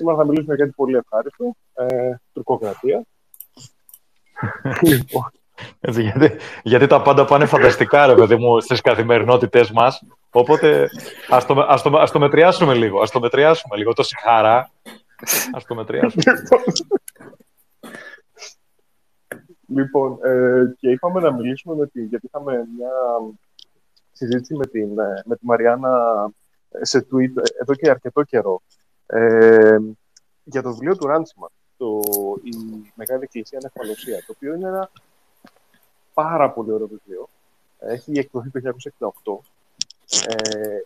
Σήμερα 0.00 0.18
θα 0.18 0.24
μιλήσουμε 0.24 0.54
για 0.54 0.64
κάτι 0.64 0.76
πολύ 0.76 0.96
ευχάριστο. 0.96 1.56
Ε, 1.74 2.14
τουρκοκρατία. 2.32 3.02
λοιπόν, 4.90 5.30
έτσι, 5.80 6.02
γιατί, 6.02 6.36
γιατί 6.62 6.86
τα 6.86 7.02
πάντα 7.02 7.24
πάνε 7.24 7.46
φανταστικά, 7.46 8.06
ρε 8.06 8.14
παιδί 8.14 8.36
μου, 8.36 8.60
στις 8.60 8.80
καθημερινότητές 8.80 9.70
μας. 9.70 10.02
Οπότε 10.30 10.88
ας 11.28 11.46
το, 11.46 11.60
ας, 11.68 11.82
το, 11.82 11.98
ας 11.98 12.10
το 12.10 12.18
μετριάσουμε 12.18 12.74
λίγο. 12.74 13.00
Ας 13.00 13.10
το 13.10 13.20
μετριάσουμε 13.20 13.76
λίγο. 13.76 13.92
Τόση 13.92 14.16
χαρά. 14.20 14.70
Ας 15.52 15.64
το 15.64 15.74
μετριάσουμε. 15.74 16.22
λοιπόν, 19.66 20.18
ε, 20.22 20.74
και 20.78 20.90
είπαμε 20.90 21.20
να 21.20 21.32
μιλήσουμε 21.32 21.74
με 21.74 21.86
τη, 21.86 22.04
γιατί 22.04 22.26
είχαμε 22.26 22.52
μια 22.52 22.90
συζήτηση 24.12 24.54
με, 24.54 24.66
την, 24.66 24.98
ε, 24.98 25.22
με 25.24 25.36
τη 25.36 25.46
Μαριάννα 25.46 26.14
ε, 26.70 26.84
σε 26.84 26.98
tweet 26.98 27.36
ε, 27.36 27.60
εδώ 27.60 27.74
και 27.74 27.90
αρκετό 27.90 28.22
καιρό 28.22 28.62
ε, 29.10 29.78
για 30.44 30.62
το 30.62 30.70
βιβλίο 30.70 30.96
του 30.96 31.06
Ράντσιμα, 31.06 31.50
το, 31.76 32.00
η 32.42 32.50
Μεγάλη 32.94 33.22
Εκκλησία 33.22 33.58
Νεφαλωσία, 33.62 34.16
το 34.16 34.32
οποίο 34.36 34.54
είναι 34.54 34.68
ένα 34.68 34.90
πάρα 36.14 36.50
πολύ 36.50 36.72
ωραίο 36.72 36.86
βιβλίο. 36.86 37.28
Έχει 37.78 38.18
εκδοθεί 38.18 38.50
το 38.50 38.60
1968. 39.24 39.44
Ε, 40.28 40.78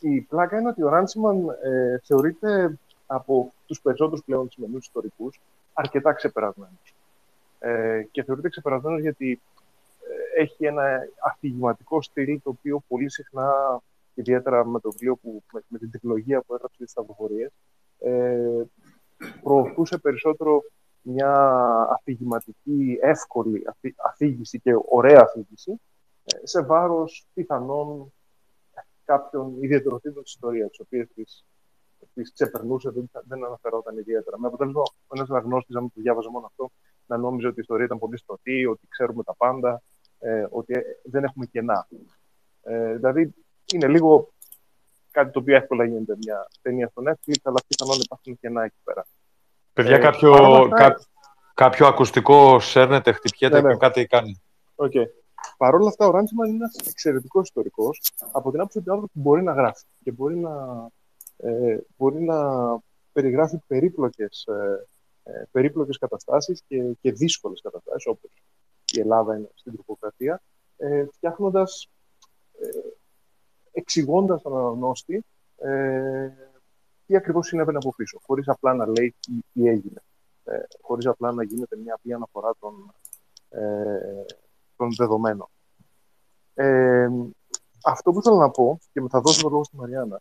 η 0.00 0.20
πλάκα 0.20 0.58
είναι 0.58 0.68
ότι 0.68 0.82
ο 0.82 0.88
Ράντσιμαν 0.88 1.48
ε, 1.62 1.98
θεωρείται 2.04 2.78
από 3.06 3.52
τους 3.66 3.80
περισσότερους 3.80 4.24
πλέον 4.24 4.50
σημερινούς 4.50 4.86
ιστορικούς 4.86 5.40
αρκετά 5.72 6.12
ξεπερασμένος. 6.12 6.94
Ε, 7.58 8.02
και 8.10 8.22
θεωρείται 8.22 8.48
ξεπερασμένος 8.48 9.00
γιατί 9.00 9.40
ε, 10.36 10.42
έχει 10.42 10.66
ένα 10.66 10.98
αφηγηματικό 11.24 12.02
στυλ 12.02 12.40
το 12.42 12.50
οποίο 12.50 12.82
πολύ 12.88 13.10
συχνά, 13.10 13.80
ιδιαίτερα 14.16 14.66
με 14.66 14.80
το 14.80 14.90
βιβλίο 14.90 15.16
που, 15.16 15.42
με, 15.52 15.60
με 15.68 15.78
την 15.78 15.90
τεχνολογία 15.90 16.40
που 16.40 16.54
έγραψε 16.54 16.82
τις 16.82 16.90
σταυροφορίες, 16.90 17.50
ε, 17.98 18.62
προωθούσε 19.42 19.98
περισσότερο 19.98 20.62
μια 21.00 21.32
αφηγηματική, 21.90 22.98
εύκολη 23.00 23.62
αφήγηση 24.06 24.60
και 24.60 24.72
ωραία 24.88 25.20
αφήγηση 25.22 25.80
ε, 26.24 26.46
σε 26.46 26.62
βάρος 26.62 27.26
πιθανών 27.34 28.12
κάποιων 29.04 29.62
ιδιαιτεροτήτων 29.62 30.22
της 30.22 30.32
ιστορίας, 30.32 30.70
τις 30.70 30.80
οποίες 30.80 31.08
τις, 31.14 31.44
τις 32.14 32.32
ξεπερνούσε, 32.32 32.90
δεν, 32.90 33.10
δεν 33.24 33.44
αναφερόταν 33.44 33.98
ιδιαίτερα. 33.98 34.38
Με 34.38 34.46
αποτέλεσμα, 34.46 34.80
ο 34.80 35.16
ένας 35.16 35.30
αναγνώστης, 35.30 35.76
αν 35.76 35.92
το 35.94 36.00
διάβαζε 36.00 36.28
μόνο 36.28 36.46
αυτό, 36.46 36.70
να 37.06 37.16
νόμιζε 37.16 37.46
ότι 37.46 37.58
η 37.58 37.60
ιστορία 37.60 37.84
ήταν 37.84 37.98
πολύ 37.98 38.18
στρωτή, 38.18 38.66
ότι 38.66 38.86
ξέρουμε 38.88 39.22
τα 39.22 39.34
πάντα, 39.34 39.82
ε, 40.18 40.46
ότι 40.50 40.72
ε, 40.72 40.82
δεν 41.04 41.24
έχουμε 41.24 41.46
κενά. 41.46 41.88
Ε, 42.62 42.94
δηλαδή, 42.94 43.34
είναι 43.72 43.88
λίγο 43.88 44.32
κάτι 45.10 45.30
το 45.30 45.38
οποίο 45.38 45.56
εύκολα 45.56 45.84
γίνεται 45.84 46.16
μια 46.16 46.48
ταινία 46.62 46.88
στον 46.88 47.04
Netflix, 47.08 47.34
αλλά 47.42 47.58
πιθανόν 47.66 48.00
υπάρχουν 48.00 48.38
κενά 48.40 48.64
εκεί 48.64 48.76
πέρα. 48.84 49.06
Παιδιά, 49.72 49.96
ε, 49.96 49.98
κάποιο, 49.98 50.32
κά, 50.74 51.00
κάποιο 51.54 51.86
ακουστικό 51.86 52.60
σέρνεται, 52.60 53.12
χτυπιέται 53.12 53.60
ναι, 53.60 53.68
ναι. 53.68 53.76
κάτι 53.76 54.06
κάνει. 54.06 54.42
Okay. 54.74 55.06
Παρ' 55.56 55.74
όλα 55.74 55.88
αυτά, 55.88 56.06
ο 56.06 56.10
Ράντσιμαν 56.10 56.48
είναι 56.48 56.56
ένας 56.56 56.76
εξαιρετικός 56.88 57.42
ιστορικός 57.42 58.12
από 58.32 58.50
την 58.50 58.60
άποψη 58.60 58.78
ότι 58.78 58.90
ο 58.90 58.92
άνθρωπος 58.92 59.16
μπορεί 59.22 59.42
να 59.42 59.52
γράφει 59.52 59.84
και 60.02 60.12
μπορεί 60.12 60.36
να, 60.36 60.86
ε, 61.36 61.78
μπορεί 61.96 62.22
να 62.22 62.38
περιγράφει 63.12 63.58
περίπλοκες, 63.66 64.44
ε, 64.46 64.86
ε 65.22 65.48
περίπλοκες 65.50 65.98
καταστάσεις 65.98 66.62
και, 66.68 66.82
και 67.00 67.12
δύσκολες 67.12 67.60
καταστάσεις, 67.60 68.06
όπως 68.06 68.30
η 68.92 69.00
Ελλάδα 69.00 69.36
είναι 69.36 69.50
στην 69.54 69.72
τροποκρατία, 69.72 70.42
ε, 70.76 71.04
φτιάχνοντας, 71.12 71.88
ε, 72.60 72.68
εξηγώντας 73.78 74.42
τον 74.42 74.56
αναγνώστη 74.56 75.24
ε, 75.56 76.28
τι 77.06 77.16
ακριβώς 77.16 77.46
συνέβαινε 77.46 77.76
από 77.76 77.94
πίσω, 77.96 78.18
χωρίς 78.26 78.48
απλά 78.48 78.74
να 78.74 78.86
λέει 78.86 79.14
τι, 79.20 79.32
τι 79.52 79.68
έγινε. 79.68 80.02
Ε, 80.44 80.58
χωρίς 80.80 81.06
απλά 81.06 81.32
να 81.32 81.42
γίνεται 81.42 81.76
μια 81.76 81.94
απλή 81.94 82.12
αναφορά 82.12 82.54
των, 82.58 82.94
ε, 83.48 84.24
των 84.76 84.88
δεδομένων. 84.96 85.48
Ε, 86.54 87.08
αυτό 87.84 88.12
που 88.12 88.22
θέλω 88.22 88.36
να 88.36 88.50
πω, 88.50 88.78
και 88.92 89.02
θα 89.08 89.20
δώσω 89.20 89.42
το 89.42 89.48
λόγο 89.48 89.64
στη 89.64 89.76
Μαριάννα, 89.76 90.20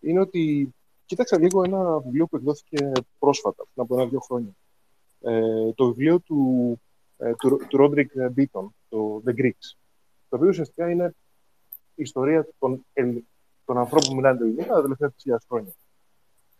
είναι 0.00 0.20
ότι 0.20 0.74
κοίταξα 1.04 1.38
λίγο 1.38 1.62
ένα 1.64 1.98
βιβλίο 1.98 2.26
που 2.26 2.36
εκδόθηκε 2.36 2.92
πρόσφατα, 3.18 3.64
πριν 3.74 3.84
από 3.84 3.94
ένα-δύο 3.94 4.20
χρόνια. 4.20 4.52
Ε, 5.20 5.72
το 5.72 5.86
βιβλίο 5.86 6.20
του, 6.20 6.80
ε, 7.16 7.34
του, 7.34 7.60
του 7.68 7.76
Ρόντρικ 7.76 8.10
Μπίτον, 8.32 8.74
το 8.88 9.22
The 9.26 9.30
Greeks. 9.30 9.76
Το 10.28 10.36
οποίο 10.36 10.48
ουσιαστικά 10.48 10.90
είναι 10.90 11.14
η 11.96 12.02
ιστορία 12.02 12.48
των, 12.58 12.86
των 13.64 13.78
ανθρώπων 13.78 14.08
που 14.08 14.14
μιλάνε 14.14 14.38
ελληνικά 14.40 14.74
τα 14.74 14.82
τελευταία 14.82 15.12
3.000 15.24 15.36
χρόνια. 15.48 15.72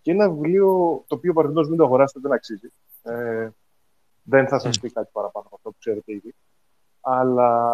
Και 0.02 0.10
είναι 0.10 0.24
ένα 0.24 0.32
βιβλίο 0.32 0.66
το 1.06 1.14
οποίο 1.14 1.32
παραδείγματο 1.32 1.68
μην 1.68 1.78
το 1.78 1.84
αγοράσετε, 1.84 2.20
δεν 2.20 2.32
αξίζει. 2.32 2.72
Ε, 3.02 3.48
δεν 4.22 4.48
θα 4.48 4.58
σας 4.58 4.78
πει 4.80 4.90
κάτι 4.90 5.08
παραπάνω 5.12 5.46
από 5.46 5.56
αυτό 5.56 5.70
που 5.70 5.76
ξέρετε 5.78 6.12
ήδη. 6.12 6.34
Αλλά 7.00 7.70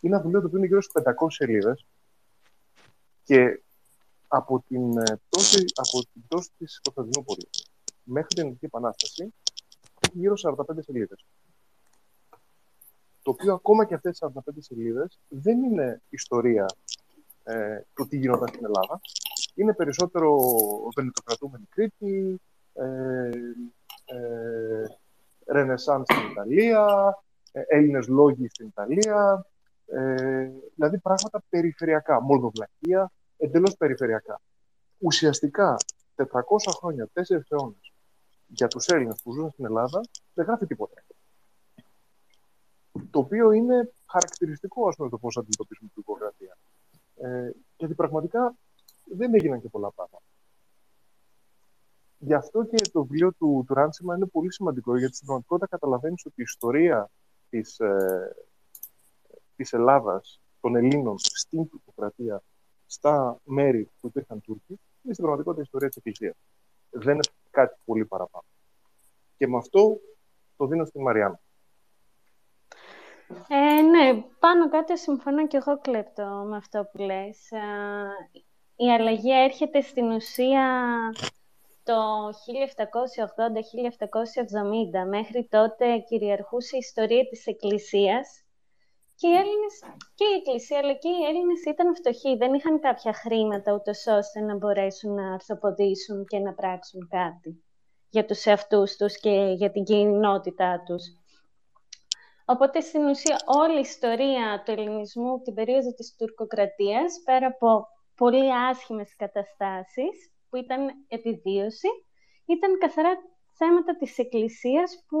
είναι 0.00 0.14
ένα 0.14 0.22
βιβλίο 0.22 0.40
το 0.40 0.46
οποίο 0.46 0.58
είναι 0.58 0.66
γύρω 0.66 0.80
στις 0.80 1.02
500 1.04 1.26
σελίδες 1.28 1.86
και 3.24 3.62
από 4.28 4.64
την 4.68 4.98
ε, 4.98 5.20
πτώση, 5.28 5.64
από 5.74 6.06
την 6.12 6.22
πτώση 6.26 6.50
της 6.58 6.80
Κωνσταντινούπολης 6.82 7.70
μέχρι 8.02 8.28
την 8.28 8.42
Ελληνική 8.42 8.64
Επανάσταση 8.64 9.34
έχει 10.00 10.18
γύρω 10.18 10.34
45 10.42 10.64
σελίδες. 10.80 11.24
Το 13.22 13.30
οποίο 13.30 13.54
ακόμα 13.54 13.84
και 13.84 13.94
αυτές 13.94 14.18
τις 14.18 14.28
45 14.34 14.40
σελίδες 14.58 15.18
δεν 15.28 15.62
είναι 15.62 16.02
ιστορία 16.08 16.66
ε, 17.42 17.80
του 17.94 18.06
τι 18.06 18.16
γινόταν 18.16 18.48
στην 18.48 18.64
Ελλάδα, 18.64 19.00
είναι 19.54 19.74
περισσότερο 19.74 20.36
βενετοκρατούμενη 20.94 21.64
Κρήτη, 21.68 22.40
ε, 22.74 23.30
ε, 24.04 24.84
Ρενεσάν 25.46 26.04
στην 26.04 26.30
Ιταλία, 26.30 27.14
ε, 27.52 27.62
Έλληνες 27.66 28.08
λόγοι 28.08 28.48
στην 28.48 28.66
Ιταλία, 28.66 29.46
ε, 29.86 30.50
δηλαδή 30.74 30.98
πράγματα 30.98 31.42
περιφερειακά, 31.48 32.20
Μολδοβλακία, 32.20 33.12
εντελώς 33.36 33.76
περιφερειακά. 33.76 34.40
Ουσιαστικά, 34.98 35.76
400 36.14 36.24
χρόνια, 36.78 37.08
4 37.12 37.46
αιώνες, 37.48 37.92
για 38.46 38.68
τους 38.68 38.86
Έλληνες 38.86 39.20
που 39.22 39.32
ζουν 39.32 39.50
στην 39.50 39.64
Ελλάδα, 39.64 40.00
δεν 40.34 40.44
γράφει 40.46 40.66
τίποτα. 40.66 41.02
Το 43.10 43.18
οποίο 43.18 43.50
είναι 43.52 43.92
χαρακτηριστικό, 44.06 44.88
ας 44.88 44.96
πούμε, 44.96 45.08
το 45.08 45.18
πώς 45.18 45.36
αντιμετωπίζουμε 45.36 45.90
την 45.94 46.02
υπογραφία. 46.02 46.56
Ε, 47.14 47.50
γιατί 47.76 47.94
πραγματικά 47.94 48.54
δεν 49.04 49.34
έγιναν 49.34 49.60
και 49.60 49.68
πολλά 49.68 49.90
πράγματα. 49.90 50.24
Γι' 52.18 52.34
αυτό 52.34 52.64
και 52.64 52.90
το 52.92 53.02
βιβλίο 53.02 53.32
του, 53.32 53.64
του 53.66 53.74
Ράντσιμα 53.74 54.16
είναι 54.16 54.26
πολύ 54.26 54.52
σημαντικό, 54.52 54.96
γιατί 54.96 55.14
στην 55.14 55.26
πραγματικότητα 55.26 55.76
καταλαβαίνεις 55.76 56.24
ότι 56.26 56.40
η 56.40 56.42
ιστορία 56.42 57.10
της, 57.50 57.78
ε, 57.78 58.36
της 59.56 59.72
Ελλάδας, 59.72 60.40
των 60.60 60.76
Ελλήνων, 60.76 61.18
στην 61.18 61.68
τουρκοκρατία, 61.68 62.42
στα 62.86 63.40
μέρη 63.44 63.90
που 64.00 64.06
υπήρχαν 64.06 64.40
Τούρκοι, 64.40 64.80
είναι 65.02 65.12
στην 65.14 65.24
πραγματικότητα 65.24 65.60
η 65.60 65.64
ιστορία 65.64 65.88
της 65.88 65.96
Εκκλησίας. 65.96 66.34
Δεν 66.90 67.14
είναι 67.14 67.24
κάτι 67.50 67.76
πολύ 67.84 68.04
παραπάνω. 68.04 68.44
Και 69.36 69.48
με 69.48 69.56
αυτό 69.56 70.00
το 70.56 70.66
δίνω 70.66 70.84
στην 70.84 71.02
Μαριάννα. 71.02 71.40
Ε, 73.48 73.80
ναι, 73.82 74.22
πάνω 74.38 74.68
κάτω 74.68 74.96
συμφωνώ 74.96 75.46
και 75.46 75.56
εγώ 75.56 75.78
κλέπτο 75.78 76.24
με 76.24 76.56
αυτό 76.56 76.88
που 76.92 77.02
λες. 77.02 77.50
Ε, 77.50 77.60
η 78.76 78.92
αλλαγή 78.92 79.32
έρχεται 79.32 79.80
στην 79.80 80.10
ουσία 80.10 80.88
το 81.82 82.28
1780-1770. 85.04 85.08
Μέχρι 85.08 85.48
τότε 85.50 85.98
κυριαρχούσε 85.98 86.76
η 86.76 86.78
ιστορία 86.78 87.24
της 87.28 87.46
Εκκλησίας 87.46 88.44
και 89.14 89.28
οι 89.28 89.32
Έλληνες, 89.32 89.82
και 90.14 90.24
η 90.24 90.34
Εκκλησία 90.38 90.78
αλλά 90.78 90.92
και 90.92 91.08
οι 91.08 91.24
Έλληνες 91.28 91.64
ήταν 91.66 91.94
φτωχοί. 91.94 92.36
Δεν 92.36 92.54
είχαν 92.54 92.80
κάποια 92.80 93.12
χρήματα 93.12 93.72
ούτως 93.72 94.06
ώστε 94.06 94.40
να 94.40 94.56
μπορέσουν 94.56 95.14
να 95.14 95.32
αρθοποδήσουν 95.32 96.24
και 96.24 96.38
να 96.38 96.54
πράξουν 96.54 97.08
κάτι 97.08 97.64
για 98.10 98.24
τους 98.24 98.44
εαυτούς 98.44 98.96
τους 98.96 99.20
και 99.20 99.54
για 99.56 99.70
την 99.70 99.84
κοινότητά 99.84 100.82
τους. 100.86 101.19
Οπότε, 102.52 102.80
στην 102.80 103.04
ουσία, 103.06 103.36
όλη 103.44 103.76
η 103.76 103.80
ιστορία 103.80 104.62
του 104.64 104.70
ελληνισμού 104.70 105.40
την 105.42 105.54
περίοδο 105.54 105.92
της 105.94 106.14
τουρκοκρατίας, 106.18 107.20
πέρα 107.24 107.46
από 107.46 107.88
πολύ 108.16 108.54
άσχημες 108.54 109.16
καταστάσεις 109.16 110.30
που 110.48 110.56
ήταν 110.56 110.88
επιβίωση, 111.08 111.88
ήταν 112.44 112.78
καθαρά 112.78 113.10
θέματα 113.52 113.96
της 113.96 114.18
Εκκλησίας 114.18 115.04
που 115.08 115.18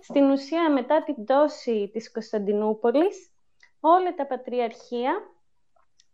στην 0.00 0.30
ουσία 0.30 0.70
μετά 0.70 1.02
την 1.02 1.24
πτώση 1.24 1.90
της 1.92 2.12
Κωνσταντινούπολης 2.12 3.30
όλα 3.80 4.14
τα 4.14 4.26
πατριαρχία 4.26 5.12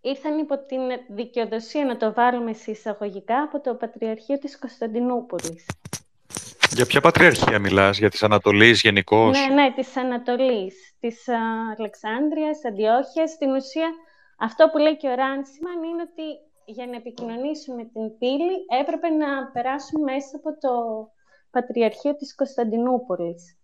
ήρθαν 0.00 0.38
υπό 0.38 0.65
την 0.65 0.81
δικαιοδοσία, 1.09 1.85
να 1.85 1.97
το 1.97 2.12
βάλουμε 2.12 2.53
σε 2.53 2.71
εισαγωγικά, 2.71 3.43
από 3.43 3.61
το 3.61 3.75
Πατριαρχείο 3.75 4.38
της 4.38 4.59
Κωνσταντινούπολης. 4.59 5.67
Για 6.70 6.87
ποια 6.87 7.00
πατριαρχία 7.00 7.58
μιλάς, 7.58 7.99
για 7.99 8.11
της 8.11 8.22
Ανατολής 8.22 8.81
γενικώς; 8.81 9.38
Ναι, 9.38 9.55
ναι, 9.55 9.72
της 9.72 9.96
Ανατολής, 9.96 10.94
της 11.00 11.25
Αλεξάνδρειας, 11.78 12.64
Αντιόχειας. 12.64 13.31
Στην 13.31 13.50
ουσία, 13.50 13.90
αυτό 14.38 14.69
που 14.69 14.78
λέει 14.78 14.96
και 14.96 15.08
ο 15.08 15.14
Ράνσιμαν 15.14 15.82
είναι 15.82 16.02
ότι 16.02 16.22
για 16.64 16.87
να 16.87 16.96
επικοινωνήσουν 16.96 17.75
με 17.75 17.84
την 17.84 18.19
πύλη 18.19 18.55
έπρεπε 18.81 19.08
να 19.08 19.50
περάσουν 19.52 20.02
μέσα 20.02 20.37
από 20.37 20.58
το 20.58 20.72
Πατριαρχείο 21.50 22.16
της 22.16 22.34
κωνσταντινουπολης 22.34 23.58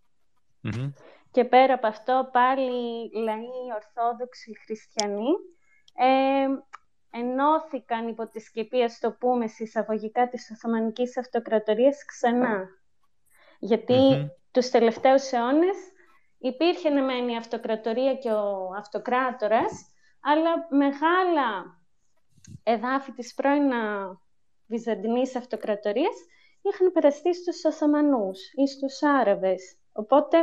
Και 1.30 1.44
πέρα 1.44 1.74
από 1.74 1.86
αυτό 1.86 2.28
πάλι 2.32 3.10
λαοί 3.14 3.60
ορθόδοξοι 3.74 4.52
χριστιανοί 4.64 5.30
ε, 5.94 6.46
ενώθηκαν 7.18 8.08
υπό 8.08 8.28
τη 8.28 8.40
σκεπή, 8.40 8.82
ας 8.82 8.98
το 8.98 9.12
πούμε, 9.12 9.46
συσσαγωγικά 9.46 10.28
της 10.28 10.50
Οθωμανικής 10.50 11.18
Αυτοκρατορίας 11.18 12.04
ξανά. 12.04 12.68
Γιατί 13.60 13.94
mm-hmm. 14.12 14.28
τους 14.50 14.68
τελευταίους 14.70 15.32
αιώνες 15.32 15.76
υπήρχε 16.38 16.90
ναι 16.90 17.32
η 17.32 17.36
αυτοκρατορία 17.36 18.14
και 18.14 18.30
ο 18.30 18.70
αυτοκράτορας, 18.76 19.86
αλλά 20.20 20.66
μεγάλα 20.70 21.78
εδάφη 22.62 23.12
της 23.12 23.34
πρώην 23.34 23.72
Βυζαντινής 24.66 25.36
Αυτοκρατορίας 25.36 26.16
είχαν 26.62 26.92
περαστεί 26.92 27.34
στους 27.34 27.64
Οθωμανούς 27.64 28.38
ή 28.54 28.66
στους 28.66 29.02
Άραβες. 29.02 29.76
Οπότε, 29.92 30.38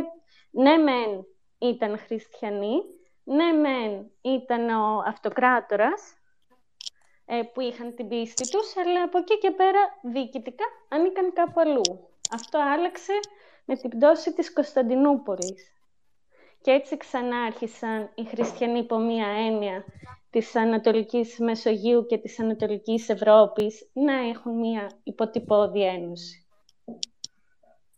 ναι 0.52 0.78
μεν 0.78 1.26
ήταν 1.58 1.98
χριστιανοί, 1.98 2.82
ναι 3.24 3.52
μεν 3.52 4.12
ήταν 4.22 4.70
ο 4.70 5.04
αυτοκράτορας, 5.06 6.14
ε, 7.26 7.42
που 7.54 7.62
είχαν 7.62 7.96
την 7.96 8.08
πίστη 8.08 8.50
τους, 8.50 8.78
αλλά 8.78 9.04
από 9.04 9.18
εκεί 9.18 9.38
και 9.38 9.52
πέρα 9.52 9.80
διοικητικά 10.02 10.66
ανήκαν 10.90 11.34
κάπου 11.34 11.60
αλλού. 11.60 12.10
Αυτό 12.32 12.60
άλλαξε 12.76 13.14
με 13.66 13.76
την 13.76 13.90
πτώση 13.90 14.34
της 14.34 14.54
Κωνσταντινούπολης. 14.54 15.72
Και 16.62 16.72
έτσι 16.72 16.98
ξανά 16.98 17.38
άρχισαν 17.38 18.10
οι 18.16 18.24
χριστιανοί 18.24 18.80
υπό 18.80 18.98
μία 18.98 19.28
έννοια 19.28 19.86
της 20.30 20.56
Ανατολικής 20.56 21.36
Μεσογείου 21.40 22.06
και 22.06 22.18
της 22.18 22.40
Ανατολικής 22.40 23.10
Ευρώπης 23.10 23.90
να 23.94 24.14
έχουν 24.14 24.60
μία 24.60 24.92
υποτυπώδη 25.04 25.84
ένωση. 25.84 26.46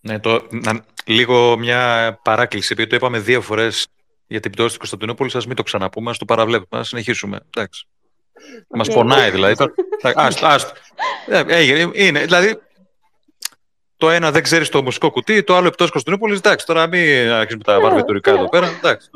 Ναι, 0.02 0.20
το, 0.20 0.48
να, 0.50 0.86
λίγο 1.06 1.58
μια 1.58 2.20
παράκληση, 2.24 2.70
επειδή 2.74 2.90
το 2.90 2.96
είπαμε 2.96 3.20
δύο 3.20 3.42
φορές 3.42 3.88
για 4.28 4.40
την 4.40 4.52
πτώση 4.52 4.68
της 4.68 4.78
Κωνσταντινούπολης, 4.78 5.36
ας 5.36 5.46
μην 5.46 5.56
το 5.56 5.64
ξαναπούμε, 5.64 6.10
ας 6.10 6.18
το 6.18 6.26
παραβλέπουμε, 6.26 6.82
ας 6.82 6.88
συνεχίσουμε. 6.88 7.40
Εντάξει. 7.56 7.88
Μας 8.68 8.90
πονάει 8.90 9.30
δηλαδή. 9.30 9.56
Άστο, 10.02 10.46
άστο. 10.46 10.74
Ε, 11.28 11.44
έγινε, 11.48 11.92
είναι. 11.94 12.24
Δηλαδή, 12.26 12.60
το 14.00 14.10
ένα 14.10 14.32
δεν 14.32 14.44
ξέρεις 14.44 14.70
το 14.70 14.84
μουσικό 14.84 15.12
κουτί, 15.12 15.44
το 15.44 15.56
άλλο 15.56 15.68
εκτός 15.68 15.92
Κωνσταντινούπολης. 15.92 16.38
Εντάξει, 16.38 16.66
τώρα 16.66 16.88
μην 16.88 17.30
αρχίσουμε 17.30 17.64
τα 17.64 17.80
βαρβιτουρικά 17.80 18.32
εδώ 18.32 18.50
πέρα. 18.50 18.68
Εντάξει. 18.68 19.10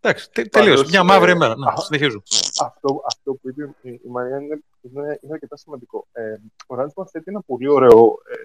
Εντάξει, 0.00 0.30
τελείω. 0.50 0.84
Μια 0.88 1.02
μαύρη 1.02 1.30
ημέρα. 1.30 1.56
Να, 1.56 1.76
συνεχίζω. 1.76 2.22
Αυτό, 2.62 3.02
αυτό 3.06 3.32
που 3.32 3.48
είπε 3.48 3.74
η 3.82 4.08
Μαρία 4.08 4.36
είναι, 4.36 4.62
είναι, 4.80 5.18
είναι 5.22 5.32
αρκετά 5.32 5.56
σημαντικό. 5.56 6.06
Ε, 6.12 6.34
ο 6.66 6.74
Ράντσμαν 6.74 7.06
θέτει 7.06 7.24
ένα 7.28 7.40
πολύ 7.40 7.68
ωραίο 7.68 8.18
ε, 8.30 8.36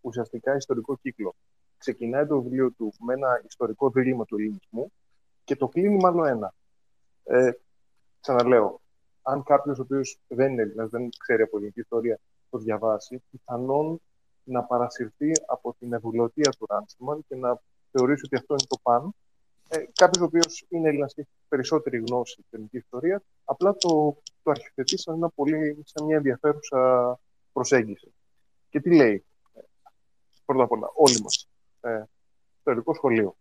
ουσιαστικά 0.00 0.56
ιστορικό 0.56 0.96
κύκλο. 1.02 1.34
Ξεκινάει 1.78 2.26
το 2.26 2.42
βιβλίο 2.42 2.70
του 2.70 2.94
με 2.98 3.14
ένα 3.14 3.42
ιστορικό 3.48 3.90
δίλημα 3.90 4.24
του 4.24 4.36
ελληνισμού 4.38 4.92
και 5.44 5.56
το 5.56 5.68
κλείνει 5.68 5.96
μάλλον 5.96 6.26
ένα. 6.26 6.54
Ε, 7.24 7.50
ξαναλέω, 8.20 8.80
αν 9.22 9.42
κάποιος 9.42 9.78
ο 9.78 9.82
οποίος 9.82 10.18
δεν 10.26 10.52
είναι 10.52 10.62
Έλληνας, 10.62 10.90
δεν 10.90 11.08
ξέρει 11.18 11.42
από 11.42 11.56
ελληνική 11.56 11.80
ιστορία, 11.80 12.18
το 12.50 12.58
διαβάσει, 12.58 13.22
πιθανόν 13.30 14.00
να 14.50 14.62
παρασυρθεί 14.64 15.30
από 15.46 15.76
την 15.78 15.92
ευουλωτία 15.92 16.50
του 16.50 16.66
Ράντσμαν 16.68 17.24
και 17.28 17.36
να 17.36 17.60
θεωρήσει 17.90 18.24
ότι 18.24 18.36
αυτό 18.36 18.54
είναι 18.54 18.66
το 18.68 18.78
παν. 18.82 19.14
Ε, 19.68 19.84
κάποιος 19.92 20.22
ο 20.22 20.24
οποίος 20.24 20.64
είναι 20.68 20.88
Έλληνας 20.88 21.14
και 21.14 21.20
έχει 21.20 21.30
περισσότερη 21.48 21.96
γνώση 21.96 22.32
στην 22.32 22.46
ελληνική 22.50 22.76
ιστορία, 22.76 23.22
απλά 23.44 23.76
το, 23.76 24.16
το 24.42 24.50
αρχιθετεί 24.50 24.98
σαν, 24.98 25.14
ένα 25.14 25.30
πολύ, 25.30 25.82
σαν 25.84 26.04
μια 26.06 26.16
ενδιαφέρουσα 26.16 27.20
προσέγγιση. 27.52 28.12
Και 28.70 28.80
τι 28.80 28.94
λέει, 28.94 29.24
ε, 29.54 29.60
πρώτα 30.44 30.62
απ' 30.62 30.70
όλα, 30.70 30.90
όλοι 30.94 31.20
μας, 31.22 31.48
ε, 31.80 32.02
στο 32.60 32.70
ελληνικό 32.70 32.94
σχολείο, 32.94 33.36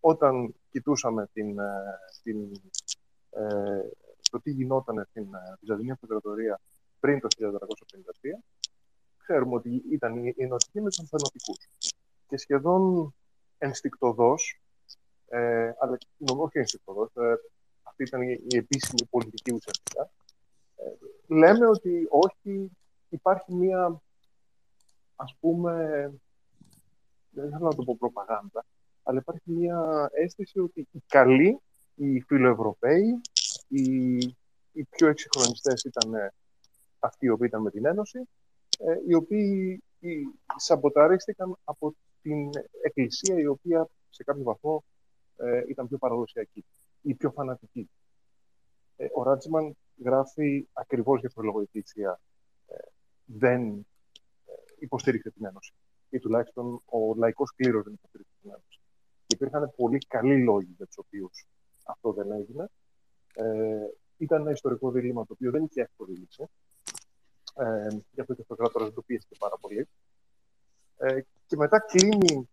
όταν 0.00 0.54
κοιτούσαμε 0.70 1.28
την, 1.32 1.58
ε, 1.58 1.98
την 2.22 2.50
ε, 3.30 3.88
το 4.30 4.40
τι 4.40 4.50
γινόταν 4.50 5.06
στην 5.10 5.26
Βυζαντινή 5.60 5.90
Αυτοκρατορία 5.90 6.60
πριν 7.00 7.20
το 7.20 7.28
1453, 7.38 8.42
ξέρουμε 9.26 9.54
ότι 9.54 9.82
ήταν 9.90 10.24
οι 10.24 10.34
ενωτικοί 10.36 10.80
με 10.80 10.88
τους 10.88 11.08
φαινοτικού. 11.08 11.54
Και 12.28 12.36
σχεδόν 12.36 13.14
ενστικτοδός, 13.58 14.60
ε, 15.28 15.72
αλλά 15.78 15.98
όχι 16.36 16.58
ενστικτοδός, 16.58 17.10
ε, 17.14 17.34
αυτή 17.82 18.02
ήταν 18.02 18.22
η, 18.22 18.56
επίσημη 18.56 19.04
πολιτική 19.10 19.52
ουσιαστικά, 19.52 20.10
ε, 20.76 20.84
λέμε 21.26 21.66
ότι 21.66 22.06
όχι, 22.10 22.70
υπάρχει 23.08 23.54
μία, 23.54 24.02
ας 25.16 25.36
πούμε, 25.40 25.74
δεν 27.30 27.50
θέλω 27.50 27.64
να 27.64 27.74
το 27.74 27.82
πω 27.84 27.96
προπαγάνδα, 27.98 28.64
αλλά 29.02 29.18
υπάρχει 29.18 29.50
μία 29.50 30.08
αίσθηση 30.12 30.58
ότι 30.58 30.88
οι 30.90 31.02
καλοί, 31.06 31.60
οι 31.94 32.20
φιλοευρωπαίοι, 32.20 33.20
οι, 33.68 34.14
οι 34.72 34.84
πιο 34.90 35.08
εξυγχρονιστές 35.08 35.82
ήταν 35.82 36.14
ε, 36.14 36.32
αυτοί 36.98 37.26
οι 37.26 37.28
οποίοι 37.28 37.46
ήταν 37.50 37.62
με 37.62 37.70
την 37.70 37.86
Ένωση, 37.86 38.18
ε, 38.18 38.43
οι 39.06 39.14
οποίοι 39.14 39.82
οι, 39.98 40.10
σαμποταρίστηκαν 40.56 41.56
από 41.64 41.94
την 42.22 42.50
Εκκλησία, 42.82 43.38
η 43.38 43.46
οποία 43.46 43.88
σε 44.10 44.24
κάποιο 44.24 44.42
βαθμό 44.42 44.84
ε, 45.36 45.62
ήταν 45.68 45.88
πιο 45.88 45.98
παραδοσιακή 45.98 46.64
ή 47.00 47.14
πιο 47.14 47.30
φανατική. 47.30 47.90
ο 49.14 49.22
Ράτσιμαν 49.22 49.76
γράφει 50.04 50.68
ακριβώς 50.72 51.20
για 51.20 51.30
το 51.30 51.42
λόγο 51.42 51.60
η 51.60 51.62
Εκκλησία 51.62 52.20
δεν 53.24 53.86
υποστήριξε 54.78 55.30
την 55.30 55.44
Ένωση. 55.44 55.72
Ή 56.08 56.18
τουλάχιστον 56.18 56.82
ο 56.84 57.14
λαϊκός 57.16 57.54
κλήρος 57.54 57.84
δεν 57.84 57.92
υποστήριξε 57.92 58.32
την 58.40 58.50
Ένωση. 58.50 58.80
Και 59.26 59.34
υπήρχαν 59.34 59.72
πολύ 59.76 59.98
καλοί 59.98 60.42
λόγοι 60.42 60.74
για 60.76 60.86
τους 60.86 60.98
οποίους 60.98 61.46
αυτό 61.84 62.12
δεν 62.12 62.32
έγινε. 62.32 62.70
Ε, 63.34 63.86
ήταν 64.16 64.40
ένα 64.40 64.50
ιστορικό 64.50 64.90
δίλημα 64.90 65.26
το 65.26 65.32
οποίο 65.32 65.50
δεν 65.50 65.64
είχε 65.64 65.80
εύκολη 65.80 66.18
λύση. 66.18 66.44
Ε, 67.54 67.88
γι' 68.10 68.20
αυτό 68.20 68.34
και 68.34 68.44
ο 68.46 68.54
κράτορα 68.54 68.84
δεν 68.84 68.94
το 68.94 69.02
πίεσε 69.02 69.28
πάρα 69.38 69.56
πολύ. 69.60 69.88
Ε, 70.96 71.20
και 71.46 71.56
μετά 71.56 71.78
κλείνει 71.80 72.48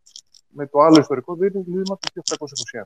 με 0.47 0.67
το 0.67 0.79
άλλο 0.79 0.99
ιστορικό 0.99 1.35
δίλημα 1.35 1.97
του 1.97 2.21
1721. 2.73 2.83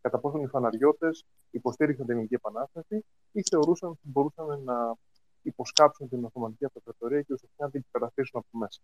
Κατά 0.00 0.18
πόσον 0.18 0.40
οι 0.40 0.46
φαναριώτες 0.46 1.24
υποστήριξαν 1.50 2.04
την 2.04 2.14
Ελληνική 2.14 2.34
Επανάσταση 2.34 3.04
ή 3.32 3.42
θεωρούσαν 3.50 3.88
ότι 3.88 4.00
μπορούσαν 4.02 4.62
να 4.64 4.96
υποσκάψουν 5.42 6.08
την 6.08 6.24
Οθωμανική 6.24 6.64
Αυτοκρατορία 6.64 7.22
και 7.22 7.32
ουσιαστικά 7.32 7.64
να 7.64 7.70
την 7.70 7.84
υπερασπίσουν 7.88 8.40
από 8.40 8.58
μέσα. 8.58 8.80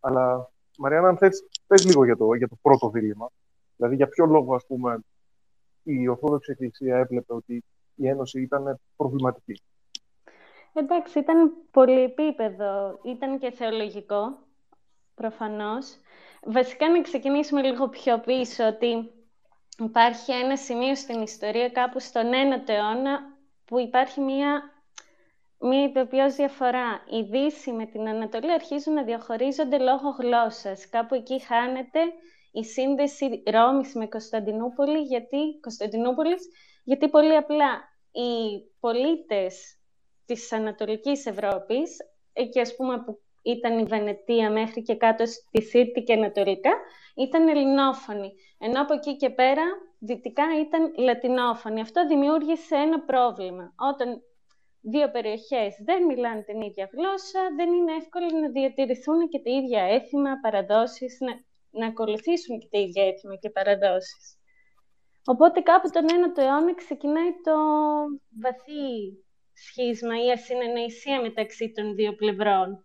Αλλά, 0.00 0.50
Μαριάννα, 0.78 1.08
αν 1.08 1.16
θες, 1.16 1.48
πες 1.66 1.84
λίγο 1.84 2.04
για 2.04 2.16
το, 2.16 2.34
για 2.34 2.48
το 2.48 2.56
πρώτο 2.62 2.90
δίλημα. 2.90 3.30
Δηλαδή, 3.76 3.96
για 3.96 4.08
ποιο 4.08 4.26
λόγο, 4.26 4.54
ας 4.54 4.66
πούμε, 4.66 4.98
η 5.82 6.08
Ορθόδοξη 6.08 6.50
Εκκλησία 6.50 6.96
έβλεπε 6.96 7.34
ότι 7.34 7.64
η 7.94 8.08
Ένωση 8.08 8.40
ήταν 8.40 8.80
προβληματική. 8.96 9.62
Εντάξει, 10.72 11.18
ήταν 11.18 11.52
πολυεπίπεδο. 11.70 13.00
Ήταν 13.04 13.38
και 13.38 13.50
θεολογικό, 13.50 14.38
προφανώς. 15.14 15.96
Βασικά 16.44 16.88
να 16.88 17.00
ξεκινήσουμε 17.00 17.62
λίγο 17.62 17.88
πιο 17.88 18.18
πίσω, 18.20 18.66
ότι 18.66 19.10
υπάρχει 19.78 20.32
ένα 20.32 20.56
σημείο 20.56 20.94
στην 20.94 21.22
ιστορία 21.22 21.68
κάπου 21.68 22.00
στον 22.00 22.30
1ο 22.32 22.68
αιώνα 22.68 23.38
που 23.64 23.78
υπάρχει 23.78 24.20
μία, 24.20 24.62
μία 25.58 25.82
ειδοποιώς 25.82 26.34
διαφορά. 26.34 27.04
Η 27.10 27.22
Δύση 27.22 27.72
με 27.72 27.86
την 27.86 28.08
Ανατολή 28.08 28.52
αρχίζουν 28.52 28.94
να 28.94 29.02
διαχωρίζονται 29.02 29.78
λόγω 29.78 30.08
γλώσσας. 30.18 30.88
Κάπου 30.88 31.14
εκεί 31.14 31.40
χάνεται 31.40 32.00
η 32.52 32.64
σύνδεση 32.64 33.42
Ρώμης 33.46 33.94
με 33.94 34.06
Κωνσταντινούπολη, 34.06 34.98
γιατί, 34.98 35.58
Κωνσταντινούπολης, 35.60 36.48
γιατί 36.84 37.08
πολύ 37.08 37.36
απλά 37.36 37.88
οι 38.12 38.60
πολίτες 38.80 39.79
της 40.34 40.52
Ανατολικής 40.52 41.26
Ευρώπης, 41.26 41.96
εκεί 42.32 42.60
ας 42.60 42.76
πούμε 42.76 43.02
που 43.02 43.20
ήταν 43.42 43.78
η 43.78 43.84
Βενετία 43.84 44.50
μέχρι 44.50 44.82
και 44.82 44.96
κάτω 44.96 45.26
στη 45.26 45.62
Σύρτη 45.62 46.02
και 46.02 46.12
Ανατολικά, 46.12 46.70
ήταν 47.16 47.48
ελληνόφωνοι. 47.48 48.32
Ενώ 48.58 48.82
από 48.82 48.94
εκεί 48.94 49.16
και 49.16 49.30
πέρα 49.30 49.62
δυτικά 49.98 50.44
ήταν 50.60 50.92
λατινόφωνοι. 50.96 51.80
Αυτό 51.80 52.06
δημιούργησε 52.06 52.76
ένα 52.76 53.00
πρόβλημα. 53.00 53.74
Όταν 53.92 54.22
δύο 54.80 55.10
περιοχές 55.10 55.76
δεν 55.84 56.04
μιλάνε 56.04 56.42
την 56.42 56.60
ίδια 56.60 56.90
γλώσσα, 56.92 57.40
δεν 57.56 57.72
είναι 57.72 57.92
εύκολο 57.92 58.26
να 58.40 58.48
διατηρηθούν 58.48 59.28
και 59.28 59.38
τα 59.38 59.50
ίδια 59.50 59.82
έθιμα, 59.82 60.40
παραδόσεις, 60.42 61.18
να, 61.20 61.32
να 61.80 61.86
ακολουθήσουν 61.86 62.58
και 62.58 62.68
τα 62.70 62.78
ίδια 62.78 63.06
έθιμα 63.06 63.36
και 63.36 63.50
παραδόσεις. 63.50 64.34
Οπότε 65.24 65.60
κάπου 65.60 65.88
τον 65.90 66.04
1ο 66.08 66.38
αιώνα 66.38 66.74
ξεκινάει 66.74 67.32
το 67.42 67.56
βαθύ 68.42 68.84
σχίσμα 69.68 70.24
ή 70.24 70.30
ασυνεννοησία 70.30 71.20
μεταξύ 71.20 71.72
των 71.72 71.94
δύο 71.94 72.14
πλευρών. 72.14 72.84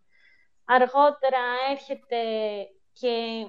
Αργότερα 0.66 1.40
έρχεται 1.72 2.22
και 2.94 3.46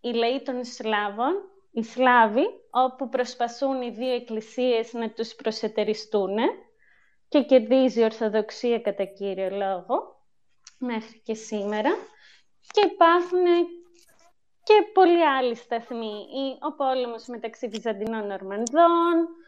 η 0.00 0.12
λαοί 0.12 0.42
των 0.42 0.64
Σλάβων, 0.64 1.32
οι 1.70 1.82
Σλάβοι, 1.82 2.46
όπου 2.70 3.08
προσπαθούν 3.08 3.82
οι 3.82 3.90
δύο 3.90 4.12
εκκλησίες 4.14 4.92
να 4.92 5.10
τους 5.10 5.34
προσετεριστούν. 5.34 6.36
και 7.28 7.42
κερδίζει 7.42 8.00
η 8.00 8.04
Ορθοδοξία 8.04 8.80
κατά 8.80 9.04
κύριο 9.04 9.50
λόγο 9.50 10.24
μέχρι 10.78 11.20
και 11.24 11.34
σήμερα. 11.34 11.90
Και 12.72 12.80
υπάρχουν 12.92 13.44
και 14.62 14.74
πολλοί 14.92 15.26
άλλοι 15.26 15.54
σταθμοί. 15.54 16.26
Ο 16.68 16.72
πόλεμος 16.76 17.26
μεταξύ 17.26 17.68
Βυζαντινών 17.68 18.30
Ορμανδών, 18.30 19.14
ε, 19.18 19.22
η 19.22 19.45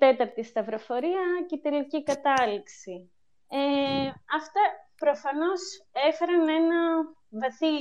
τέταρτη 0.00 0.42
σταυροφορία 0.42 1.22
και 1.46 1.54
η 1.54 1.60
τελική 1.60 2.02
κατάληξη. 2.02 3.10
Ε, 3.48 4.06
αυτά 4.36 4.60
προφανώς 4.96 5.60
έφεραν 5.92 6.48
ένα 6.48 6.78
βαθύ 7.30 7.78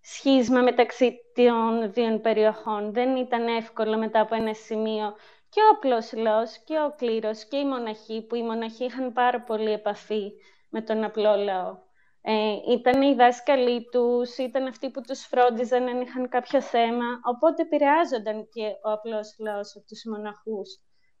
σχίσμα 0.00 0.60
μεταξύ 0.60 1.16
των 1.34 1.92
δύο 1.92 2.20
περιοχών. 2.20 2.92
Δεν 2.92 3.16
ήταν 3.16 3.46
εύκολο 3.46 3.98
μετά 3.98 4.20
από 4.20 4.34
ένα 4.34 4.54
σημείο 4.54 5.14
και 5.48 5.60
ο 5.60 5.68
απλός 5.74 6.12
λαός 6.12 6.58
και 6.64 6.78
ο 6.78 6.94
κλήρος 6.96 7.44
και 7.44 7.56
οι 7.56 7.64
μοναχοί, 7.64 8.22
που 8.22 8.34
οι 8.34 8.42
μοναχοί 8.42 8.84
είχαν 8.84 9.12
πάρα 9.12 9.40
πολύ 9.40 9.72
επαφή 9.72 10.32
με 10.68 10.82
τον 10.82 11.04
απλό 11.04 11.36
λαό. 11.36 11.78
Ε, 12.22 12.32
ήταν 12.72 13.02
οι 13.02 13.14
δάσκαλοι 13.14 13.88
τους, 13.90 14.36
ήταν 14.36 14.66
αυτοί 14.66 14.90
που 14.90 15.00
τους 15.00 15.20
φρόντιζαν 15.20 15.88
αν 15.88 16.00
είχαν 16.00 16.28
κάποιο 16.28 16.62
θέμα, 16.62 17.04
οπότε 17.22 17.62
επηρεάζονταν 17.62 18.48
και 18.52 18.62
ο 18.84 18.90
απλός 18.90 19.34
λαός 19.38 19.76
από 19.76 19.86
τους 19.86 20.02
μοναχούς, 20.04 20.68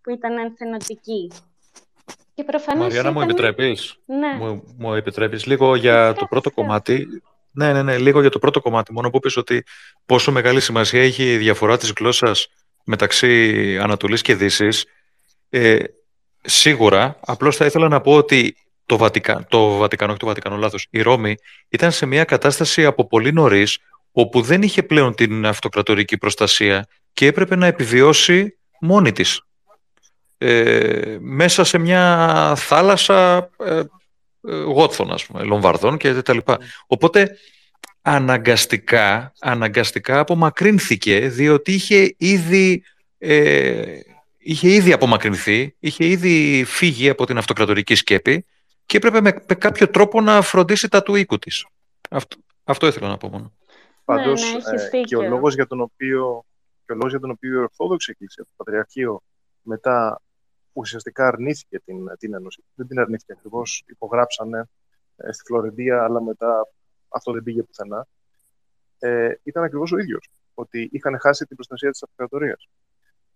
που 0.02 0.10
ήταν 0.10 0.38
ανθενωτικοί. 0.38 1.30
Και 2.34 2.44
προφανώς 2.44 2.82
Μαριάννα, 2.82 3.10
ήταν... 3.10 3.12
μου 3.12 3.20
επιτρέπεις, 3.20 3.96
ναι. 4.06 4.32
μου, 4.38 4.74
μου 4.78 4.94
επιτρέπεις 4.94 5.46
λίγο 5.46 5.74
για 5.74 6.14
το 6.14 6.26
πρώτο 6.26 6.50
κομμάτι; 6.50 7.06
Ναι, 7.52 7.72
ναι, 7.72 7.82
ναι, 7.82 7.98
λίγο 7.98 8.20
για 8.20 8.30
το 8.30 8.38
πρώτο 8.38 8.60
κομμάτι. 8.60 8.92
Μόνο 8.92 9.10
που 9.10 9.18
πεις 9.18 9.36
ότι 9.36 9.64
πόσο 10.06 10.32
μεγάλη 10.32 10.60
σημασία 10.60 11.02
έχει 11.02 11.32
η 11.32 11.36
διαφορά 11.36 11.76
της 11.76 11.92
γλώσσας 11.98 12.48
μεταξύ 12.84 13.78
Ανατολής 13.78 14.22
και 14.22 14.34
Δύσης. 14.34 14.84
Ε, 15.50 15.78
σίγουρα, 16.40 17.18
απλώς 17.20 17.56
θα 17.56 17.64
ήθελα 17.64 17.88
να 17.88 18.00
πω 18.00 18.14
ότι 18.14 18.56
το, 18.90 18.96
Βατικα... 18.96 19.46
το 19.48 19.76
Βατικανό, 19.76 20.10
όχι 20.10 20.20
το 20.20 20.26
Βατικανό, 20.26 20.56
λάθος, 20.56 20.86
η 20.90 21.02
Ρώμη 21.02 21.34
ήταν 21.68 21.92
σε 21.92 22.06
μια 22.06 22.24
κατάσταση 22.24 22.84
από 22.84 23.06
πολύ 23.06 23.32
νωρίς 23.32 23.78
όπου 24.12 24.40
δεν 24.40 24.62
είχε 24.62 24.82
πλέον 24.82 25.14
την 25.14 25.46
αυτοκρατορική 25.46 26.18
προστασία 26.18 26.86
και 27.12 27.26
έπρεπε 27.26 27.56
να 27.56 27.66
επιβιώσει 27.66 28.58
μόνη 28.80 29.12
της. 29.12 29.42
Ε, 30.38 31.16
μέσα 31.20 31.64
σε 31.64 31.78
μια 31.78 32.54
θάλασσα 32.56 33.50
ε, 33.58 33.82
ε, 34.48 34.54
γότθων, 34.62 35.12
ας 35.12 35.26
πούμε, 35.26 35.42
λομβαρδών 35.42 35.96
και 35.96 36.22
τα 36.22 36.34
λοιπά. 36.34 36.58
Οπότε 36.86 37.36
αναγκαστικά, 38.02 39.32
αναγκαστικά 39.40 40.18
απομακρύνθηκε 40.18 41.28
διότι 41.28 41.72
είχε 41.72 42.14
ήδη, 42.18 42.82
ε, 43.18 43.82
είχε 44.38 44.68
ήδη 44.68 44.92
απομακρυνθεί, 44.92 45.74
είχε 45.78 46.06
ήδη 46.06 46.64
φύγει 46.66 47.08
από 47.08 47.26
την 47.26 47.38
αυτοκρατορική 47.38 47.94
σκέπη 47.94 48.44
και 48.90 48.96
έπρεπε 48.96 49.20
με, 49.20 49.54
κάποιο 49.54 49.90
τρόπο 49.90 50.20
να 50.20 50.42
φροντίσει 50.42 50.88
τα 50.88 51.02
του 51.02 51.14
οίκου 51.14 51.38
της. 51.38 51.66
Αυτό, 52.10 52.36
αυτό 52.64 52.86
ήθελα 52.86 53.08
να 53.08 53.16
πω 53.16 53.28
μόνο. 53.28 53.52
Πάντως, 54.04 54.52
ναι, 54.52 54.58
ναι, 54.58 54.98
ε, 54.98 55.02
και, 55.02 55.16
ο 55.16 55.22
λόγος 55.22 55.54
για 55.54 55.66
τον 55.66 55.80
οποίο, 55.80 56.44
και 56.86 56.92
ο 56.92 56.94
λόγος 56.94 57.10
για 57.10 57.20
τον 57.20 57.30
οποίο 57.30 57.52
η 57.52 57.62
Ορθόδοξη 57.62 58.10
Εκκλησία, 58.10 58.44
το 58.44 58.50
Πατριαρχείο, 58.56 59.22
μετά 59.62 60.20
ουσιαστικά 60.72 61.26
αρνήθηκε 61.26 61.80
την, 61.80 61.96
την 62.18 62.34
Ένωση. 62.34 62.64
Δεν 62.74 62.86
την 62.86 62.98
αρνήθηκε 62.98 63.32
ακριβώς. 63.32 63.84
Υπογράψανε 63.86 64.68
ε, 65.16 65.32
στη 65.32 65.44
Φλωρεντία, 65.44 66.02
αλλά 66.02 66.22
μετά 66.22 66.68
αυτό 67.08 67.32
δεν 67.32 67.42
πήγε 67.42 67.62
πουθενά. 67.62 68.06
Ε, 68.98 69.32
ήταν 69.42 69.64
ακριβώς 69.64 69.92
ο 69.92 69.98
ίδιος. 69.98 70.28
Ότι 70.54 70.88
είχαν 70.92 71.20
χάσει 71.20 71.44
την 71.46 71.56
προστασία 71.56 71.90
της 71.90 72.02
αυτοκρατορίας. 72.02 72.68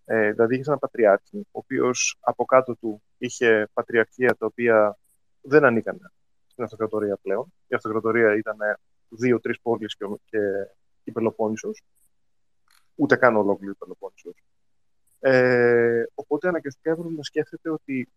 Ε, 0.04 0.32
δηλαδή, 0.32 0.54
είχε 0.54 0.64
έναν 0.66 0.78
πατριάρχη, 0.78 1.38
ο 1.38 1.58
οποίος 1.58 2.16
από 2.20 2.44
κάτω 2.44 2.76
του 2.76 3.02
είχε 3.18 3.68
πατριαρχία 3.72 4.36
τα 4.38 4.46
οποία 4.46 4.98
δεν 5.44 5.64
ανήκαν 5.64 6.12
στην 6.46 6.64
αυτοκρατορία 6.64 7.16
πλέον. 7.16 7.52
Η 7.66 7.74
αυτοκρατορία 7.74 8.36
ήταν 8.36 8.56
δύο-τρεις 9.08 9.60
πόλεις 9.60 9.96
και, 9.96 10.04
και 10.24 10.38
η 11.04 11.12
Πελοπόννησος. 11.12 11.82
Ούτε 12.94 13.16
καν 13.16 13.36
ολόκληρη 13.36 13.72
η 13.72 13.76
Πελοπόννησος. 13.78 14.44
Ε, 15.20 16.04
οπότε 16.14 16.48
αναγκαστικά 16.48 16.90
έπρεπε 16.90 17.10
να 17.10 17.22
σκέφτεται 17.22 17.70
ότι 17.70 18.08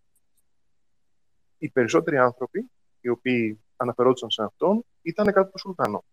οι 1.58 1.70
περισσότεροι 1.70 2.18
άνθρωποι 2.18 2.70
οι 3.02 3.10
οποίοι 3.10 3.60
αναφερόντουσαν 3.78 4.30
σε 4.30 4.44
αυτόν 4.44 4.86
ήταν 5.02 5.32
κάτω 5.32 5.52
του 5.52 5.60
Σουλτάνο. 5.60 6.04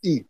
Ή 0.00 0.26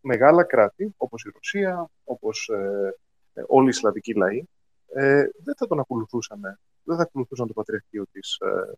μεγάλα 0.00 0.44
κράτη, 0.44 0.94
όπως 0.96 1.24
η 1.24 1.30
Ρωσία, 1.34 1.90
όπως 2.04 2.48
ε, 2.48 2.94
ε, 3.32 3.42
όλοι 3.46 3.68
οι 3.68 3.72
Σλαβικοί 3.72 4.14
λαοί, 4.14 4.44
ε, 4.86 5.26
δεν 5.42 5.54
θα 5.56 5.66
τον 5.66 5.78
ακολουθούσαν, 5.78 6.58
δεν 6.86 6.96
θα 6.96 7.02
ακολουθούσαν 7.02 7.46
το 7.46 7.52
Πατριαρχείο 7.52 8.06
της, 8.12 8.38
ε, 8.40 8.72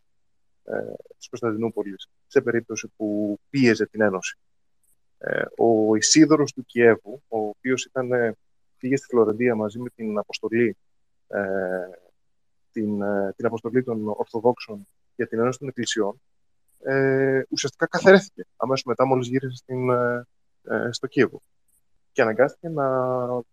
ε, 0.73 0.93
της 1.17 1.27
Κωνσταντινούπολης 1.29 2.09
σε 2.27 2.41
περίπτωση 2.41 2.87
που 2.95 3.39
πίεζε 3.49 3.85
την 3.85 4.01
Ένωση. 4.01 4.37
Ε, 5.17 5.41
ο 5.57 5.95
Ισίδωρος 5.95 6.53
του 6.53 6.65
Κιέβου, 6.65 7.23
ο 7.27 7.37
οποίος 7.37 7.85
ήταν 7.85 8.35
πήγε 8.77 8.95
στη 8.95 9.05
Φλωρεντία 9.05 9.55
μαζί 9.55 9.79
με 9.79 9.89
την 9.95 10.17
αποστολή, 10.17 10.77
ε, 11.27 11.39
την, 12.71 13.01
ε, 13.01 13.33
την 13.35 13.45
αποστολή 13.45 13.83
των 13.83 14.07
Ορθοδόξων 14.07 14.87
για 15.15 15.27
την 15.27 15.39
Ένωση 15.39 15.59
των 15.59 15.67
Εκκλησιών, 15.67 16.21
ε, 16.83 17.41
ουσιαστικά 17.49 17.87
καθαρέθηκε 17.87 18.45
αμέσως 18.55 18.83
μετά 18.83 19.05
μόλις 19.05 19.27
γύρισε 19.27 19.55
στην, 19.55 19.89
ε, 19.89 20.27
ε, 20.63 20.89
στο 20.91 21.07
Κίεβο 21.07 21.41
και 22.11 22.21
αναγκάστηκε 22.21 22.69
να 22.69 22.85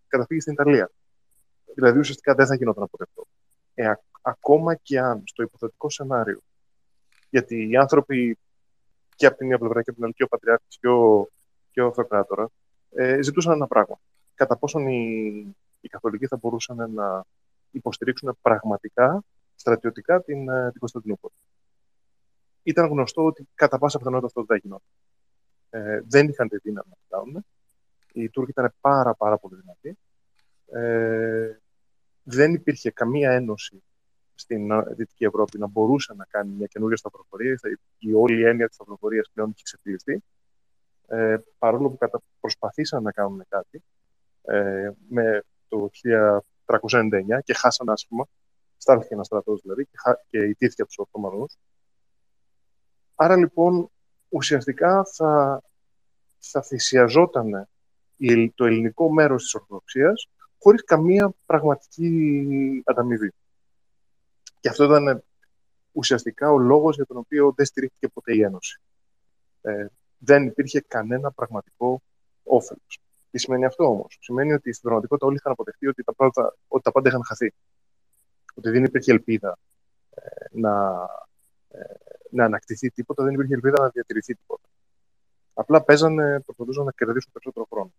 καταφύγει 0.06 0.40
στην 0.40 0.52
Ιταλία. 0.52 0.90
Δηλαδή 1.74 1.98
ουσιαστικά 1.98 2.34
δεν 2.34 2.46
θα 2.46 2.54
γινόταν 2.54 2.88
ποτέ 2.90 3.04
αυτό. 3.04 3.26
Ε, 3.74 3.92
ακόμα 4.28 4.74
και 4.74 4.98
αν 4.98 5.22
στο 5.24 5.42
υποθετικό 5.42 5.90
σενάριο, 5.90 6.40
γιατί 7.30 7.68
οι 7.70 7.76
άνθρωποι 7.76 8.38
και 9.16 9.26
από 9.26 9.36
την 9.36 9.46
μία 9.46 9.58
πλευρά 9.58 9.82
και 9.82 9.90
από 9.90 9.98
την 9.98 10.04
άλλη 10.04 10.14
και 10.14 10.22
ο 10.22 10.28
Πατριάρχης 10.28 10.78
και 10.78 10.88
ο, 10.88 11.28
και 11.70 11.80
ο 11.80 11.86
Αυτοκράτορα 11.86 12.50
ε, 12.90 13.22
ζητούσαν 13.22 13.52
ένα 13.52 13.66
πράγμα 13.66 13.98
κατά 14.36 14.56
πόσον 14.56 14.86
οι, 14.86 15.56
οι 15.80 15.88
καθολικοί 15.88 16.26
θα 16.26 16.36
μπορούσαν 16.36 16.92
να 16.92 17.24
υποστηρίξουν 17.70 18.38
πραγματικά, 18.40 19.24
στρατιωτικά 19.54 20.22
την, 20.22 20.48
ε, 20.48 20.70
την 20.70 20.80
Κωνσταντινούπολη. 20.80 21.34
Ήταν 22.62 22.86
γνωστό 22.86 23.24
ότι 23.24 23.48
κατά 23.54 23.78
πάσα 23.78 23.98
πιθανότητα 23.98 24.26
αυτό 24.26 24.44
δεν 24.44 24.60
γινόταν. 24.62 24.88
Ε, 25.70 26.00
δεν 26.08 26.28
είχαν 26.28 26.48
τη 26.48 26.56
δύναμη 26.56 26.88
να 26.88 26.96
το 26.96 27.16
κάνουν. 27.16 27.46
Οι 28.12 28.30
Τούρκοι 28.30 28.50
ήταν 28.50 28.74
πάρα, 28.80 29.14
πάρα 29.14 29.38
πολύ 29.38 29.60
δυνατοί. 29.60 29.98
Ε, 30.66 31.58
δεν 32.22 32.54
υπήρχε 32.54 32.90
καμία 32.90 33.30
ένωση 33.32 33.82
στην 34.36 34.70
ε, 34.70 34.82
Δυτική 34.96 35.24
Ευρώπη 35.24 35.58
να 35.58 35.66
μπορούσε 35.66 36.14
να 36.14 36.24
κάνει 36.24 36.50
μια 36.50 36.66
καινούργια 36.66 36.96
σταυροφορία. 36.96 37.58
Η 37.98 38.14
όλη 38.14 38.44
έννοια 38.44 38.66
της 38.66 38.74
σταυροφορία 38.74 39.26
πλέον 39.32 39.50
είχε 39.54 39.62
ξεφύγει. 39.62 40.22
Ε, 41.06 41.36
παρόλο 41.58 41.90
που 41.90 42.20
προσπαθήσαν 42.40 43.02
να 43.02 43.12
κάνουν 43.12 43.44
κάτι, 43.48 43.82
ε, 44.42 44.90
με 45.08 45.42
το 45.68 45.90
1399 46.66 47.40
και 47.44 47.54
χάσαν 47.54 47.90
άσχημα. 47.90 48.26
Στάλθηκε 48.76 49.14
ένας 49.14 49.26
στρατός 49.26 49.60
δηλαδή 49.60 49.84
και, 49.84 49.96
και 50.28 50.38
ιτήθηκε 50.38 50.82
από 50.82 50.90
τους 50.90 50.98
Οθωμανού. 50.98 51.46
Άρα 53.14 53.36
λοιπόν 53.36 53.90
ουσιαστικά 54.28 55.04
θα, 55.04 55.62
θα 56.38 56.62
θυσιαζόταν 56.62 57.68
το 58.54 58.64
ελληνικό 58.64 59.10
μέρος 59.10 59.42
της 59.42 59.54
Ορθοδοξίας 59.54 60.28
χωρίς 60.58 60.84
καμία 60.84 61.34
πραγματική 61.46 62.82
ανταμοιβή. 62.84 63.32
Και 64.66 64.72
αυτό 64.72 64.84
ήταν 64.84 65.22
ουσιαστικά 65.92 66.50
ο 66.50 66.58
λόγος 66.58 66.96
για 66.96 67.06
τον 67.06 67.16
οποίο 67.16 67.52
δεν 67.56 67.66
στηρίχθηκε 67.66 68.08
ποτέ 68.08 68.34
η 68.34 68.42
Ένωση. 68.42 68.80
Ε, 69.60 69.86
δεν 70.18 70.46
υπήρχε 70.46 70.80
κανένα 70.80 71.32
πραγματικό 71.32 72.02
όφελος. 72.42 73.00
Τι 73.30 73.38
σημαίνει 73.38 73.64
αυτό 73.64 73.84
όμως; 73.84 74.18
Σημαίνει 74.20 74.52
ότι 74.52 74.70
στην 74.70 74.82
πραγματικότητα 74.82 75.26
όλοι 75.26 75.36
είχαν 75.36 75.52
αποδεχτεί 75.52 75.86
ότι 75.86 76.02
τα, 76.02 76.14
πάντα, 76.14 76.56
ότι 76.68 76.82
τα 76.82 76.92
πάντα 76.92 77.08
είχαν 77.08 77.24
χαθεί. 77.24 77.54
Ότι 78.54 78.70
δεν 78.70 78.84
υπήρχε 78.84 79.12
ελπίδα 79.12 79.58
ε, 80.10 80.20
να, 80.50 81.06
ε, 81.68 81.78
να 82.30 82.44
ανακτηθεί 82.44 82.90
τίποτα, 82.90 83.24
δεν 83.24 83.34
υπήρχε 83.34 83.54
ελπίδα 83.54 83.82
να 83.82 83.88
διατηρηθεί 83.88 84.34
τίποτα. 84.34 84.68
Απλά 85.54 85.82
παίζανε, 85.82 86.40
προσπαθούσαν 86.40 86.84
να 86.84 86.92
κερδίσουν 86.92 87.32
περισσότερο 87.32 87.66
χρόνο. 87.70 87.92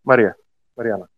Μαρία, 0.00 0.38
Μαριάννα. 0.74 1.10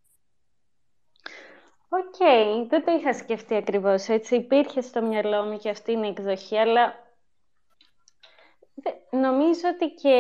OK, 1.96 2.14
okay. 2.18 2.66
δεν 2.68 2.84
το 2.84 2.92
είχα 2.92 3.14
σκεφτεί 3.14 3.54
ακριβώς 3.54 4.08
έτσι. 4.08 4.34
Υπήρχε 4.36 4.80
στο 4.80 5.02
μυαλό 5.02 5.42
μου 5.42 5.58
και 5.58 5.68
αυτή 5.68 5.92
η 5.92 6.06
εκδοχή, 6.06 6.56
αλλά 6.56 6.94
νομίζω 9.10 9.68
ότι 9.74 9.94
και 9.94 10.16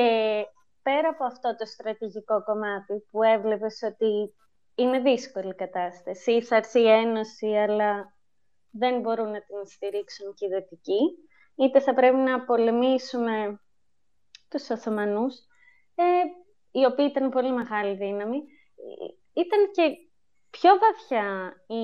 πέρα 0.82 1.08
από 1.08 1.24
αυτό 1.24 1.56
το 1.56 1.66
στρατηγικό 1.66 2.42
κομμάτι 2.44 3.04
που 3.10 3.22
έβλεπες 3.22 3.82
ότι 3.82 4.34
είναι 4.74 5.00
δύσκολη 5.00 5.48
η 5.48 5.54
κατάσταση, 5.54 6.42
θα 6.42 6.56
έρθει 6.56 6.80
η 6.80 6.90
Ένωση, 6.90 7.46
αλλά 7.46 8.16
δεν 8.70 9.00
μπορούν 9.00 9.30
να 9.30 9.40
την 9.40 9.66
στηρίξουν 9.66 10.34
και 10.34 10.46
οι 10.46 10.48
Δυτικοί, 10.48 11.00
είτε 11.56 11.80
θα 11.80 11.94
πρέπει 11.94 12.16
να 12.16 12.44
πολεμήσουμε 12.44 13.60
τους 14.48 14.70
Οθωμανούς, 14.70 15.34
ε, 15.94 16.04
οι 16.70 16.84
οποίοι 16.84 17.06
ήταν 17.10 17.30
πολύ 17.30 17.52
μεγάλη 17.52 17.96
δύναμη. 17.96 18.42
Ήταν 19.32 19.70
και 19.72 19.96
πιο 20.56 20.70
βαθιά 20.78 21.54
η, 21.66 21.82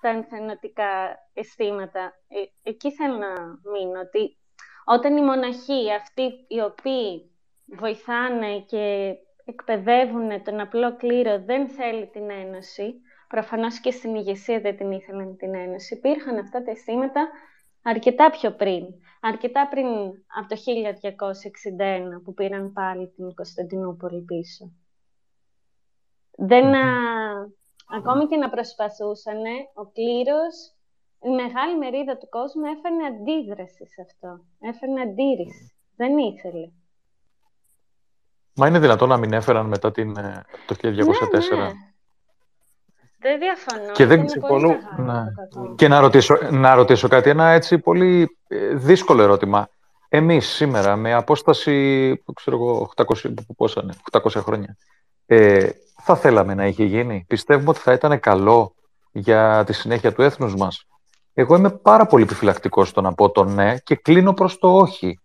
τα 0.00 0.08
ενθενωτικά 0.08 1.18
αισθήματα. 1.34 2.12
Ε, 2.28 2.70
εκεί 2.70 2.92
θέλω 2.92 3.16
να 3.16 3.32
μείνω, 3.72 4.00
ότι 4.00 4.38
όταν 4.84 5.16
οι 5.16 5.22
μοναχοί, 5.22 5.92
αυτοί 6.00 6.22
οι 6.48 6.60
οποίοι 6.60 7.30
βοηθάνε 7.66 8.60
και 8.60 9.14
εκπαιδεύουν 9.44 10.42
τον 10.42 10.60
απλό 10.60 10.96
κλήρο, 10.96 11.42
δεν 11.44 11.68
θέλει 11.68 12.06
την 12.06 12.30
Ένωση, 12.30 12.94
προφανώς 13.28 13.80
και 13.80 13.90
στην 13.90 14.14
ηγεσία 14.14 14.60
δεν 14.60 14.76
την 14.76 14.90
ήθελαν 14.90 15.36
την 15.36 15.54
Ένωση, 15.54 15.94
υπήρχαν 15.94 16.38
αυτά 16.38 16.62
τα 16.62 16.70
αισθήματα 16.70 17.28
αρκετά 17.82 18.30
πιο 18.30 18.52
πριν. 18.52 18.84
Αρκετά 19.20 19.68
πριν 19.68 19.86
από 20.38 20.48
το 20.48 20.56
1261 22.18 22.22
που 22.24 22.34
πήραν 22.34 22.72
πάλι 22.72 23.08
την 23.08 23.34
Κωνσταντινούπολη 23.34 24.20
πίσω. 24.20 24.72
Δεν, 26.36 26.74
ακόμη 27.96 28.26
και 28.26 28.36
να 28.36 28.50
προσπαθούσαν, 28.50 29.42
ο 29.74 29.84
κλήρος, 29.86 30.56
η 31.22 31.28
μεγάλη 31.28 31.78
μερίδα 31.78 32.16
του 32.16 32.28
κόσμου 32.28 32.64
έφερνε 32.64 33.04
αντίδραση 33.06 33.86
σε 33.86 34.00
αυτό. 34.06 34.40
Έφερνε 34.60 35.00
αντίρρηση. 35.00 35.72
Δεν 35.96 36.18
ήθελε. 36.18 36.70
Μα 38.54 38.66
είναι 38.66 38.78
δυνατόν 38.78 39.08
να 39.08 39.16
μην 39.16 39.32
έφεραν 39.32 39.66
μετά 39.66 39.90
την, 39.90 40.16
ε, 40.16 40.44
το 40.66 40.74
1204. 40.74 41.56
Ναι, 41.56 41.56
ναι. 41.56 41.70
Δεν 43.20 43.38
διαφωνώ. 43.38 43.92
Και, 43.92 44.06
δεν... 44.06 44.28
Συμφωνώ. 44.28 44.68
Ναι. 44.96 45.24
και 45.76 45.88
να, 45.88 46.00
ρωτήσω, 46.00 46.38
να 46.50 46.74
ρωτήσω 46.74 47.08
κάτι, 47.08 47.30
ένα 47.30 47.48
έτσι 47.48 47.78
πολύ 47.78 48.38
ε, 48.48 48.74
δύσκολο 48.74 49.22
ερώτημα. 49.22 49.68
Εμείς 50.08 50.46
σήμερα 50.46 50.96
με 50.96 51.12
απόσταση, 51.14 52.22
ξέρω 52.34 52.56
εγώ, 52.56 52.90
800, 52.96 53.34
πόσα 53.56 53.84
800 54.10 54.28
χρόνια, 54.30 54.76
ε, 55.26 55.68
θα 56.08 56.16
θέλαμε 56.16 56.54
να 56.54 56.66
είχε 56.66 56.84
γίνει. 56.84 57.24
Πιστεύουμε 57.28 57.70
ότι 57.70 57.78
θα 57.78 57.92
ήταν 57.92 58.20
καλό 58.20 58.74
για 59.12 59.64
τη 59.66 59.72
συνέχεια 59.72 60.12
του 60.12 60.22
έθνους 60.22 60.54
μας. 60.54 60.84
Εγώ 61.32 61.56
είμαι 61.56 61.70
πάρα 61.70 62.06
πολύ 62.06 62.22
επιφυλακτικός 62.22 62.88
στο 62.88 63.00
να 63.00 63.14
πω 63.14 63.30
το 63.30 63.44
ναι 63.44 63.78
και 63.78 63.94
κλείνω 63.94 64.32
προς 64.32 64.58
το 64.58 64.76
όχι. 64.76 65.20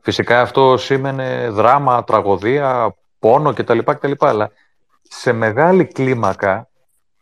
Φυσικά 0.00 0.40
αυτό 0.40 0.76
σήμαινε 0.76 1.48
δράμα, 1.50 2.04
τραγωδία, 2.04 2.96
πόνο 3.18 3.52
κτλ. 3.52 3.78
κτλ 3.78 4.12
αλλά 4.18 4.50
σε 5.02 5.32
μεγάλη 5.32 5.84
κλίμακα, 5.84 6.68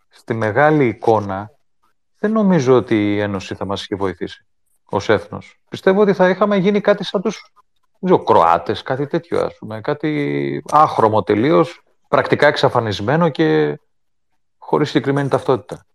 στη 0.09 0.35
μεγάλη 0.35 0.87
εικόνα, 0.87 1.51
δεν 2.19 2.33
νομίζω 2.33 2.77
ότι 2.77 3.15
η 3.15 3.21
Ένωση 3.21 3.55
θα 3.55 3.65
μας 3.65 3.83
είχε 3.83 3.97
βοηθήσει 3.97 4.47
ως 4.85 5.09
έθνος. 5.09 5.61
Πιστεύω 5.69 6.01
ότι 6.01 6.13
θα 6.13 6.29
είχαμε 6.29 6.57
γίνει 6.57 6.81
κάτι 6.81 7.05
σαν 7.05 7.23
τους 7.23 7.53
ξέρω, 8.05 8.23
Κροάτες, 8.23 8.83
κάτι 8.83 9.07
τέτοιο 9.07 9.41
ας 9.41 9.57
πούμε, 9.59 9.81
κάτι 9.81 10.63
άχρωμο 10.71 11.23
τελείως, 11.23 11.83
πρακτικά 12.11 12.47
εξαφανισμένο 12.47 13.29
και 13.29 13.79
χωρίς 14.59 14.89
συγκεκριμένη 14.89 15.29
ταυτότητα. 15.29 15.87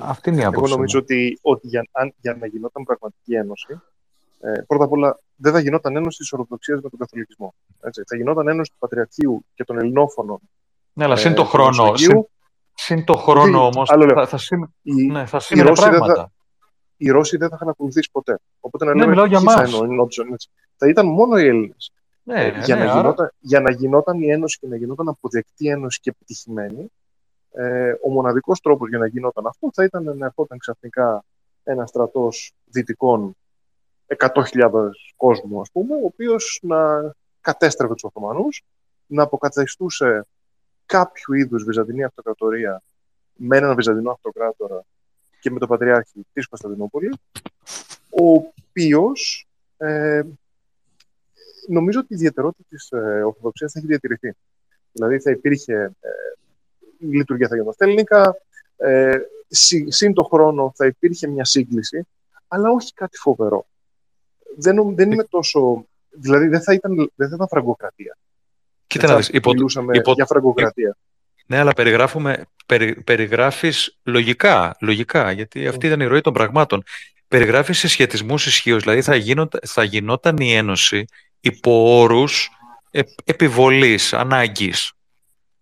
Αυτή 0.00 0.30
είναι 0.30 0.40
η 0.40 0.44
άποψη. 0.44 0.64
Εγώ 0.64 0.74
νομίζω 0.76 0.98
ότι, 0.98 1.38
ότι 1.42 1.66
για, 1.66 1.88
αν, 1.92 2.14
για 2.20 2.36
να 2.40 2.46
γινόταν 2.46 2.84
πραγματική 2.84 3.34
ένωση, 3.34 3.80
ε, 4.40 4.60
πρώτα 4.66 4.84
απ' 4.84 4.92
όλα 4.92 5.18
δεν 5.36 5.52
θα 5.52 5.60
γινόταν 5.60 5.96
ένωση 5.96 6.18
της 6.18 6.32
Ορθοδοξίας 6.32 6.80
με 6.80 6.88
τον 6.88 6.98
Καθολικισμό. 6.98 7.54
Έτσι. 7.80 8.02
Θα 8.06 8.16
γινόταν 8.16 8.48
ένωση 8.48 8.70
του 8.70 8.76
Πατριαρχείου 8.78 9.44
και 9.54 9.64
των 9.64 9.78
Ελληνόφωνων. 9.78 10.38
Ναι, 10.92 11.04
αλλά 11.04 11.16
συν 11.16 11.34
το 11.34 11.42
ε, 11.42 11.44
χρόνο. 11.44 11.96
Συν, 11.96 12.26
συν 12.74 13.04
το 13.04 13.16
χρόνο 13.16 13.66
όμως. 13.66 13.88
Θα, 13.88 14.26
θα, 14.26 14.38
συν, 14.38 14.72
ναι, 14.82 15.26
θα 15.26 15.40
πράγματα. 15.72 16.14
Θα, 16.14 16.30
οι 16.96 17.10
Ρώσοι 17.10 17.36
δεν 17.36 17.48
θα 17.48 17.54
είχαν 17.54 17.68
ακολουθήσει 17.68 18.08
ποτέ. 18.12 18.38
Οπότε 18.60 18.84
να 18.84 18.94
ναι, 18.94 19.00
λέμε 19.06 19.26
για 19.26 19.40
θα, 19.40 19.62
εννοήσουν, 19.62 20.36
θα 20.76 20.88
ήταν 20.88 21.06
μόνο 21.06 21.38
οι 21.38 21.46
Έλληνες. 21.46 21.92
Ναι, 22.28 22.44
ε, 22.44 22.60
για, 22.64 22.76
ναι, 22.76 22.84
να 22.84 22.90
άρα... 22.90 23.00
γινόταν, 23.00 23.32
για 23.38 23.60
να 23.60 23.70
γινόταν 23.70 24.22
η 24.22 24.30
Ένωση 24.30 24.58
και 24.58 24.66
να 24.66 24.76
γινόταν 24.76 25.08
αποδεκτή 25.08 25.68
Ένωση 25.68 26.00
και 26.00 26.10
επιτυχημένη, 26.10 26.92
ε, 27.52 27.92
ο 28.02 28.10
μοναδικός 28.10 28.60
τρόπος 28.60 28.88
για 28.88 28.98
να 28.98 29.06
γινόταν 29.06 29.46
αυτό 29.46 29.70
θα 29.72 29.84
ήταν 29.84 30.16
να 30.16 30.26
ερχόταν 30.26 30.58
ξαφνικά 30.58 31.24
ένα 31.64 31.86
στρατός 31.86 32.52
δυτικών 32.64 33.36
100.000 34.06 34.90
κόσμου, 35.16 35.60
ας 35.60 35.70
πούμε, 35.70 35.94
ο 35.94 36.04
οποίος 36.04 36.58
να 36.62 37.12
κατέστρεφε 37.40 37.92
τους 37.92 38.04
Οθωμανούς, 38.04 38.62
να 39.06 39.22
αποκαθιστούσε 39.22 40.26
κάποιο 40.86 41.34
είδους 41.34 41.64
Βυζαντινή 41.64 42.04
Αυτοκρατορία 42.04 42.82
με 43.34 43.56
έναν 43.56 43.74
Βυζαντινό 43.74 44.10
Αυτοκράτορα 44.10 44.84
και 45.40 45.50
με 45.50 45.58
τον 45.58 45.68
Πατριάρχη 45.68 46.26
της 46.32 46.46
Κωνσταντινούπολης, 46.46 47.14
ο 48.10 48.32
οποίος 48.32 49.46
ε, 49.76 50.22
νομίζω 51.68 51.98
ότι 51.98 52.12
η 52.12 52.16
ιδιαιτερότητα 52.16 52.64
της 52.68 52.90
ε, 52.90 53.22
Ορθοδοξίας 53.22 53.72
θα 53.72 53.78
έχει 53.78 53.88
διατηρηθεί. 53.88 54.34
Δηλαδή 54.92 55.20
θα 55.20 55.30
υπήρχε 55.30 55.74
ε, 55.74 56.08
λειτουργία 56.98 57.48
θα 57.48 57.54
γινόταν 57.54 57.74
στα 57.74 57.84
ελληνικά, 57.84 58.36
ε, 58.76 59.18
συν 59.88 60.12
το 60.12 60.22
χρόνο 60.22 60.72
θα 60.74 60.86
υπήρχε 60.86 61.26
μια 61.26 61.44
σύγκληση, 61.44 62.06
αλλά 62.48 62.70
όχι 62.70 62.92
κάτι 62.92 63.16
φοβερό 63.16 63.66
δεν, 64.58 64.94
δεν 64.94 65.12
είμαι 65.12 65.24
τόσο... 65.24 65.86
Δηλαδή 66.10 66.48
δεν 66.48 66.62
θα 66.62 66.72
ήταν, 66.72 66.96
δεν 67.14 67.28
θα 67.28 67.34
ήταν 67.34 67.48
φραγκοκρατία. 67.48 68.18
Κοίτα 68.86 69.06
να 69.06 69.16
δεις, 69.16 69.28
υπο, 69.28 69.52
υπο, 69.92 70.12
για 70.12 70.26
φραγκοκρατία. 70.26 70.96
Ναι, 71.46 71.58
αλλά 71.58 71.72
περιγράφουμε, 71.72 72.46
περι, 72.66 73.02
περιγράφεις 73.02 73.98
λογικά, 74.02 74.76
λογικά, 74.80 75.30
γιατί 75.30 75.66
αυτή 75.66 75.86
ήταν 75.86 76.00
η 76.00 76.04
ροή 76.04 76.20
των 76.20 76.32
πραγμάτων. 76.32 76.82
Περιγράφεις 77.28 77.78
συσχετισμούς 77.78 78.46
ισχύως, 78.46 78.82
δηλαδή 78.82 79.02
θα, 79.02 79.14
γίνοντα, 79.14 79.58
θα 79.66 79.84
γινόταν 79.84 80.36
η 80.36 80.52
Ένωση 80.52 81.04
υπό 81.40 82.00
όρους 82.00 82.50
ε, 82.90 83.00
επιβολής, 83.24 84.12
ανάγκης. 84.12 84.92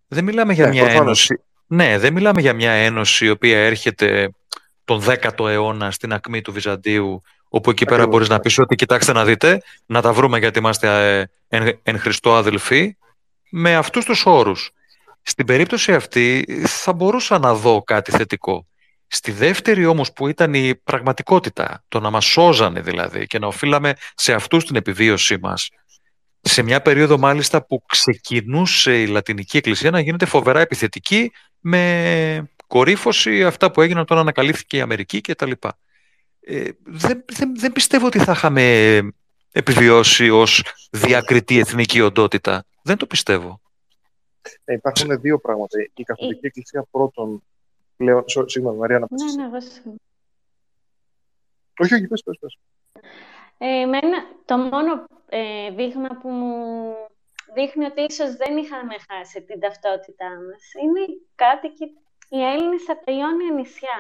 Δεν 0.09 0.25
μιλάμε 0.25 0.53
για 0.53 0.67
ναι, 0.67 0.73
μια 0.73 0.91
ένωση. 0.91 1.41
Ναι, 1.67 1.99
δεν 1.99 2.13
μιλάμε 2.13 2.41
για 2.41 2.53
μια 2.53 2.73
ένωση 2.73 3.25
η 3.25 3.31
οποία 3.31 3.59
έρχεται 3.59 4.31
τον 4.85 5.03
10ο 5.07 5.49
αιώνα 5.49 5.91
στην 5.91 6.13
ακμή 6.13 6.41
του 6.41 6.53
Βυζαντίου 6.53 7.23
Όπου 7.49 7.71
εκεί 7.71 7.85
πέρα 7.85 8.07
μπορείς 8.07 8.29
να 8.29 8.41
πεις 8.41 8.59
ότι 8.59 8.75
κοιτάξτε 8.75 9.13
να 9.13 9.25
δείτε, 9.25 9.63
να 9.87 10.03
τα 10.03 10.13
βρούμε 10.13 10.39
γιατί 10.39 10.59
είμαστε 10.59 11.19
ε, 11.19 11.27
εν, 11.49 11.79
εν 11.83 11.99
Χριστώ 11.99 12.35
αδελφοί, 12.35 12.97
με 13.51 13.75
αυτούς 13.77 14.05
τους 14.05 14.27
όρους. 14.27 14.71
Στην 15.23 15.47
περίπτωση 15.47 15.95
αυτή 15.95 16.45
θα 16.67 16.93
μπορούσα 16.93 17.39
να 17.39 17.55
δω 17.55 17.83
κάτι 17.83 18.11
θετικό. 18.11 18.67
Στη 19.07 19.33
δεύτερη 19.33 19.87
όμως 19.87 20.13
που 20.13 20.29
ήταν 20.29 20.55
η 20.55 20.75
πραγματικότητα, 20.75 21.85
το 21.89 22.01
να 22.01 22.11
μας 22.11 22.25
σώζανε 22.25 22.81
δηλαδή 22.81 23.27
και 23.27 23.39
να 23.39 23.47
οφείλαμε 23.47 23.93
σε 24.15 24.33
αυτούς 24.33 24.65
την 24.65 24.77
επιβίωσή 24.77 25.39
μας, 25.39 25.71
σε 26.41 26.63
μια 26.63 26.83
περίοδο 26.83 27.19
μάλιστα 27.19 27.67
που 27.67 27.83
ξεκινούσε 27.87 29.03
η 29.03 29.07
Λατινική 29.07 29.57
Εκκλησία 29.57 29.91
να 29.91 30.01
γίνεται 30.01 30.27
φοβερά 30.27 30.61
επιθετική 30.61 31.33
με 31.61 32.51
κορύφωση 32.67 33.45
αυτά 33.45 33.71
που 33.71 33.81
έγιναν 33.81 34.05
τώρα 34.05 34.21
ανακαλύφθηκε 34.21 34.77
η 34.77 34.81
Αμερική 34.81 35.21
κτλ. 35.21 35.51
Ε, 36.41 36.69
δεν, 36.85 37.25
δεν, 37.33 37.59
δεν 37.59 37.73
πιστεύω 37.73 38.07
ότι 38.07 38.19
θα 38.19 38.33
είχαμε 38.33 38.99
επιβιώσει 39.53 40.31
ως 40.31 40.63
διακριτή 40.91 41.59
εθνική 41.59 42.01
οντότητα. 42.01 42.65
Δεν 42.83 42.97
το 42.97 43.07
πιστεύω. 43.07 43.61
Ε, 44.65 44.73
υπάρχουν 44.73 45.21
δύο 45.21 45.39
πράγματα. 45.39 45.79
Η 45.95 46.03
Καθολική 46.03 46.45
ε. 46.45 46.47
Εκκλησία 46.47 46.87
πρώτον 46.91 47.43
πλέον... 47.97 48.25
Συγγνώμη, 48.27 48.79
Μαρία, 48.79 48.99
να 48.99 49.07
πεις. 49.07 49.35
Ναι, 49.35 49.47
ναι, 49.47 49.57
Όχι, 51.79 51.95
όχι, 51.95 52.07
πες, 52.07 52.23
πες, 52.23 52.39
πες. 52.41 52.59
Ε, 53.59 53.81
εμένα, 53.81 54.17
το 54.45 54.57
μόνο 54.57 55.05
ε, 55.29 55.71
δείγμα 55.71 56.09
που 56.21 56.29
μου 56.29 56.95
δείχνει 57.55 57.85
ότι 57.85 58.01
ίσως 58.01 58.37
δεν 58.37 58.57
είχαμε 58.57 58.95
χάσει 59.09 59.43
την 59.43 59.61
ταυτότητά 59.61 60.29
μας 60.29 60.63
είναι 60.83 61.05
κάτι 61.35 61.69
και 61.69 61.85
οι 62.29 62.43
Έλληνες 62.43 62.89
από 62.89 63.05
τα 63.05 63.13
Ιόνια 63.13 63.51
νησιά. 63.55 63.99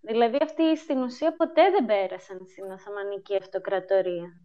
Δηλαδή 0.00 0.38
αυτοί 0.42 0.76
στην 0.76 1.02
ουσία 1.02 1.36
ποτέ 1.36 1.70
δεν 1.70 1.84
πέρασαν 1.84 2.40
στην 2.46 2.70
Οθωμανική 2.70 3.36
Αυτοκρατορία. 3.36 4.40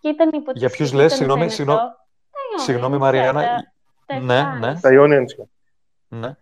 Και 0.00 0.08
ήταν 0.08 0.30
υπό 0.32 0.52
Για 0.54 0.70
ποιους 0.70 0.92
λες, 0.92 1.14
συγγνώμη, 1.14 1.50
συγγνώμη, 1.50 1.80
συγγνώμη 2.56 2.98
Μαριάννα. 2.98 3.72
ναι, 4.20 4.42
ναι. 4.60 4.80
Τα 4.80 4.92
Ιόνια 4.92 5.24
Ναι. 6.08 6.36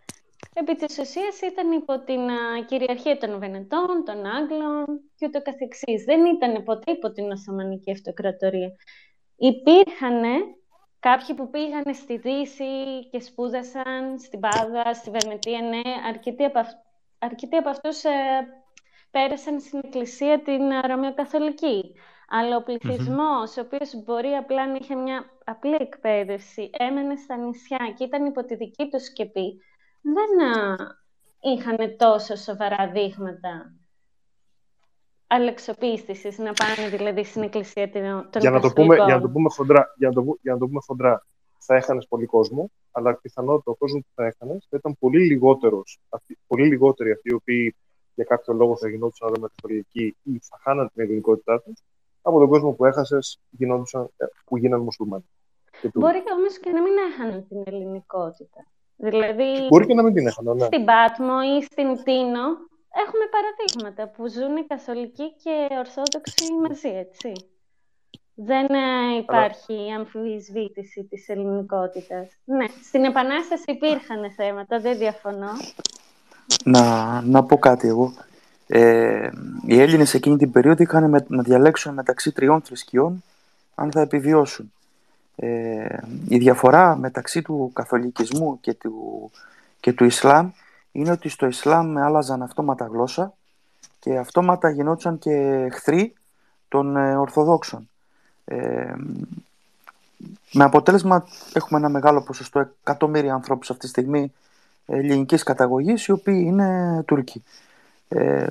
Επί 0.55 0.75
της 0.75 0.99
ουσίας 0.99 1.41
ήταν 1.41 1.73
υπό 1.73 2.05
την 2.05 2.21
κυριαρχία 2.67 3.19
των 3.19 3.39
Βενετών, 3.39 4.05
των 4.05 4.27
Άγγλων 4.27 4.85
και 5.17 5.27
ούτω 5.27 5.43
καθεξής. 5.43 6.05
Δεν 6.05 6.25
ήταν 6.25 6.65
ποτέ 6.65 6.91
υπό 6.91 7.11
την 7.13 7.31
Οθωμανική 7.31 7.91
Αυτοκρατορία. 7.91 8.71
Υπήρχαν 9.37 10.23
κάποιοι 11.01 11.35
που 11.35 11.51
πήγαν 11.51 11.95
στη 11.95 12.17
Δύση 12.17 12.65
και 13.11 13.21
σπούδασαν 13.21 14.19
στην 14.19 14.41
Πάδα, 14.41 14.95
στη 14.95 15.11
Βερνετία, 15.11 15.61
ναι, 15.61 15.81
αρκετοί 16.09 16.45
από 16.45 16.59
αυτούς 16.59 16.81
αρκετοί 17.23 17.57
από 17.57 17.69
αυτούς 17.69 18.05
ε, 18.05 18.11
πέρασαν 19.11 19.61
στην 19.61 19.81
εκκλησία 19.85 20.43
την 20.43 20.63
Ρωμαιοκαθολική. 20.87 21.95
Αλλά 22.29 22.57
ο 22.57 22.63
πληθυσμός, 22.63 23.57
ο 23.57 23.61
οποίος 23.61 24.03
μπορεί 24.05 24.29
απλά 24.29 24.67
να 24.67 24.79
είχε 24.81 24.95
μια 24.95 25.25
απλή 25.45 25.77
εκπαίδευση, 25.81 26.71
έμενε 26.73 27.17
στα 27.17 27.37
νησιά 27.37 27.95
και 27.97 28.05
ήταν 28.05 28.25
υπό 28.25 28.45
τη 28.45 28.55
δική 28.55 28.89
του 28.89 29.01
σκεπή, 29.01 29.61
δεν 30.03 30.31
είχαν 31.41 31.97
τόσο 31.97 32.37
σοβαρά 32.37 32.91
δείγματα 32.91 33.73
αλεξοπίστησης, 35.33 36.39
να 36.39 36.53
πάνε 36.53 36.89
δηλαδή 36.97 37.25
στην 37.25 37.43
εκκλησία 37.43 37.91
των 37.91 38.41
για 38.41 38.51
να, 38.51 38.61
το 38.61 38.71
πούμε, 38.73 38.95
για 38.95 39.15
να 39.15 39.21
το 39.21 39.29
πούμε 39.29 39.49
χοντρά, 39.51 39.95
για 39.97 40.09
να 40.09 40.15
το, 40.15 40.39
για 40.43 40.53
να 40.53 40.59
το 40.59 40.67
πούμε 40.67 40.81
χοντρά. 40.87 41.27
θα 41.59 41.75
έχανες 41.75 42.07
πολύ 42.09 42.27
κόσμο, 42.27 42.71
αλλά 42.91 43.17
πιθανότητα 43.17 43.71
ο 43.71 43.75
κόσμος 43.75 44.03
που 44.03 44.11
θα 44.15 44.25
έχανες 44.27 44.67
θα 44.71 44.77
ήταν 44.77 44.97
πολύ, 44.99 45.27
λιγότερος, 45.27 46.01
πολύ 46.47 46.67
λιγότεροι 46.67 47.11
αυτοί 47.11 47.29
οι 47.29 47.35
οποίοι 47.35 47.77
για 48.15 48.25
κάποιο 48.25 48.55
λόγο 48.55 48.77
θα 48.77 48.89
γινόντουσαν 48.89 49.51
καθολικοί 49.57 50.17
ή 50.23 50.39
θα 50.43 50.59
χάναν 50.63 50.91
την 50.95 51.03
ελληνικότητά 51.03 51.61
τους, 51.61 51.83
από 52.23 52.39
τον 52.39 52.49
κόσμο 52.49 52.73
που 52.73 52.85
έχασες 52.85 53.39
ε, 53.59 53.67
που 54.45 54.57
γίνανε 54.57 54.83
μουσουλμάνοι. 54.83 55.25
Μπορεί 55.95 56.23
όμως 56.37 56.59
και 56.59 56.71
να 56.71 56.83
μην 56.83 56.93
έχανε 57.11 57.45
την 57.49 57.63
ελληνικότητα. 57.65 58.67
Δηλαδή, 59.09 59.67
Μπορεί 59.69 59.87
και 59.87 59.95
να 59.95 60.03
μην 60.03 60.15
την 60.15 60.27
έχανε, 60.27 60.55
ναι. 60.55 60.65
Στην 60.65 60.85
Πάτμο 60.85 61.35
ή 61.57 61.63
στην 61.63 61.89
Τίνο 62.05 62.45
έχουμε 63.05 63.25
παραδείγματα 63.35 64.13
που 64.15 64.29
ζουν 64.29 64.57
οι 64.57 64.65
καθολικοί 64.67 65.33
και 65.43 65.55
ορθόδοξοι 65.79 66.45
μαζί, 66.63 66.89
έτσι. 66.89 67.33
Δεν 68.35 68.65
ε, 68.65 69.17
υπάρχει 69.19 69.73
Αλλά... 69.73 69.95
αμφισβήτηση 69.97 71.05
της 71.11 71.29
ελληνικότητας. 71.29 72.29
Ναι, 72.45 72.67
στην 72.83 73.05
Επανάσταση 73.05 73.65
υπήρχαν 73.67 74.31
θέματα, 74.37 74.81
δεν 74.81 74.99
διαφωνώ. 74.99 75.51
Να, 76.65 77.21
να 77.21 77.45
πω 77.45 77.59
κάτι 77.59 77.89
εγώ. 77.89 78.13
Ε, 78.67 79.31
οι 79.67 79.81
Έλληνες 79.81 80.15
εκείνη 80.15 80.37
την 80.37 80.51
περίοδο 80.51 80.83
είχαν 80.83 81.11
με, 81.11 81.25
να 81.29 81.43
διαλέξουν 81.43 81.95
μεταξύ 81.95 82.33
τριών 82.33 82.63
θρησκειών 82.63 83.23
αν 83.75 83.91
θα 83.91 84.01
επιβιώσουν. 84.01 84.73
Ε, 85.45 85.99
η 86.29 86.39
διαφορά 86.39 86.97
μεταξύ 86.97 87.43
του 87.43 87.71
καθολικισμού 87.75 88.61
και 88.61 88.75
του, 88.75 89.31
και 89.81 89.93
του 89.93 90.05
Ισλάμ 90.05 90.51
είναι 90.93 91.11
ότι 91.11 91.29
στο 91.29 91.47
Ισλάμ 91.47 91.99
άλλαζαν 91.99 92.43
αυτόματα 92.43 92.85
γλώσσα 92.85 93.35
και 93.99 94.17
αυτόματα 94.19 94.71
γινόντουσαν 94.71 95.19
και 95.19 95.31
εχθροί 95.71 96.15
των 96.69 96.97
ε, 96.97 97.17
Ορθοδόξων. 97.17 97.89
Ε, 98.45 98.95
με 100.53 100.65
αποτέλεσμα 100.65 101.27
έχουμε 101.53 101.79
ένα 101.79 101.89
μεγάλο 101.89 102.23
ποσοστό 102.23 102.71
εκατομμύρια 102.81 103.35
ανθρώπους 103.35 103.71
αυτή 103.71 103.83
τη 103.83 103.89
στιγμή 103.89 104.33
ελληνικής 104.87 105.43
καταγωγής 105.43 106.07
οι 106.07 106.13
οποίοι 106.13 106.43
είναι 106.47 107.03
Τούρκοι. 107.07 107.43
Ε, 108.09 108.47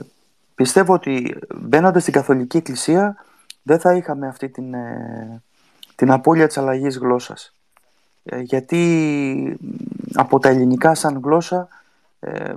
πιστεύω 0.55 0.93
ότι 0.93 1.37
μπαίνοντας 1.55 2.01
στην 2.01 2.13
Καθολική 2.13 2.57
Εκκλησία 2.57 3.25
δεν 3.63 3.79
θα 3.79 3.95
είχαμε 3.95 4.27
αυτή 4.27 4.49
την, 4.49 4.73
ε, 4.73 5.41
την 6.01 6.11
απώλεια 6.11 6.47
της 6.47 6.57
αλλαγής 6.57 6.97
γλώσσας. 6.97 7.55
Ε, 8.23 8.39
γιατί 8.39 9.57
από 10.13 10.39
τα 10.39 10.49
ελληνικά 10.49 10.95
σαν 10.95 11.19
γλώσσα 11.23 11.67
ε, 12.19 12.53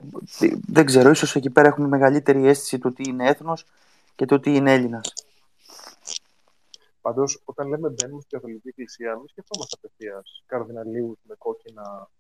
δεν 0.66 0.84
ξέρω, 0.84 1.10
ίσως 1.10 1.36
εκεί 1.36 1.50
πέρα 1.50 1.68
έχουμε 1.68 1.88
μεγαλύτερη 1.88 2.46
αίσθηση 2.46 2.78
του 2.78 2.92
τι 2.92 3.02
είναι 3.08 3.28
έθνος 3.28 3.66
και 4.14 4.24
το 4.24 4.40
τι 4.40 4.54
είναι 4.54 4.72
Έλληνας. 4.72 5.12
Πάντως, 7.00 7.40
όταν 7.44 7.68
λέμε 7.68 7.88
μπαίνουμε 7.88 8.20
στην 8.20 8.38
Καθολική 8.38 8.68
Εκκλησία, 8.68 9.16
μην 9.16 9.28
σκεφτόμαστε 9.28 9.76
απευθείας 9.78 10.42
καρδιναλίους 10.46 11.18
με 11.22 11.34
κόκκινα, 11.38 12.10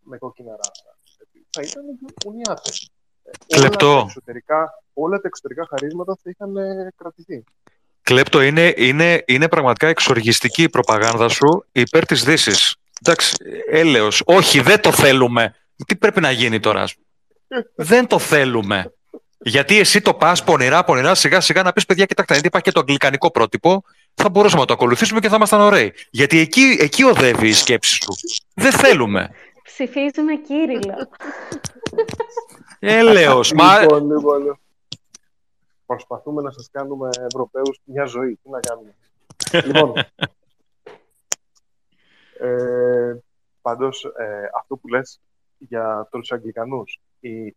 με 0.00 0.18
κόκκινα 0.18 0.50
ράσα. 0.50 0.98
Θα 1.50 1.62
ήταν 1.62 1.84
ουνιάτε. 2.26 2.70
Κλεπτό. 3.46 3.86
Όλα 3.86 4.00
τα, 4.00 4.04
εξωτερικά, 4.06 4.82
όλα 4.92 5.20
τα 5.20 5.28
εξωτερικά 5.28 5.66
χαρίσματα 5.66 6.18
θα 6.22 6.30
είχαν 6.30 6.54
κρατηθεί. 6.96 7.44
Κλέπτο, 8.08 8.42
είναι, 8.42 8.74
είναι, 8.76 9.22
είναι 9.26 9.48
πραγματικά 9.48 9.88
εξοργιστική 9.88 10.62
η 10.62 10.68
προπαγάνδα 10.68 11.28
σου 11.28 11.64
υπέρ 11.72 12.06
της 12.06 12.24
δύσης. 12.24 12.76
Εντάξει, 13.04 13.34
έλεος. 13.70 14.22
Όχι, 14.24 14.60
δεν 14.60 14.80
το 14.80 14.92
θέλουμε. 14.92 15.54
Τι 15.86 15.96
πρέπει 15.96 16.20
να 16.20 16.30
γίνει 16.30 16.60
τώρα. 16.60 16.84
δεν 17.74 18.06
το 18.06 18.18
θέλουμε. 18.18 18.92
Γιατί 19.38 19.78
εσύ 19.78 20.00
το 20.00 20.14
πας 20.14 20.44
πονηρά, 20.44 20.84
πονηρά, 20.84 21.14
σιγά 21.14 21.40
σιγά 21.40 21.62
να 21.62 21.72
πεις 21.72 21.86
παιδιά, 21.86 22.04
κοιτάξτε, 22.04 22.32
γιατί 22.32 22.48
υπάρχει 22.48 22.68
και 22.68 22.74
το 22.74 22.80
αγγλικανικό 22.80 23.30
πρότυπο, 23.30 23.82
θα 24.14 24.28
μπορούσαμε 24.28 24.60
να 24.60 24.66
το 24.66 24.72
ακολουθήσουμε 24.72 25.20
και 25.20 25.28
θα 25.28 25.36
ήμασταν 25.36 25.60
ωραίοι. 25.60 25.92
Γιατί 26.10 26.38
εκεί, 26.38 26.76
εκεί 26.80 27.02
οδεύει 27.02 27.48
η 27.48 27.52
σκέψη 27.52 27.94
σου. 27.94 28.14
Δεν 28.54 28.72
θέλουμε. 28.72 29.30
Ψηφίζουμε 29.62 30.34
Κύριλο. 30.46 31.08
Έλεος. 32.78 33.52
μα... 33.52 33.80
Λοιπόν, 33.80 34.10
λοιπόν, 34.10 34.58
προσπαθούμε 35.88 36.42
να 36.42 36.50
σας 36.50 36.70
κάνουμε 36.70 37.08
Ευρωπαίους 37.18 37.80
μια 37.84 38.04
ζωή. 38.04 38.38
Τι 38.42 38.50
να 38.50 38.60
κάνουμε. 38.60 38.94
λοιπόν, 39.66 39.92
ε, 42.38 43.18
πάντως, 43.62 44.04
ε, 44.04 44.50
αυτό 44.54 44.76
που 44.76 44.88
λες 44.88 45.20
για 45.58 46.08
τους 46.10 46.32
Αγγλικανούς 46.32 47.00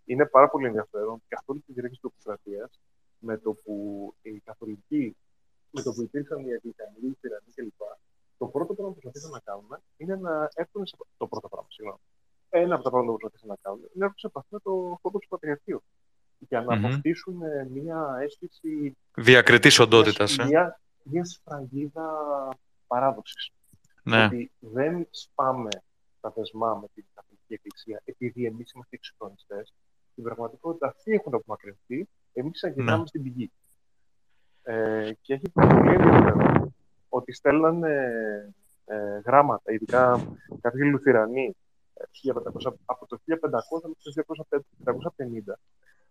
είναι 0.05 0.25
πάρα 0.25 0.49
πολύ 0.49 0.65
ενδιαφέρον 0.65 1.21
και 1.27 1.37
όλη 1.45 1.59
τη 1.59 1.73
διάρκεια 1.73 1.97
της 1.99 2.11
επικρατείας 2.11 2.79
με 3.19 3.37
το 3.37 3.53
που 3.53 3.75
οι 4.21 4.39
καθολικοί, 4.39 5.15
με 5.71 5.81
το 5.81 5.93
που 5.93 6.01
υπήρξαν 6.01 6.39
οι 6.45 6.53
Αγγλικανοί, 6.53 7.07
οι 7.07 7.17
Τυρανοί 7.21 7.51
κλπ. 7.55 7.81
Το 8.37 8.45
πρώτο 8.47 8.73
πράγμα 8.73 8.93
που 8.93 8.99
προσπαθήσαν 8.99 9.31
να 9.31 9.39
κάνουμε 9.39 9.81
είναι 9.97 10.15
να 10.15 10.49
έρθουν 10.53 10.85
σε. 10.85 10.97
Το 11.17 11.27
πρώτο 11.27 11.47
πράγμα, 11.49 11.67
συγγνώμη. 11.69 11.99
Ένα 12.49 12.75
από 12.75 12.83
τα 12.83 12.89
πράγματα 12.89 13.11
που 13.13 13.19
προσπαθήσαν 13.19 13.49
να 13.49 13.57
κάνουν 13.61 13.79
είναι 13.79 13.91
να 13.93 14.05
έρθουν 14.05 14.19
σε 14.19 14.27
επαφή 14.27 14.47
με 14.49 14.59
το 14.59 14.99
του 15.01 15.27
Πατριαρχείου. 15.29 15.81
Για 16.47 16.61
να 16.61 16.75
mm-hmm. 16.75 16.85
αποκτήσουν 16.85 17.41
μια 17.71 18.17
αίσθηση. 18.21 18.97
Διακριτής 19.15 19.79
οντότητας. 19.79 20.37
Ε. 20.37 20.45
Μια, 20.45 20.79
μια 21.03 21.25
σφραγίδα 21.25 22.09
παράδοσης. 22.87 23.51
Ναι. 24.03 24.25
Ότι 24.25 24.51
δεν 24.59 25.07
σπάμε 25.09 25.69
τα 26.21 26.33
δεσμά 26.35 26.77
με 26.81 26.87
την 26.93 27.05
Καθολική 27.13 27.53
Εκκλησία 27.53 28.01
επειδή 28.05 28.45
εμείς 28.45 28.71
είμαστε 28.71 28.95
εξυγχρονιστέ. 28.95 29.65
Στην 30.11 30.23
πραγματικότητα 30.23 30.87
αυτοί 30.87 31.11
έχουν 31.11 31.33
απομακρυνθεί, 31.33 32.07
εμείς 32.33 32.63
αγγελάμε 32.63 32.97
ναι. 32.97 33.07
στην 33.07 33.23
πηγή. 33.23 33.51
Ε, 34.63 35.11
και 35.21 35.33
έχει 35.33 35.49
πολύ 35.49 35.93
ενδιαφέρον 35.93 36.75
ότι 37.09 37.33
στέλνανε 37.33 37.95
ε, 38.85 39.19
γράμματα, 39.25 39.71
ειδικά 39.71 40.25
κάποιοι 40.61 40.81
Λουθυρανοί, 40.91 41.55
ε, 41.93 42.29
από 42.85 43.07
το 43.07 43.19
1500 43.25 43.89
μέχρι 44.01 44.23
το 44.23 44.97
1550, 45.17 45.53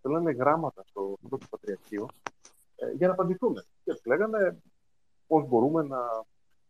στέλνανε 0.01 0.33
γράμματα 0.33 0.83
στο 0.87 1.19
πρώτο 1.29 1.47
Πατριαρχείο 1.51 2.09
ε, 2.77 2.91
για 2.97 3.07
να 3.07 3.13
απαντηθούν. 3.13 3.55
Και 3.85 3.93
τους 3.93 4.05
λέγανε 4.05 4.63
πώς 5.27 5.47
μπορούμε 5.49 5.83
να, 5.83 5.99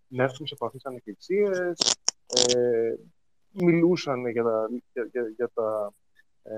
να 0.07 0.23
έρθουμε 0.23 0.49
σε 0.49 0.55
επαφή 0.55 0.79
σαν 0.79 0.95
εκκλησίες, 0.95 1.97
ε, 2.27 2.95
μιλούσαν 3.53 4.27
για, 4.27 4.43
τα, 4.43 4.69
για, 4.93 5.23
για, 5.37 5.51
τα, 5.55 5.93
ε, 6.43 6.55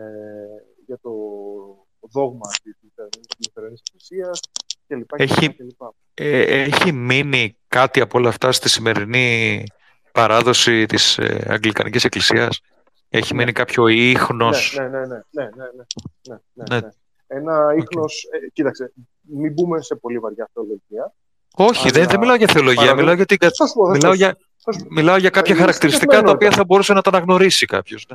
για 0.86 0.98
το 1.02 1.12
δόγμα 2.00 2.48
της 2.62 2.76
Λουθερανής 3.46 3.80
Εκκλησίας 3.86 4.40
κλπ. 4.86 5.20
Έχει, 5.20 5.56
ε, 6.14 6.62
έχει 6.62 6.92
μείνει 6.92 7.56
κάτι 7.68 8.00
από 8.00 8.18
όλα 8.18 8.28
αυτά 8.28 8.52
στη 8.52 8.68
σημερινή 8.68 9.64
παράδοση 10.12 10.86
της 10.86 11.18
ε, 11.18 11.46
Αγγλικανικής 11.48 12.04
Εκκλησίας; 12.04 12.60
Έχει 13.14 13.34
μείνει 13.34 13.52
κάποιο 13.52 13.86
ίχνος. 13.86 14.76
Ναι, 14.78 14.88
ναι, 14.88 14.98
ναι, 14.98 15.06
ναι, 15.06 15.44
ναι, 15.56 15.64
ναι, 16.22 16.36
ναι, 16.52 16.80
ναι, 16.80 16.88
Ένα 17.26 17.74
ίχνος, 17.76 18.28
ε, 18.32 18.48
κοίταξε, 18.52 18.92
μην 19.20 19.52
μπούμε 19.52 19.82
σε 19.82 19.94
πολύ 19.94 20.18
βαριά 20.18 20.50
θεολογία. 20.52 21.14
Όχι, 21.54 21.90
δεν, 21.90 22.06
δεν 22.08 22.18
μιλάω 22.18 22.34
για 22.34 22.46
θεολογία, 22.46 22.94
μιλάω 22.94 23.14
για, 23.14 23.26
την... 23.26 23.38
μιλάω 23.92 24.12
για, 24.14 24.36
μιλάω 24.90 25.16
για 25.16 25.30
κάποια 25.30 25.54
χαρακτηριστικά 25.54 26.22
τα 26.22 26.30
οποία 26.30 26.50
θα 26.50 26.64
μπορούσε 26.64 26.92
να 26.92 27.00
τα 27.00 27.10
αναγνωρίσει 27.10 27.66
κάποιος. 27.66 28.06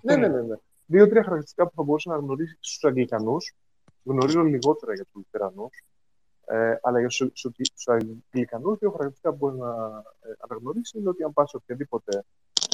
Ναι, 0.00 0.16
ναι, 0.16 0.28
ναι. 0.28 0.40
ναι. 0.42 0.56
Δύο-τρία 0.86 1.22
χαρακτηριστικά 1.22 1.64
που 1.64 1.72
θα 1.76 1.82
μπορούσε 1.82 2.08
να 2.08 2.14
αναγνωρίσει 2.14 2.56
στους 2.60 2.84
Αγγλικανούς. 2.84 3.54
Γνωρίζω 4.04 4.42
λιγότερα 4.42 4.94
για 4.94 5.04
τους 5.04 5.14
Λουθερανού. 5.14 5.68
Ε, 6.44 6.74
αλλά 6.82 6.98
για 6.98 7.08
τους 7.08 7.86
Αγγλικανούς, 7.86 8.78
δύο 8.78 8.90
χαρακτηριστικά 8.90 9.30
που 9.30 9.36
μπορεί 9.36 9.56
να 9.56 9.70
ε, 10.20 10.32
αναγνωρίσει 10.38 10.98
είναι 10.98 11.08
ότι 11.08 11.22
αν 11.22 11.32
πας 11.32 11.50
σε 11.50 11.56
οποιαδήποτε 11.56 12.24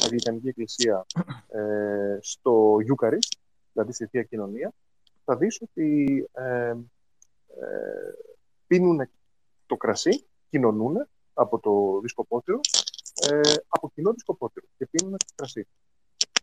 Αγγλικανική 0.03 0.47
εκκλησία 0.47 1.05
ε, 1.47 2.17
στο 2.21 2.77
Ιούκαρι, 2.87 3.19
δηλαδή 3.71 3.93
στη 3.93 4.05
Θεία 4.05 4.23
Κοινωνία, 4.23 4.73
θα 5.25 5.37
δεις 5.37 5.61
ότι 5.61 6.29
ε, 6.31 6.69
ε, 6.69 6.77
πίνουν 8.67 9.09
το 9.65 9.77
κρασί, 9.77 10.25
κοινωνούν 10.49 11.07
από 11.33 11.59
το 11.59 11.99
δισκοπότηρο, 12.01 12.59
ε, 13.29 13.41
από 13.67 13.91
κοινό 13.93 14.11
δισκοπότηρο 14.11 14.65
και 14.77 14.87
πίνουν 14.91 15.11
το 15.11 15.33
κρασί. 15.35 15.67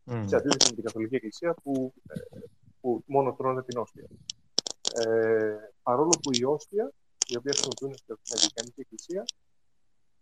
Mm. 0.06 0.24
Σε 0.26 0.36
αντίθεση 0.36 0.68
με 0.68 0.74
την 0.74 0.84
Καθολική 0.84 1.14
Εκκλησία 1.14 1.54
που, 1.62 1.94
ε, 2.08 2.38
που 2.80 3.02
μόνο 3.06 3.32
τρώνε 3.32 3.62
την 3.62 3.78
όστια. 3.78 4.06
Ε, 4.94 5.56
παρόλο 5.82 6.18
που 6.22 6.30
η 6.32 6.44
όστια, 6.44 6.92
η 7.26 7.36
οποία 7.36 7.52
χρησιμοποιούν 7.52 7.96
στην 7.96 8.16
Αγγλικανική 8.34 8.80
Εκκλησία, 8.80 9.24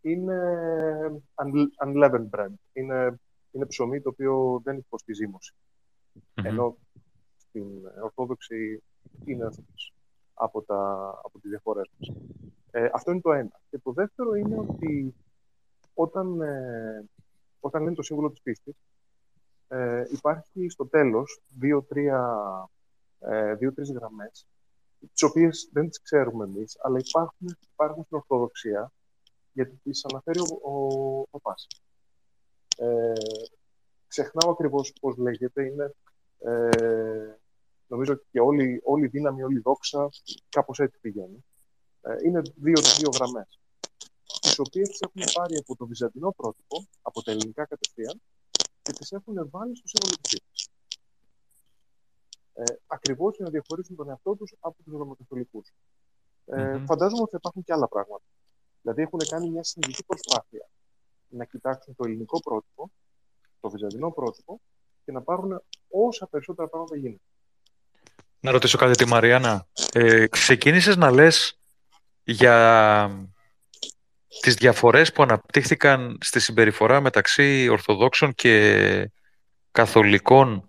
είναι 0.01 0.39
unleavened 1.85 2.31
bread. 2.31 2.53
Είναι, 2.73 3.21
είναι 3.55 3.67
ψωμί 3.67 4.01
το 4.01 4.09
οποίο 4.09 4.61
δεν 4.65 4.77
έχει 4.77 5.05
τη 5.05 5.13
ζύμωση. 5.13 5.55
Mm-hmm. 6.15 6.45
Ενώ 6.45 6.77
στην 7.37 7.67
Ορθόδοξη 8.03 8.83
είναι 9.25 9.49
από, 10.35 10.63
τα, 10.63 11.11
από 11.25 11.39
τις 11.39 11.51
διαφορές 11.51 11.91
μας. 11.99 12.17
Ε, 12.71 12.89
αυτό 12.93 13.11
είναι 13.11 13.21
το 13.21 13.33
ένα. 13.33 13.61
Και 13.71 13.79
το 13.79 13.93
δεύτερο 13.93 14.35
είναι 14.35 14.59
ότι 14.59 15.15
όταν, 15.95 16.41
ε, 16.41 17.05
όταν 17.61 17.83
λένε 17.83 17.95
το 17.95 18.03
σύμβολο 18.03 18.31
της 18.31 18.43
πίστης, 18.43 18.75
ε, 19.69 20.05
υπάρχει 20.11 20.69
στο 20.69 20.87
τέλος 20.87 21.43
ε, 23.19 23.55
δύο-τρεις 23.55 23.93
γραμμές, 23.93 24.47
τις 25.13 25.23
οποίες 25.23 25.69
δεν 25.73 25.89
τις 25.89 26.03
ξέρουμε 26.03 26.45
εμείς, 26.45 26.79
αλλά 26.81 26.99
υπάρχουν, 26.99 27.57
υπάρχουν 27.73 28.05
στην 28.05 28.17
Ορθοδοξία 28.17 28.93
γιατί 29.53 29.77
τις 29.83 30.05
αναφέρει 30.05 30.39
ο, 30.39 30.71
ο, 30.71 31.27
ο 31.31 31.39
Ε, 32.77 33.13
ξεχνάω 34.09 34.53
ακριβώς 34.53 34.93
πώς 35.01 35.17
λέγεται, 35.17 35.65
είναι, 35.65 35.95
ε, 36.39 37.39
νομίζω 37.87 38.15
και 38.31 38.41
όλη, 38.41 38.81
όλη 38.85 39.05
η 39.05 39.09
δύναμη, 39.09 39.43
όλη 39.43 39.59
η 39.59 39.61
δόξα, 39.61 40.09
κάπως 40.49 40.79
έτσι 40.79 40.99
πηγαίνει. 41.01 41.45
Ε, 42.03 42.17
είναι 42.25 42.43
δύο, 42.55 42.81
δύο 42.99 43.11
γραμμές, 43.15 43.61
τις 44.41 44.59
οποίες 44.59 44.89
τις 44.89 45.01
έχουν 45.01 45.33
πάρει 45.33 45.57
από 45.57 45.77
το 45.77 45.87
βυζαντινό 45.87 46.33
πρότυπο, 46.33 46.87
από 47.03 47.23
τα 47.23 47.31
ελληνικά 47.31 47.65
κατευθείαν, 47.67 48.21
και 48.83 48.93
τις 48.93 49.13
έχουν 49.13 49.49
βάλει 49.51 49.77
στο 49.77 49.89
σύμβολο 49.89 50.17
της 50.23 50.69
ε, 52.55 52.65
ακριβώς 52.87 53.37
για 53.37 53.45
να 53.45 53.51
διαχωρίσουν 53.51 53.97
τον 53.97 54.09
εαυτό 54.09 54.35
τους 54.35 54.55
από 54.61 54.83
τους 54.83 54.93
Ρωμακαθολικού. 54.93 55.63
Ε, 56.45 56.55
mm-hmm. 56.55 56.85
Φαντάζομαι 56.87 57.23
ότι 57.23 57.31
θα 57.31 57.37
υπάρχουν 57.37 57.63
και 57.65 57.73
άλλα 57.73 57.89
πράγματα. 57.89 58.25
Δηλαδή 58.83 59.03
έχουν 59.03 59.19
κάνει 59.29 59.51
μια 59.51 59.63
συνειδητή 59.63 60.05
προσπάθεια 60.05 60.69
να 61.37 61.45
κοιτάξουν 61.45 61.95
το 61.97 62.05
ελληνικό 62.07 62.41
πρότυπο, 62.41 62.91
το 63.61 63.71
βυζαντινό 63.71 64.11
πρότυπο 64.11 64.61
και 65.05 65.13
να 65.13 65.23
πάρουν 65.23 65.63
όσα 65.89 66.27
περισσότερα 66.27 66.69
πράγματα 66.69 66.97
γίνεται. 66.97 67.23
Να 68.41 68.51
ρωτήσω 68.51 68.79
κάτι 68.79 68.95
τη 68.97 69.07
Μαριάννα. 69.07 69.67
Ε, 69.93 70.27
ξεκίνησες 70.27 70.97
να 70.97 71.11
λες 71.11 71.59
για 72.25 73.29
τις 74.41 74.55
διαφορές 74.55 75.13
που 75.13 75.23
αναπτύχθηκαν 75.23 76.19
στη 76.21 76.41
συμπεριφορά 76.41 77.01
μεταξύ 77.01 77.69
Ορθοδόξων 77.69 78.35
και 78.35 79.11
Καθολικών 79.71 80.69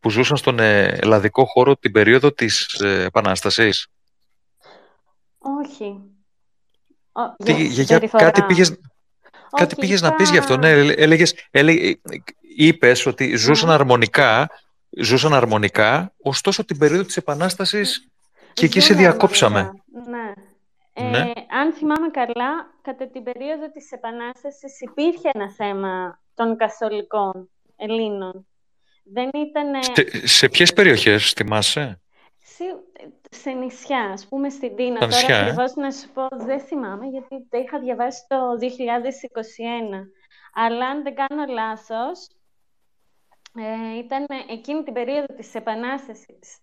που 0.00 0.10
ζούσαν 0.10 0.36
στον 0.36 0.58
ε, 0.58 0.82
ελλαδικό 0.84 1.44
χώρο 1.44 1.76
την 1.76 1.92
περίοδο 1.92 2.32
της 2.32 2.80
ε, 2.80 3.02
Επανάστασης; 3.02 3.86
Όχι. 5.38 6.00
Τι, 7.44 7.66
για, 7.66 7.82
για, 7.82 7.98
κάτι 7.98 8.42
πήγες, 8.42 8.80
κάτι 9.56 9.74
πήγες 9.74 10.02
να 10.02 10.14
πεις 10.14 10.30
γι' 10.30 10.38
αυτό. 10.38 10.56
Ναι, 10.56 10.70
έλεγες, 10.70 11.34
έλεγε, 11.50 12.00
είπες 12.56 13.06
ότι 13.06 13.36
ζούσαν 13.36 13.68
ναι. 13.68 13.74
αρμονικά, 13.74 14.50
ζούσαν 15.00 15.34
αρμονικά, 15.34 16.12
ωστόσο 16.22 16.64
την 16.64 16.78
περίοδο 16.78 17.04
της 17.04 17.16
Επανάστασης 17.16 18.08
και 18.52 18.64
εκεί 18.64 18.80
σε 18.80 18.94
διακόψαμε. 18.94 19.70
Ναι. 20.08 21.08
ναι. 21.08 21.18
Ε, 21.18 21.32
αν 21.60 21.72
θυμάμαι 21.72 22.08
καλά, 22.10 22.50
κατά 22.82 23.08
την 23.08 23.22
περίοδο 23.22 23.70
της 23.70 23.92
Επανάστασης 23.92 24.80
υπήρχε 24.80 25.30
ένα 25.32 25.50
θέμα 25.52 26.20
των 26.34 26.56
καθολικών 26.56 27.50
Ελλήνων. 27.76 28.46
Δεν 29.04 29.30
ήταν... 29.34 29.82
Σε, 29.82 30.26
σε 30.26 30.48
ποιες 30.48 30.72
περιοχές 30.72 31.32
θυμάσαι; 31.32 32.00
Σε 33.30 33.50
νησιά, 33.50 34.10
ας 34.12 34.28
πούμε 34.28 34.48
στην 34.48 34.76
Τίνα. 34.76 34.98
Τώρα 34.98 35.06
νησιά, 35.06 35.36
ε; 35.36 35.40
ακριβώς 35.40 35.74
να 35.74 35.90
σου 35.90 36.10
πω, 36.12 36.28
δεν 36.30 36.60
θυμάμαι, 36.60 37.06
γιατί 37.06 37.46
τα 37.48 37.58
είχα 37.58 37.78
διαβάσει 37.78 38.24
το 38.28 38.36
2021. 38.58 40.10
Αλλά 40.54 40.86
αν 40.86 41.02
δεν 41.02 41.14
κάνω 41.14 41.44
λάθος, 41.52 42.28
ε, 43.54 43.98
ήταν 43.98 44.26
εκείνη 44.48 44.82
την 44.82 44.92
περίοδο 44.92 45.34
της 45.36 45.54
Επανάστασης, 45.54 46.58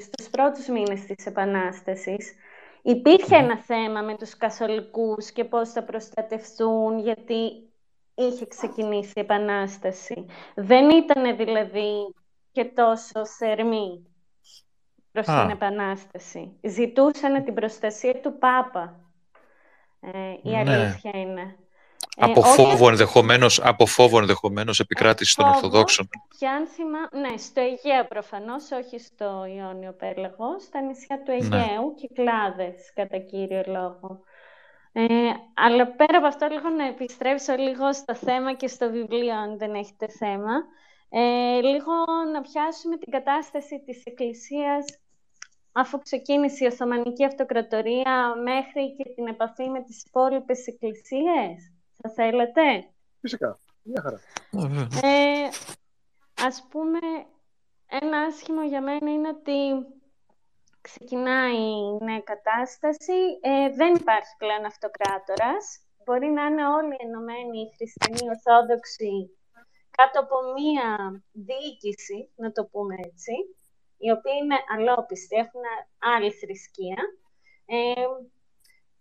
στους 0.00 0.28
πρώτους 0.30 0.66
μήνες 0.66 1.04
της 1.04 1.26
Επανάστασης, 1.26 2.34
υπήρχε 2.82 3.36
ένα 3.36 3.58
θέμα 3.58 4.02
με 4.02 4.16
τους 4.16 4.36
καθολικούς 4.36 5.30
και 5.30 5.44
πώς 5.44 5.70
θα 5.70 5.84
προστατευτούν, 5.84 6.98
γιατί 6.98 7.70
είχε 8.14 8.46
ξεκινήσει 8.46 9.12
η 9.16 9.20
Επανάσταση. 9.20 10.26
Δεν 10.54 10.90
ήταν 10.90 11.36
δηλαδή 11.36 12.14
και 12.52 12.64
τόσο 12.64 13.26
θερμή 13.26 14.09
προς 15.12 15.26
την 15.26 15.50
Επανάσταση. 15.50 16.52
Ζητούσαν 16.62 17.44
την 17.44 17.54
προστασία 17.54 18.20
του 18.20 18.38
Πάπα. 18.38 19.00
Ε, 20.00 20.08
η 20.42 20.50
ναι. 20.50 20.58
αλήθεια 20.58 21.10
είναι. 21.14 21.56
Από, 22.16 22.40
ε, 22.40 22.42
φόβο 22.42 22.88
ενδεχομένως, 22.88 23.60
από 23.64 23.86
φόβο 23.86 24.18
ενδεχομένως 24.18 24.80
επικράτηση 24.80 25.36
των 25.36 25.48
Ορθοδόξων. 25.48 26.08
Και 26.38 26.48
αν 26.48 26.66
θυμά... 26.66 27.28
Ναι, 27.28 27.36
στο 27.36 27.60
Αιγαίο 27.60 28.04
προφανώς, 28.08 28.70
όχι 28.70 28.98
στο 28.98 29.44
Ιόνιο 29.56 29.92
Πέλαγο, 29.92 30.58
στα 30.60 30.80
νησιά 30.80 31.22
του 31.22 31.30
ναι. 31.30 31.36
Αιγαίου, 31.36 31.86
ναι. 31.86 31.94
Κυκλάδες 31.94 32.92
κατά 32.94 33.18
κύριο 33.18 33.62
λόγο. 33.66 34.20
Ε, 34.92 35.04
αλλά 35.54 35.86
πέρα 35.86 36.18
από 36.18 36.26
αυτό, 36.26 36.46
λίγο 36.50 36.68
να 36.68 36.86
επιστρέψω 36.86 37.54
λίγο 37.56 37.92
στο 37.92 38.14
θέμα 38.14 38.54
και 38.54 38.66
στο 38.66 38.90
βιβλίο, 38.90 39.34
αν 39.34 39.58
δεν 39.58 39.74
έχετε 39.74 40.08
θέμα. 40.08 40.52
Ε, 41.12 41.60
λίγο 41.60 41.92
να 42.32 42.40
πιάσουμε 42.40 42.96
την 42.96 43.10
κατάσταση 43.10 43.82
της 43.86 44.04
Εκκλησίας 44.04 44.84
αφού 45.72 45.98
ξεκίνησε 45.98 46.64
η 46.64 46.66
Οθωμανική 46.66 47.24
Αυτοκρατορία 47.24 48.34
μέχρι 48.42 48.96
και 48.96 49.04
την 49.14 49.26
επαφή 49.26 49.68
με 49.68 49.82
τις 49.82 50.04
υπόλοιπες 50.04 50.66
εκκλησίες. 50.66 51.72
Θα 52.02 52.10
θέλετε; 52.10 52.62
Φυσικά. 53.20 53.60
Μια 53.82 54.02
χαρά. 54.02 54.20
Ε, 55.02 55.48
ας 56.46 56.66
πούμε, 56.70 56.98
ένα 57.86 58.18
άσχημο 58.18 58.62
για 58.62 58.82
μένα 58.82 59.10
είναι 59.10 59.28
ότι 59.28 59.86
ξεκινάει 60.80 61.56
η 61.56 62.04
νέα 62.04 62.20
κατάσταση. 62.20 63.18
Ε, 63.40 63.70
δεν 63.74 63.94
υπάρχει 63.94 64.34
πλέον 64.38 64.64
αυτοκράτορας. 64.64 65.80
Μπορεί 66.04 66.26
να 66.26 66.44
είναι 66.44 66.66
όλοι 66.66 66.96
ενωμένοι 66.98 67.58
οι 67.60 67.72
χριστιανοί 67.76 68.28
ορθόδοξοι 68.34 69.39
κάτω 70.00 70.20
από 70.20 70.36
μία 70.56 70.86
διοίκηση, 71.32 72.18
να 72.36 72.52
το 72.52 72.62
πούμε 72.72 72.94
έτσι, 73.08 73.32
οι 73.98 74.10
οποίοι 74.10 74.36
είναι 74.42 74.58
αλόπιστοι, 74.74 75.36
έχουν 75.36 75.64
άλλη 76.14 76.30
θρησκεία. 76.32 77.00
Ε, 77.66 78.04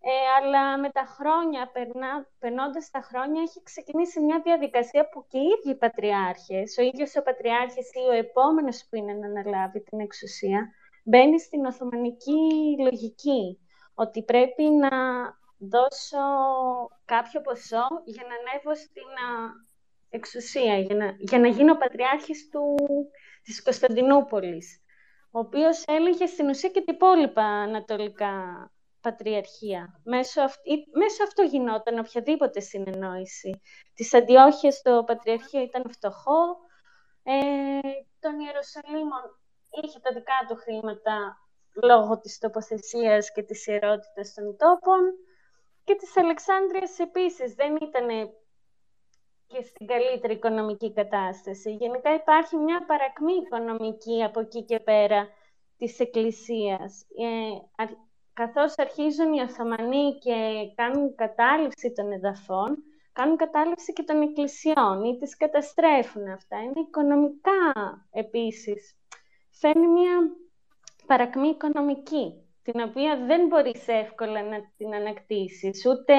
ε, 0.02 0.12
αλλά 0.38 0.80
με 0.80 0.90
τα 0.90 1.06
χρόνια, 1.16 1.72
περνά, 1.72 2.28
περνώντας 2.40 2.90
τα 2.90 3.02
χρόνια, 3.02 3.42
έχει 3.42 3.64
ξεκινήσει 3.64 4.20
μια 4.20 4.42
διαδικασία 4.44 5.10
που 5.10 5.26
και 5.28 5.38
οι 5.38 5.48
ίδιοι 5.56 5.70
οι 5.70 5.78
πατριάρχες, 5.84 6.78
ο 6.78 6.82
ίδιος 6.82 7.16
ο 7.16 7.22
πατριάρχης 7.22 7.90
ή 7.94 8.04
ο 8.10 8.12
επόμενος 8.12 8.86
που 8.90 8.96
είναι 8.96 9.14
να 9.14 9.28
αναλάβει 9.28 9.82
την 9.82 10.00
εξουσία, 10.00 10.70
μπαίνει 11.04 11.40
στην 11.40 11.66
Οθωμανική 11.66 12.44
λογική, 12.80 13.60
ότι 13.94 14.24
πρέπει 14.24 14.64
να 14.64 14.90
δώσω 15.58 16.26
κάποιο 17.06 17.42
ποσό 17.42 17.88
για 18.06 18.24
να 18.30 18.36
ανέβω 18.40 18.76
στην 18.76 19.10
εξουσία, 20.10 20.78
για 20.78 20.96
να, 20.96 21.16
για 21.18 21.40
να 21.40 21.48
γίνω 21.48 21.78
πατριάρχης 21.78 22.50
του, 22.50 22.76
της 23.44 23.64
Κωνσταντινούπολης, 23.64 24.82
ο 25.32 25.40
οποίος 25.40 25.84
έλεγε 25.88 26.26
στην 26.26 26.50
ουσία 26.50 26.70
και 26.70 26.82
την 26.82 26.94
υπόλοιπα 26.94 27.44
ανατολικά 27.44 28.34
πατριαρχία. 29.02 30.02
Μέσω, 30.04 30.42
αυ... 30.42 30.56
μέσω 30.94 31.24
αυτού 31.24 31.44
γινόταν 31.44 32.00
οποιαδήποτε 32.00 32.60
συνεννόηση. 32.60 33.62
Της 33.94 34.14
Αντιόχειας 34.14 34.82
το 34.82 35.04
πατριαρχείο 35.04 35.62
ήταν 35.62 35.84
φτωχό, 35.92 36.58
ε, 37.24 37.80
των 38.20 38.40
Ιερουσαλήμων 38.40 39.24
είχε 39.84 40.00
τα 40.00 40.12
δικά 40.14 40.46
του 40.48 40.56
χρήματα 40.56 41.38
λόγω 41.84 42.20
της 42.20 42.38
τοποθεσίας 42.38 43.32
και 43.32 43.44
της 43.44 43.68
ιερότητας 43.68 44.34
των 44.34 44.58
τόπων 44.58 45.02
και 45.84 45.96
της 45.96 46.18
Αλεξάνδρειας 46.18 47.00
επίσης 47.00 47.54
δεν 47.54 47.76
ήταν 47.76 48.08
και 49.50 49.62
στην 49.62 49.88
καλύτερη 49.88 50.34
οικονομική 50.34 50.94
κατάσταση. 50.94 51.72
Γενικά 51.76 52.14
υπάρχει 52.14 52.56
μια 52.56 52.86
παρακμή 52.86 53.34
οικονομική 53.34 54.24
από 54.24 54.40
εκεί 54.40 54.64
και 54.64 54.80
πέρα 54.80 55.28
της 55.78 56.00
Εκκλησίας. 56.00 57.06
Ε, 57.18 57.86
καθώς 58.34 58.74
αρχίζουν 58.78 59.34
οι 59.34 59.42
Οθωμανοί 59.42 60.18
και 60.20 60.36
κάνουν 60.76 61.16
κατάληψη 61.16 61.92
των 61.92 62.12
εδαφών, 62.12 62.84
κάνουν 63.14 63.38
κατάληψη 63.38 63.94
και 63.94 64.04
των 64.04 64.22
εκκλησιών 64.22 65.04
ή 65.04 65.18
τις 65.18 65.38
καταστρέφουν 65.38 66.28
αυτά. 66.28 66.58
Είναι 66.58 66.80
οικονομικά 66.88 67.74
επίσης 68.12 68.98
φέρνει 69.50 69.88
μια 69.88 70.32
παρακμή 71.06 71.48
οικονομική, 71.48 72.49
την 72.72 72.82
οποία 72.82 73.26
δεν 73.26 73.48
μπορείς 73.48 73.88
εύκολα 73.88 74.44
να 74.44 74.72
την 74.78 74.94
ανακτήσεις. 74.94 75.86
Ούτε 75.86 76.14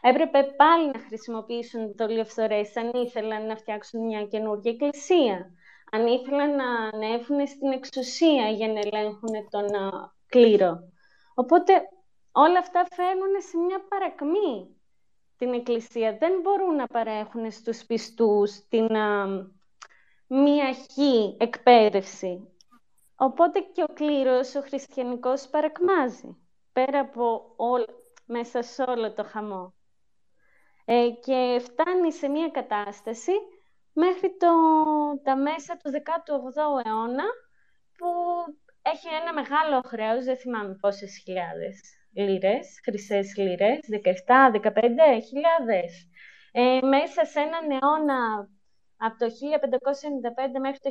έπρεπε 0.00 0.42
πάλι 0.56 0.90
να 0.90 0.98
χρησιμοποιήσουν 0.98 1.96
το 1.96 2.06
λιοφθορές 2.06 2.76
αν 2.76 2.90
ήθελαν 2.94 3.46
να 3.46 3.56
φτιάξουν 3.56 4.04
μια 4.04 4.26
καινούργια 4.26 4.72
εκκλησία. 4.72 5.50
Αν 5.92 6.06
ήθελαν 6.06 6.54
να 6.54 6.64
ανέβουν 6.92 7.46
στην 7.46 7.72
εξουσία 7.72 8.48
για 8.48 8.68
να 8.68 8.78
ελέγχουν 8.78 9.48
τον 9.50 9.66
κλήρο. 10.26 10.78
Οπότε 11.34 11.72
όλα 12.32 12.58
αυτά 12.58 12.86
φέρνουν 12.90 13.40
σε 13.48 13.58
μια 13.58 13.86
παρακμή 13.88 14.76
την 15.36 15.52
Εκκλησία. 15.52 16.16
Δεν 16.18 16.32
μπορούν 16.42 16.74
να 16.74 16.86
παρέχουν 16.86 17.50
στους 17.50 17.84
πιστούς 17.84 18.68
την 18.68 18.86
μία 20.26 20.72
χή 20.72 21.36
εκπαίδευση. 21.38 22.49
Οπότε 23.22 23.60
και 23.60 23.82
ο 23.82 23.92
κλήρος, 23.94 24.54
ο 24.54 24.60
χριστιανικός, 24.60 25.48
παρακμάζει, 25.48 26.36
πέρα 26.72 27.00
από 27.00 27.54
όλ, 27.56 27.84
μέσα 28.26 28.62
σε 28.62 28.82
όλο 28.82 29.12
το 29.12 29.24
χαμό. 29.24 29.74
Ε, 30.84 31.08
και 31.10 31.60
φτάνει 31.62 32.12
σε 32.12 32.28
μια 32.28 32.48
κατάσταση 32.48 33.32
μέχρι 33.92 34.36
το, 34.36 34.48
τα 35.22 35.36
μέσα 35.36 35.76
του 35.76 35.90
18ου 35.90 36.84
αιώνα, 36.84 37.24
που 37.96 38.08
έχει 38.82 39.06
ένα 39.20 39.32
μεγάλο 39.32 39.80
χρέος, 39.86 40.24
δεν 40.24 40.36
θυμάμαι 40.36 40.76
πόσες 40.80 41.22
χιλιάδες 41.24 41.80
λίρες, 42.12 42.80
χρυσές 42.84 43.36
λίρες, 43.36 43.80
17-15 43.88 45.22
χιλιάδες. 45.28 46.08
Ε, 46.52 46.78
μέσα 46.82 47.24
σε 47.24 47.40
έναν 47.40 47.70
αιώνα 47.70 48.48
από 49.02 49.16
το 49.18 49.26
1595 49.26 50.60
μέχρι 50.60 50.80
το 50.84 50.90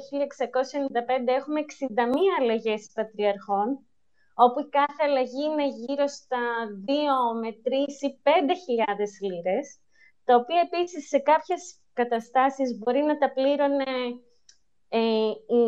1695 1.26 1.28
έχουμε 1.40 1.60
61 1.60 1.96
αλλαγές 2.40 2.92
πατριαρχών, 2.94 3.68
όπου 4.34 4.60
η 4.60 4.70
κάθε 4.70 5.04
αλλαγή 5.04 5.44
είναι 5.44 5.68
γύρω 5.68 6.08
στα 6.08 6.42
2 6.86 7.40
με 7.42 7.50
3 7.64 8.06
ή 8.08 8.20
5 8.24 8.30
χιλιάδες 8.66 9.12
λίρες, 9.22 9.80
τα 10.24 10.36
οποία 10.36 10.70
επίσης 10.72 11.08
σε 11.08 11.20
κάποιες 11.20 11.80
καταστάσεις 11.94 12.78
μπορεί 12.78 13.02
να 13.02 13.18
τα 13.18 13.32
πλήρωνε 13.32 13.94
ε, 14.90 15.00
η, 15.62 15.64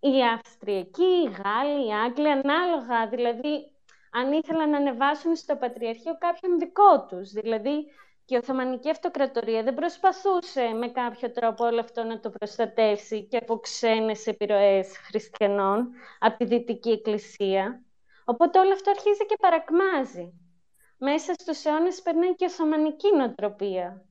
η 0.00 0.22
Αυστριακή, 0.34 1.12
οι 1.24 1.30
Γάλλοι, 1.38 1.86
οι 1.86 1.92
Άγγλοι, 1.92 2.30
ανάλογα. 2.30 3.08
Δηλαδή, 3.08 3.72
αν 4.10 4.32
ήθελαν 4.32 4.70
να 4.70 4.76
ανεβάσουν 4.76 5.36
στο 5.36 5.56
Πατριαρχείο 5.56 6.18
κάποιον 6.18 6.58
δικό 6.58 7.06
τους. 7.08 7.30
Δηλαδή, 7.30 7.86
και 8.28 8.34
η 8.34 8.38
Οθωμανική 8.38 8.90
Αυτοκρατορία 8.90 9.62
δεν 9.62 9.74
προσπαθούσε 9.74 10.68
με 10.68 10.88
κάποιο 10.88 11.30
τρόπο 11.30 11.64
όλο 11.64 11.80
αυτό 11.80 12.02
να 12.02 12.20
το 12.20 12.30
προστατεύσει 12.30 13.24
και 13.24 13.36
από 13.36 13.58
ξένες 13.58 14.26
επιρροές 14.26 14.98
χριστιανών 14.98 15.88
από 16.18 16.36
τη 16.36 16.44
Δυτική 16.44 16.90
Εκκλησία. 16.90 17.82
Οπότε 18.24 18.58
όλο 18.58 18.72
αυτό 18.72 18.90
αρχίζει 18.90 19.26
και 19.26 19.36
παρακμάζει. 19.40 20.32
Μέσα 20.98 21.32
στους 21.34 21.64
αιώνες 21.64 22.02
περνάει 22.02 22.34
και 22.34 22.44
η 22.44 22.48
Οθωμανική 22.48 23.16
νοοτροπία. 23.16 24.04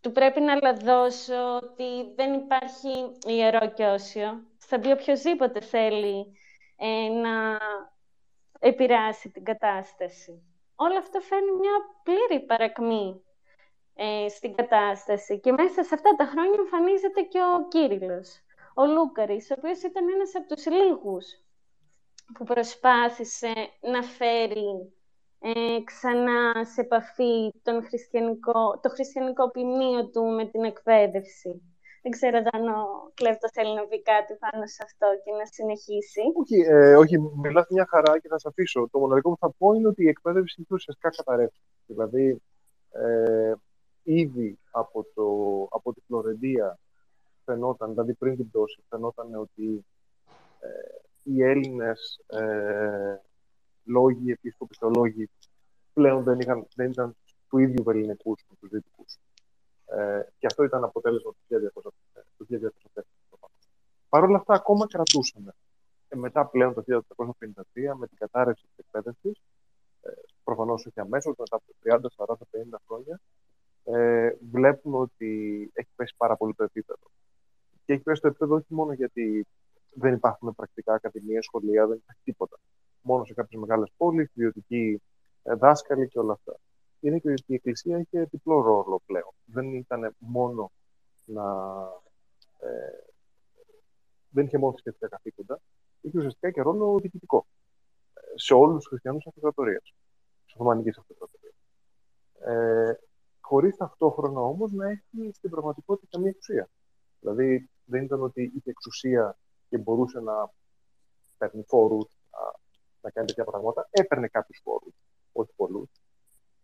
Του 0.00 0.12
πρέπει 0.12 0.40
να 0.40 0.54
λαδώσω 0.62 1.56
ότι 1.56 2.14
δεν 2.14 2.32
υπάρχει 2.32 3.18
ιερό 3.26 3.72
και 3.72 3.84
όσιο. 3.84 4.46
Θα 4.58 4.78
μπει 4.78 4.92
οποιοδήποτε 4.92 5.60
θέλει 5.60 6.36
ε, 6.76 7.08
να 7.08 7.58
επηρεάσει 8.58 9.30
την 9.30 9.44
κατάσταση. 9.44 10.42
Όλο 10.74 10.98
αυτό 10.98 11.20
φέρνει 11.20 11.50
μια 11.50 11.72
πλήρη 12.02 12.44
παρακμή 12.44 13.22
ε, 13.94 14.28
στην 14.28 14.54
κατάσταση. 14.54 15.40
Και 15.40 15.52
μέσα 15.52 15.82
σε 15.82 15.94
αυτά 15.94 16.14
τα 16.16 16.24
χρόνια 16.24 16.58
εμφανίζεται 16.58 17.20
και 17.22 17.38
ο 17.38 17.68
Κύριλλος, 17.68 18.40
ο 18.74 18.86
Λούκαρης, 18.86 19.50
ο 19.50 19.54
οποίος 19.58 19.82
ήταν 19.82 20.04
ένας 20.14 20.34
από 20.34 20.54
τους 20.54 20.66
λίγους 20.66 21.26
που 22.34 22.44
προσπάθησε 22.44 23.52
να 23.80 24.02
φέρει 24.02 24.92
ε, 25.40 25.82
ξανά 25.84 26.64
σε 26.64 26.80
επαφή 26.80 27.52
τον 27.62 27.84
χριστιανικό, 27.84 28.80
το 28.82 28.88
χριστιανικό 28.88 29.50
ποιμνίο 29.50 30.08
του 30.08 30.22
με 30.22 30.44
την 30.46 30.64
εκπαίδευση. 30.64 31.62
Δεν 32.02 32.12
ξέρω 32.12 32.36
αν 32.52 32.68
ο 32.68 33.10
Κλέφτος 33.14 33.50
θέλει 33.52 33.74
να 33.74 33.86
πει 33.86 34.02
κάτι 34.02 34.34
πάνω 34.34 34.66
σε 34.66 34.82
αυτό 34.84 35.06
και 35.24 35.32
να 35.32 35.46
συνεχίσει. 35.46 36.20
Όχι, 36.40 36.58
ε, 36.60 36.96
όχι 36.96 37.18
μιλάς 37.18 37.66
μια 37.70 37.86
χαρά 37.90 38.18
και 38.18 38.28
θα 38.28 38.38
σα 38.38 38.48
αφήσω. 38.48 38.88
Το 38.92 38.98
μοναδικό 38.98 39.30
που 39.30 39.36
θα 39.36 39.50
πω 39.58 39.72
είναι 39.72 39.88
ότι 39.88 40.02
η 40.04 40.08
εκπαίδευση 40.08 40.56
έχει 40.60 40.74
ουσιαστικά 40.74 41.08
καταρρεύσει. 41.10 41.60
Δηλαδή, 41.86 42.42
ε, 42.92 43.52
ήδη 44.02 44.58
από, 44.70 45.06
το, 45.14 45.26
από 45.76 45.92
τη 45.92 46.00
Φλωρεντία 46.06 46.78
φαινόταν, 47.44 47.90
δηλαδή 47.90 48.14
πριν 48.14 48.36
την 48.36 48.48
πτώση, 48.48 48.84
φαινόταν 48.88 49.34
ότι 49.34 49.86
ε, 50.60 50.68
οι 51.22 51.42
Έλληνες 51.42 52.20
ε, 52.26 53.16
λόγοι, 53.84 54.30
επίσκοποι 54.30 54.76
θεολόγοι, 54.78 55.30
πλέον 55.92 56.22
δεν, 56.22 56.38
είχαν, 56.40 56.66
δεν 56.74 56.90
ήταν 56.90 57.16
του 57.48 57.58
ίδιου 57.58 57.82
βεληνικούς 57.82 58.44
με 58.48 58.56
τους 58.60 58.68
δυτικού. 58.68 59.04
Ε, 59.86 60.22
και 60.38 60.46
αυτό 60.46 60.64
ήταν 60.64 60.84
αποτέλεσμα 60.84 61.32
του 62.36 62.46
1204. 62.94 63.02
Παρ' 64.08 64.24
όλα 64.24 64.36
αυτά, 64.36 64.54
ακόμα 64.54 64.86
κρατούσαμε. 64.86 65.54
Και 66.08 66.16
μετά 66.16 66.46
πλέον 66.46 66.74
το 66.74 66.82
1853, 66.86 67.94
με 67.96 68.06
την 68.06 68.16
κατάρρευση 68.16 68.64
της 68.66 68.78
εκπαίδευσης, 68.78 69.42
ε, 70.00 70.10
προφανώς 70.44 70.86
όχι 70.86 71.00
αμέσως, 71.00 71.34
μετά 71.38 71.56
από 71.56 71.64
30, 71.82 72.08
40, 72.16 72.46
50 72.50 72.78
χρόνια, 72.86 73.20
ε, 73.84 74.30
βλέπουμε 74.50 74.96
ότι 74.96 75.70
έχει 75.74 75.88
πέσει 75.96 76.14
πάρα 76.16 76.36
πολύ 76.36 76.54
το 76.54 76.64
επίπεδο. 76.64 77.10
Και 77.84 77.92
έχει 77.92 78.02
πέσει 78.02 78.20
το 78.20 78.28
επίπεδο 78.28 78.54
όχι 78.54 78.74
μόνο 78.74 78.92
γιατί 78.92 79.46
δεν 79.94 80.14
υπάρχουν 80.14 80.54
πρακτικά 80.54 80.94
ακαδημία, 80.94 81.42
σχολεία, 81.42 81.86
δεν 81.86 81.96
υπάρχει 81.96 82.20
τίποτα. 82.24 82.58
Μόνο 83.00 83.24
σε 83.24 83.34
κάποιες 83.34 83.60
μεγάλες 83.60 83.92
πόλεις, 83.96 84.30
ιδιωτικοί 84.34 85.02
ε, 85.42 85.54
δάσκαλοι 85.54 86.08
και 86.08 86.18
όλα 86.18 86.32
αυτά. 86.32 86.56
Είναι 87.00 87.18
και 87.18 87.30
ότι 87.30 87.44
η 87.46 87.54
Εκκλησία 87.54 87.98
είχε 87.98 88.24
διπλό 88.30 88.60
ρόλο 88.60 89.02
πλέον. 89.06 89.32
Δεν 89.44 89.74
ήταν 89.74 90.14
μόνο 90.18 90.72
να. 91.24 91.42
Ε, 92.58 93.10
δεν 94.28 94.46
είχε 94.46 94.58
μόνο 94.58 94.72
θρησκευτικά 94.72 95.08
καθήκοντα, 95.08 95.60
είχε 96.00 96.18
ουσιαστικά 96.18 96.50
και 96.50 96.62
ρόλο 96.62 96.98
διοικητικό 97.00 97.46
ε, 98.14 98.20
σε 98.34 98.54
όλους 98.54 98.76
τους 98.76 98.86
χριστιανούς 98.86 99.26
αυτοκρατορίας, 99.26 99.94
τη 100.46 100.52
Οθωμανική 100.54 100.88
Αυτοκρατορία. 100.88 101.52
Ε, 102.40 102.98
χωρίς 103.52 103.76
ταυτόχρονα 103.76 104.40
όμως 104.40 104.72
να 104.72 104.88
έχει 104.88 105.32
στην 105.32 105.50
πραγματικότητα 105.50 106.06
καμία 106.10 106.30
εξουσία. 106.30 106.68
Δηλαδή, 107.20 107.70
δεν 107.84 108.02
ήταν 108.02 108.22
ότι 108.22 108.42
είχε 108.42 108.70
εξουσία 108.70 109.38
και 109.68 109.78
μπορούσε 109.78 110.20
να 110.20 110.50
παίρνει 111.38 111.64
φόρους, 111.68 112.06
να, 112.30 112.38
να 113.00 113.10
κάνει 113.10 113.26
τέτοια 113.26 113.44
πράγματα. 113.44 113.88
Έπαιρνε 113.90 114.28
κάποιους 114.28 114.60
φόρους, 114.62 114.94
όχι 115.32 115.52
πολλούς. 115.56 115.90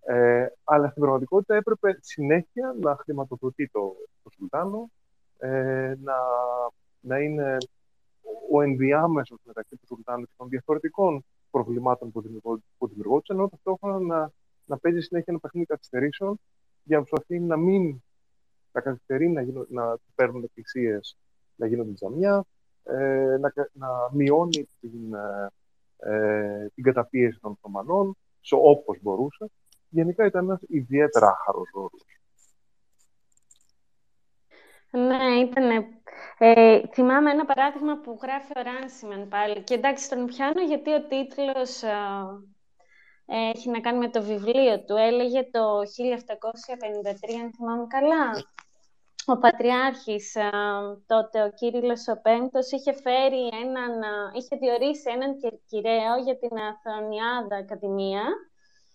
Ε, 0.01 0.46
αλλά 0.64 0.88
στην 0.88 1.03
πραγματικότητα 1.03 1.55
έπρεπε 1.55 1.98
συνέχεια 2.01 2.74
να 2.81 2.96
χρηματοδοτεί 2.96 3.68
το, 3.68 3.96
το 4.22 4.31
Σουλτάνο, 4.31 4.90
ε, 5.38 5.94
να, 6.01 6.16
να 7.01 7.18
είναι 7.18 7.57
ο 8.53 8.62
ενδιάμεσος 8.62 9.38
μεταξύ 9.44 9.77
του 9.77 9.87
Σουλτάνου 9.87 10.24
και 10.24 10.35
των 10.37 10.48
διαφορετικών 10.48 11.24
προβλημάτων 11.51 12.12
που, 12.12 12.22
που 12.79 12.88
δημιουργόντουσαν, 12.88 13.37
ενώ 13.37 13.48
ταυτόχρονα 13.48 13.98
να, 13.98 14.33
να 14.64 14.79
παίζει 14.79 15.01
συνέχεια 15.01 15.33
ένα 15.33 15.40
παιχνίδι 15.40 15.66
καθυστερήσεων 15.66 16.40
για 16.88 16.98
να 16.98 17.05
προσπαθεί 17.05 17.40
να 17.40 17.57
μην 17.57 18.03
να 18.72 18.81
καθυστερεί 18.81 19.29
να, 19.29 19.42
γίνω, 19.42 19.66
να 19.68 19.96
παίρνουν 20.14 20.42
εκκλησίες 20.42 21.16
να 21.55 21.66
γίνονται 21.66 21.92
τζαμιά, 21.92 22.44
ε, 22.83 23.37
να, 23.40 23.53
να 23.72 23.88
μειώνει 24.12 24.68
την, 24.81 25.14
ε, 25.14 25.51
ε 25.96 26.68
την 26.74 26.85
καταπίεση 26.85 27.38
των 27.40 27.51
Οθωμανών 27.51 28.16
σε 28.40 28.55
όπως 28.55 28.98
μπορούσε. 29.03 29.51
Γενικά 29.88 30.27
ήταν 30.27 30.44
ένας 30.44 30.61
ιδιαίτερα 30.68 31.27
άχαρος 31.27 31.70
ρόλος. 31.74 32.07
Ναι, 34.90 35.35
ήταν. 35.40 35.87
Ε, 36.38 36.81
θυμάμαι 36.92 37.31
ένα 37.31 37.44
παράδειγμα 37.44 38.01
που 38.01 38.18
γράφει 38.22 38.53
ο 38.57 38.62
Ράνσιμεν 38.62 39.29
πάλι. 39.29 39.62
Και 39.62 39.74
εντάξει, 39.74 40.09
τον 40.09 40.27
πιάνω 40.27 40.62
γιατί 40.62 40.92
ο 40.94 41.07
τίτλος 41.07 41.83
ε, 41.83 41.88
έχει 43.29 43.69
να 43.69 43.81
κάνει 43.81 43.99
με 43.99 44.11
το 44.11 44.23
βιβλίο 44.23 44.85
του. 44.85 44.97
Έλεγε 44.97 45.43
το 45.51 45.79
1753, 45.79 47.41
αν 47.43 47.53
θυμάμαι 47.57 47.87
καλά. 47.87 48.33
Ο 49.27 49.38
Πατριάρχης 49.38 50.37
τότε, 51.07 51.43
ο 51.43 51.51
Κύριλλος 51.51 52.09
ο 52.09 52.21
Πέμπτος, 52.23 52.71
είχε, 52.71 52.93
φέρει 52.93 53.47
έναν, 53.62 53.93
είχε 54.37 54.57
διορίσει 54.57 55.11
έναν 55.11 55.35
κυραίο 55.69 56.17
για 56.25 56.38
την 56.38 56.51
Αθωνιάδα 56.59 57.57
Ακαδημία, 57.57 58.23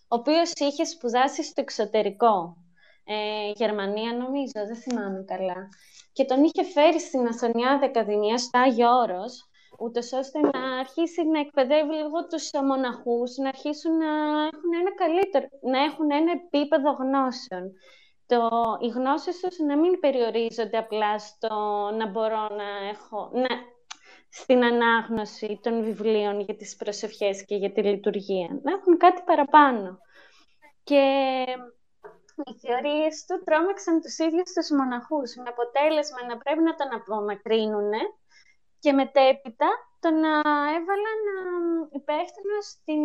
ο 0.08 0.16
οποίος 0.16 0.52
είχε 0.52 0.84
σπουδάσει 0.84 1.42
στο 1.42 1.60
εξωτερικό. 1.60 2.56
Ε, 3.04 3.50
Γερμανία 3.54 4.12
νομίζω, 4.12 4.66
δεν 4.66 4.76
θυμάμαι 4.76 5.24
καλά. 5.26 5.68
Και 6.12 6.24
τον 6.24 6.44
είχε 6.44 6.64
φέρει 6.64 7.00
στην 7.00 7.26
Αθωνιάδα 7.26 7.86
Ακαδημία, 7.86 8.38
στο 8.38 8.58
Άγιο 8.58 8.90
Όρος, 8.90 9.48
ούτως 9.78 10.12
ώστε 10.12 10.40
να 10.40 10.78
αρχίσει 10.78 11.22
να 11.24 11.40
εκπαιδεύει 11.40 11.94
λίγο 11.94 12.26
τους 12.26 12.50
μοναχούς, 12.66 13.36
να 13.36 13.48
αρχίσουν 13.48 13.96
να 13.96 14.12
έχουν 14.52 14.70
ένα 14.80 14.94
καλύτερο, 14.94 15.46
να 15.62 15.78
έχουν 15.82 16.10
ένα 16.10 16.32
επίπεδο 16.32 16.90
γνώσεων. 16.92 17.72
Το, 18.26 18.48
οι 18.80 18.88
γνώσεις 18.88 19.40
τους 19.40 19.58
να 19.58 19.78
μην 19.78 20.00
περιορίζονται 20.00 20.78
απλά 20.78 21.18
στο 21.18 21.48
να 21.98 22.06
μπορώ 22.06 22.48
να 22.48 22.88
έχω, 22.88 23.30
να, 23.32 23.48
στην 24.30 24.64
ανάγνωση 24.64 25.60
των 25.62 25.82
βιβλίων 25.82 26.40
για 26.40 26.56
τις 26.56 26.76
προσευχές 26.76 27.44
και 27.44 27.56
για 27.56 27.72
τη 27.72 27.82
λειτουργία. 27.82 28.48
Να 28.62 28.72
έχουν 28.72 28.96
κάτι 28.96 29.22
παραπάνω. 29.22 29.98
Και 30.84 31.02
οι 32.44 32.54
θεωρίες 32.66 33.24
του 33.26 33.42
τρόμαξαν 33.44 34.00
τους 34.00 34.18
ίδιους 34.18 34.52
τους 34.52 34.70
μοναχούς, 34.70 35.36
με 35.36 35.48
αποτέλεσμα 35.48 36.20
να 36.28 36.38
πρέπει 36.38 36.62
να 36.62 36.74
τον 36.74 36.88
απομακρύνουν 36.94 37.90
και 38.84 38.92
μετέπειτα 38.92 39.70
τον 40.00 40.16
έβαλαν 40.76 41.20
υπεύθυνο 42.00 42.58
στην 42.72 43.02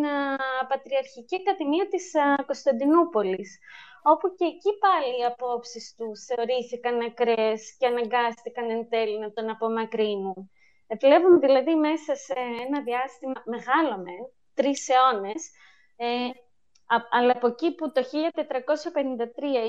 Πατριαρχική 0.70 1.36
Ακαδημία 1.36 1.88
της 1.88 2.06
Κωνσταντινούπολης, 2.46 3.60
όπου 4.04 4.36
και 4.38 4.46
εκεί 4.46 4.72
πάλι 4.84 5.20
οι 5.20 5.26
απόψεις 5.32 5.96
τους 5.98 6.26
θεωρήθηκαν 6.26 7.00
ακραίες 7.02 7.76
και 7.78 7.86
αναγκάστηκαν 7.86 8.70
εν 8.70 8.90
τέλει 8.90 9.20
να 9.20 9.32
τον 9.32 9.50
απομακρύνουν. 9.50 10.52
Βλέπουμε 11.00 11.38
δηλαδή 11.38 11.76
μέσα 11.76 12.16
σε 12.16 12.36
ένα 12.66 12.82
διάστημα 12.82 13.44
μεγάλο 13.46 13.98
με, 13.98 14.16
τρεις 14.54 14.90
αιώνες, 14.90 15.52
ε, 15.96 16.30
αλλά 17.10 17.32
από 17.32 17.48
εκεί 17.48 17.76
που 17.76 17.92
το 17.92 18.02
1453 18.04 18.12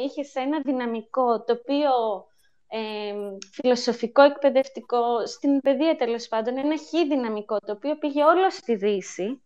είχε 0.04 0.22
σε 0.22 0.40
ένα 0.40 0.60
δυναμικό 0.60 1.44
το 1.44 1.52
οποίο 1.52 1.90
ε, 2.72 3.14
φιλοσοφικό, 3.52 4.22
εκπαιδευτικό, 4.22 5.26
στην 5.26 5.60
παιδεία 5.60 5.96
τέλος 5.96 6.28
πάντων, 6.28 6.58
ένα 6.58 6.76
χι 6.76 7.06
δυναμικό, 7.06 7.58
το 7.58 7.72
οποίο 7.72 7.98
πήγε 7.98 8.24
όλο 8.24 8.50
στη 8.50 8.74
Δύση, 8.74 9.42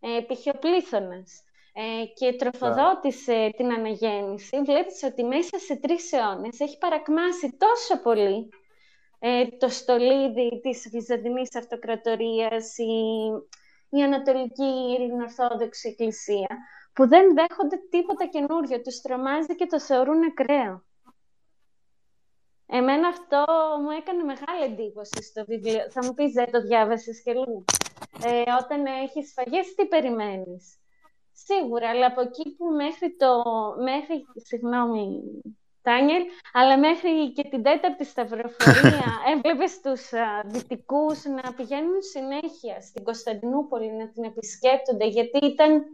ε, 0.00 0.20
πήγε 0.20 0.50
ο 0.50 0.58
πλήθωνας. 0.58 1.42
ε, 1.74 2.04
και 2.14 2.32
τροφοδότησε 2.32 3.50
την 3.56 3.72
αναγέννηση, 3.72 4.62
βλέπεις 4.64 5.02
ότι 5.02 5.24
μέσα 5.24 5.58
σε 5.58 5.76
τρεις 5.76 6.12
αιώνες 6.12 6.60
έχει 6.60 6.78
παρακμάσει 6.78 7.56
τόσο 7.58 8.02
πολύ 8.02 8.48
ε, 9.18 9.46
το 9.46 9.68
στολίδι 9.68 10.60
της 10.62 10.88
Βυζαντινής 10.90 11.56
Αυτοκρατορίας, 11.56 12.78
η, 12.78 12.92
η 13.88 14.02
Ανατολική 14.02 14.70
Ειρηνορθόδοξη 14.98 15.88
Εκκλησία, 15.88 16.58
που 16.92 17.08
δεν 17.08 17.34
δέχονται 17.34 17.76
τίποτα 17.90 18.26
καινούριο, 18.26 18.80
τους 18.80 19.00
τρομάζει 19.00 19.54
και 19.54 19.66
το 19.66 19.80
θεωρούν 19.80 20.22
ακραίο. 20.24 20.84
Εμένα 22.74 23.08
αυτό 23.08 23.44
μου 23.82 23.90
έκανε 23.90 24.22
μεγάλη 24.22 24.72
εντύπωση 24.72 25.22
στο 25.22 25.44
βιβλίο. 25.44 25.90
Θα 25.90 26.04
μου 26.04 26.14
πεις, 26.14 26.32
δεν 26.32 26.50
το 26.50 26.60
διάβασες 26.60 27.22
και 27.22 27.32
λίγο. 27.32 27.64
Ε, 28.24 28.42
όταν 28.62 28.86
έχεις 28.86 29.28
σφαγές, 29.30 29.74
τι 29.74 29.86
περιμένεις; 29.86 30.78
Σίγουρα, 31.32 31.88
αλλά 31.88 32.06
από 32.06 32.20
εκεί 32.20 32.56
που 32.56 32.64
μέχρι 32.64 33.16
το... 33.16 33.42
Μέχρι, 33.82 34.26
συγγνώμη, 34.34 35.22
Τάνιελ, 35.82 36.22
αλλά 36.52 36.78
μέχρι 36.78 37.32
και 37.32 37.42
την 37.50 37.62
τέταρτη 37.62 38.04
σταυροφορία 38.04 39.04
έβλεπες 39.34 39.80
τους 39.80 40.10
δυτικούς 40.44 41.24
να 41.24 41.54
πηγαίνουν 41.54 42.02
συνέχεια 42.12 42.80
στην 42.80 43.04
Κωνσταντινούπολη 43.04 43.92
να 43.92 44.08
την 44.08 44.24
επισκέπτονται, 44.24 45.06
γιατί 45.06 45.46
ήταν 45.46 45.84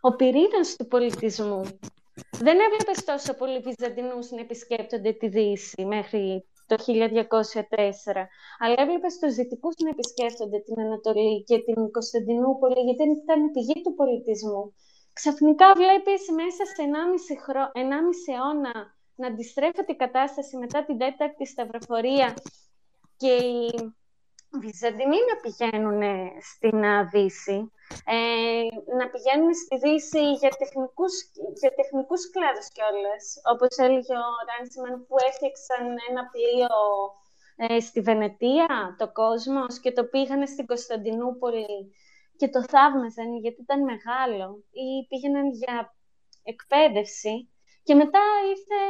ο 0.00 0.16
πυρήνας 0.16 0.76
του 0.76 0.86
πολιτισμού. 0.86 1.62
Δεν 2.38 2.58
έβλεπες 2.60 3.04
τόσο 3.04 3.34
πολλοί 3.34 3.58
Βυζαντινούς 3.58 4.30
να 4.30 4.40
επισκέπτονται 4.40 5.12
τη 5.12 5.28
Δύση 5.28 5.84
μέχρι 5.84 6.44
το 6.66 6.76
1204, 6.76 8.26
αλλά 8.58 8.74
έβλεπες 8.76 9.18
τους 9.18 9.34
Δυτικούς 9.34 9.74
να 9.84 9.90
επισκέπτονται 9.90 10.58
την 10.58 10.80
Ανατολή 10.80 11.44
και 11.44 11.58
την 11.58 11.90
Κωνσταντινούπολη, 11.90 12.80
γιατί 12.80 13.02
ήταν 13.22 13.44
η 13.44 13.50
πηγή 13.50 13.82
του 13.82 13.94
πολιτισμού. 13.94 14.74
Ξαφνικά 15.12 15.72
βλέπεις 15.74 16.22
μέσα 16.40 16.62
σε 16.72 16.82
1,5, 16.86 17.36
χρο... 17.44 17.62
1,5 17.74 18.34
αιώνα 18.34 18.94
να 19.14 19.26
αντιστρέφεται 19.26 19.92
η 19.92 19.96
κατάσταση 19.96 20.56
μετά 20.56 20.84
την 20.84 20.98
τέταρτη 20.98 21.46
σταυροφορία 21.46 22.34
και 23.16 23.32
οι 23.32 23.92
Βυζαντινοί 24.60 25.18
να 25.30 25.36
πηγαίνουν 25.42 26.02
στην 26.40 26.80
Δύση, 27.10 27.70
ε, 28.04 28.62
να 28.98 29.06
πηγαίνουν 29.12 29.54
στη 29.62 29.76
Δύση 29.84 30.32
για 30.40 30.52
τεχνικούς, 30.60 31.14
για 31.60 31.72
τεχνικούς 31.78 32.22
κλάδους 32.30 32.68
κιόλας. 32.74 33.24
Όπως 33.52 33.72
έλεγε 33.86 34.14
ο 34.26 34.30
Ράνσιμαν 34.48 34.94
που 35.06 35.16
έφτιαξαν 35.28 35.84
ένα 36.08 36.22
πλοίο 36.32 36.74
ε, 37.56 37.80
στη 37.80 38.00
Βενετία, 38.00 38.68
το 38.98 39.12
Κόσμος, 39.12 39.80
και 39.80 39.92
το 39.92 40.04
πήγανε 40.04 40.46
στην 40.46 40.66
Κωνσταντινούπολη 40.66 41.94
και 42.36 42.48
το 42.48 42.64
θαύμαζαν 42.72 43.36
γιατί 43.36 43.60
ήταν 43.60 43.80
μεγάλο 43.92 44.64
ή 44.70 45.06
πήγαιναν 45.08 45.46
για 45.50 45.94
εκπαίδευση 46.42 47.48
και 47.82 47.94
μετά 47.94 48.20
ήρθε 48.50 48.80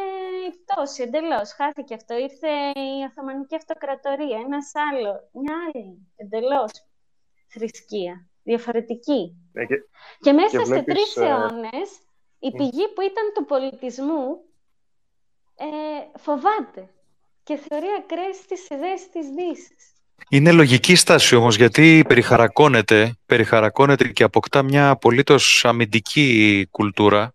η 0.49 0.51
πτώση 0.59 1.03
εντελώς. 1.03 1.53
Χάθηκε 1.53 1.95
αυτό. 1.95 2.15
Ήρθε 2.15 2.49
η 2.81 3.05
Οθωμανική 3.09 3.55
Αυτοκρατορία, 3.55 4.39
ένας 4.45 4.73
άλλο, 4.75 5.31
μια 5.33 5.55
άλλη 5.65 6.13
εντελώς 6.17 6.71
θρησκεία. 7.49 8.30
Διαφορετική. 8.51 9.35
Ναι, 9.53 9.65
και, 10.21 10.33
μέσα 10.33 10.59
και 10.59 10.65
σε 10.65 10.83
τρεις 10.83 11.17
ε... 11.17 11.25
αιώνες, 11.25 11.89
η 12.39 12.51
πηγή 12.51 12.89
που 12.95 13.01
ήταν 13.01 13.25
του 13.35 13.45
πολιτισμού 13.45 14.25
ε, 15.57 16.19
φοβάται 16.19 16.89
και 17.43 17.57
θεωρεί 17.69 17.87
ακραίες 17.99 18.47
τις 18.49 18.69
ιδέες 18.69 19.09
της 19.13 19.27
δύσης. 19.37 19.93
Είναι 20.29 20.53
λογική 20.53 20.95
στάση 20.95 21.37
όμως, 21.37 21.57
γιατί 21.57 22.05
περιχαρακώνεται, 22.09 23.19
περιχαρακώνεται 23.27 24.09
και 24.09 24.23
αποκτά 24.23 24.63
μια 24.63 24.91
απολύτως 24.91 25.65
αμυντική 25.65 26.67
κουλτούρα 26.71 27.35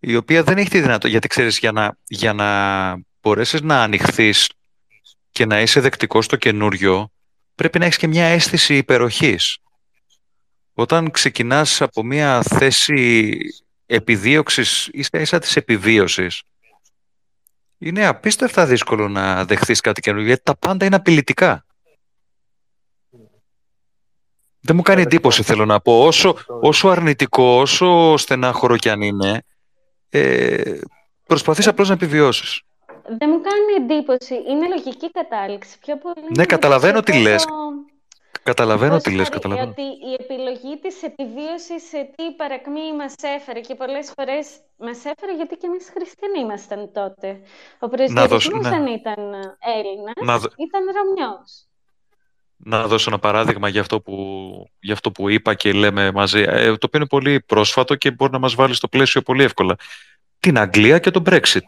η 0.00 0.16
οποία 0.16 0.42
δεν 0.42 0.58
έχει 0.58 0.68
τη 0.68 0.78
δυνατότητα, 0.78 1.08
γιατί 1.08 1.28
ξέρεις, 1.28 1.58
για 1.58 1.72
να, 1.72 1.96
για 2.06 2.32
να 2.32 2.48
μπορέσεις 3.22 3.60
να 3.60 3.82
ανοιχθείς 3.82 4.50
και 5.30 5.46
να 5.46 5.60
είσαι 5.60 5.80
δεκτικός 5.80 6.24
στο 6.24 6.36
καινούριο, 6.36 7.10
πρέπει 7.54 7.78
να 7.78 7.84
έχεις 7.84 7.96
και 7.96 8.06
μια 8.06 8.24
αίσθηση 8.24 8.76
υπεροχής. 8.76 9.58
Όταν 10.82 11.10
ξεκινάς 11.10 11.82
από 11.82 12.02
μια 12.02 12.42
θέση 12.42 13.38
επιδίωξης, 13.86 14.88
ίσα 14.92 15.20
ίσα 15.20 15.38
της 15.38 15.56
επιβίωσης, 15.56 16.42
είναι 17.78 18.06
απίστευτα 18.06 18.66
δύσκολο 18.66 19.08
να 19.08 19.44
δεχθείς 19.44 19.80
κάτι 19.80 20.00
καινούριο, 20.00 20.26
γιατί 20.26 20.42
τα 20.42 20.56
πάντα 20.56 20.84
είναι 20.84 20.96
απειλητικά. 20.96 21.64
Δεν 24.60 24.76
μου 24.76 24.82
κάνει 24.82 25.02
εντύπωση, 25.02 25.42
θέλω 25.42 25.64
να 25.64 25.80
πω. 25.80 26.06
Όσο, 26.06 26.36
όσο 26.60 26.88
αρνητικό, 26.88 27.60
όσο 27.60 28.16
στενάχωρο 28.16 28.76
κι 28.76 28.88
αν 28.88 29.02
είναι, 29.02 29.42
ε, 30.08 30.78
προσπαθείς 31.26 31.66
απλώς 31.66 31.88
να 31.88 31.94
επιβιώσεις. 31.94 32.62
Δεν 33.18 33.28
μου 33.30 33.40
κάνει 33.40 33.84
εντύπωση. 33.84 34.34
Είναι 34.34 34.68
λογική 34.68 35.10
κατάληξη. 35.10 35.78
Πιο 35.78 35.96
πολύ 35.96 36.26
ναι, 36.36 36.44
καταλαβαίνω 36.44 37.00
τι 37.00 37.20
λες. 37.20 37.46
Καταλαβαίνω 38.42 38.98
τι 38.98 39.10
λες, 39.14 39.28
καταλαβαίνω. 39.28 39.70
Ότι 39.70 39.82
η 39.82 40.12
επιλογή 40.20 40.78
της 40.82 41.02
επιβίωσης 41.02 41.88
σε 41.88 42.10
τι 42.16 42.34
παρακμή 42.36 42.96
μας 42.96 43.14
έφερε 43.20 43.60
και 43.60 43.74
πολλές 43.74 44.12
φορές 44.16 44.46
μας 44.76 45.04
έφερε 45.04 45.34
γιατί 45.36 45.56
και 45.56 45.66
εμείς 45.66 45.90
χριστιανοί 45.94 46.40
ήμασταν 46.40 46.92
τότε. 46.92 47.40
Ο 47.78 47.88
προσδιορισμός 47.88 48.62
ναι. 48.62 48.68
δεν 48.68 48.86
ήταν 48.86 49.20
Έλληνας, 49.76 50.14
να... 50.20 50.34
ήταν 50.34 50.82
Ρωμιός. 50.96 51.66
Να 52.56 52.86
δώσω 52.86 53.10
ένα 53.10 53.18
παράδειγμα 53.18 53.68
για 53.68 53.80
αυτό 53.80 54.00
που, 54.00 54.14
για 54.80 54.92
αυτό 54.92 55.12
που 55.12 55.28
είπα 55.28 55.54
και 55.54 55.72
λέμε 55.72 56.10
μαζί, 56.10 56.40
ε, 56.46 56.64
το 56.64 56.86
οποίο 56.86 56.90
είναι 56.98 57.06
πολύ 57.06 57.40
πρόσφατο 57.40 57.94
και 57.94 58.10
μπορεί 58.10 58.32
να 58.32 58.38
μας 58.38 58.54
βάλει 58.54 58.74
στο 58.74 58.88
πλαίσιο 58.88 59.22
πολύ 59.22 59.42
εύκολα. 59.42 59.76
Την 60.40 60.58
Αγγλία 60.58 60.98
και 60.98 61.10
το 61.10 61.22
Brexit. 61.26 61.66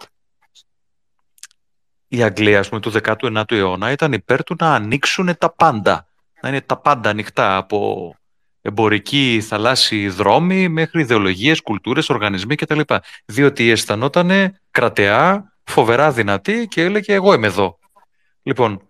Η 2.08 2.22
Αγγλία, 2.22 2.58
ας 2.58 2.68
πούμε, 2.68 2.80
του 2.80 2.92
19ου 3.04 3.50
αιώνα 3.50 3.90
ήταν 3.90 4.12
υπέρ 4.12 4.44
του 4.44 4.56
να 4.58 4.74
ανοίξουν 4.74 5.38
τα 5.38 5.50
πάντα. 5.50 6.08
Να 6.44 6.50
είναι 6.50 6.60
τα 6.60 6.76
πάντα 6.76 7.10
ανοιχτά 7.10 7.56
από 7.56 8.14
εμπορικοί 8.62 9.40
θαλάσσιοι 9.40 10.08
δρόμοι 10.08 10.68
μέχρι 10.68 11.00
ιδεολογίες, 11.00 11.60
κουλτούρες, 11.60 12.08
οργανισμοί 12.08 12.54
κτλ. 12.54 12.80
Διότι 13.24 13.70
αισθανόταν 13.70 14.58
κρατεά, 14.70 15.52
φοβερά 15.64 16.12
δυνατή 16.12 16.66
και 16.68 16.82
έλεγε 16.82 17.14
εγώ 17.14 17.32
είμαι 17.34 17.46
εδώ. 17.46 17.78
Λοιπόν, 18.42 18.88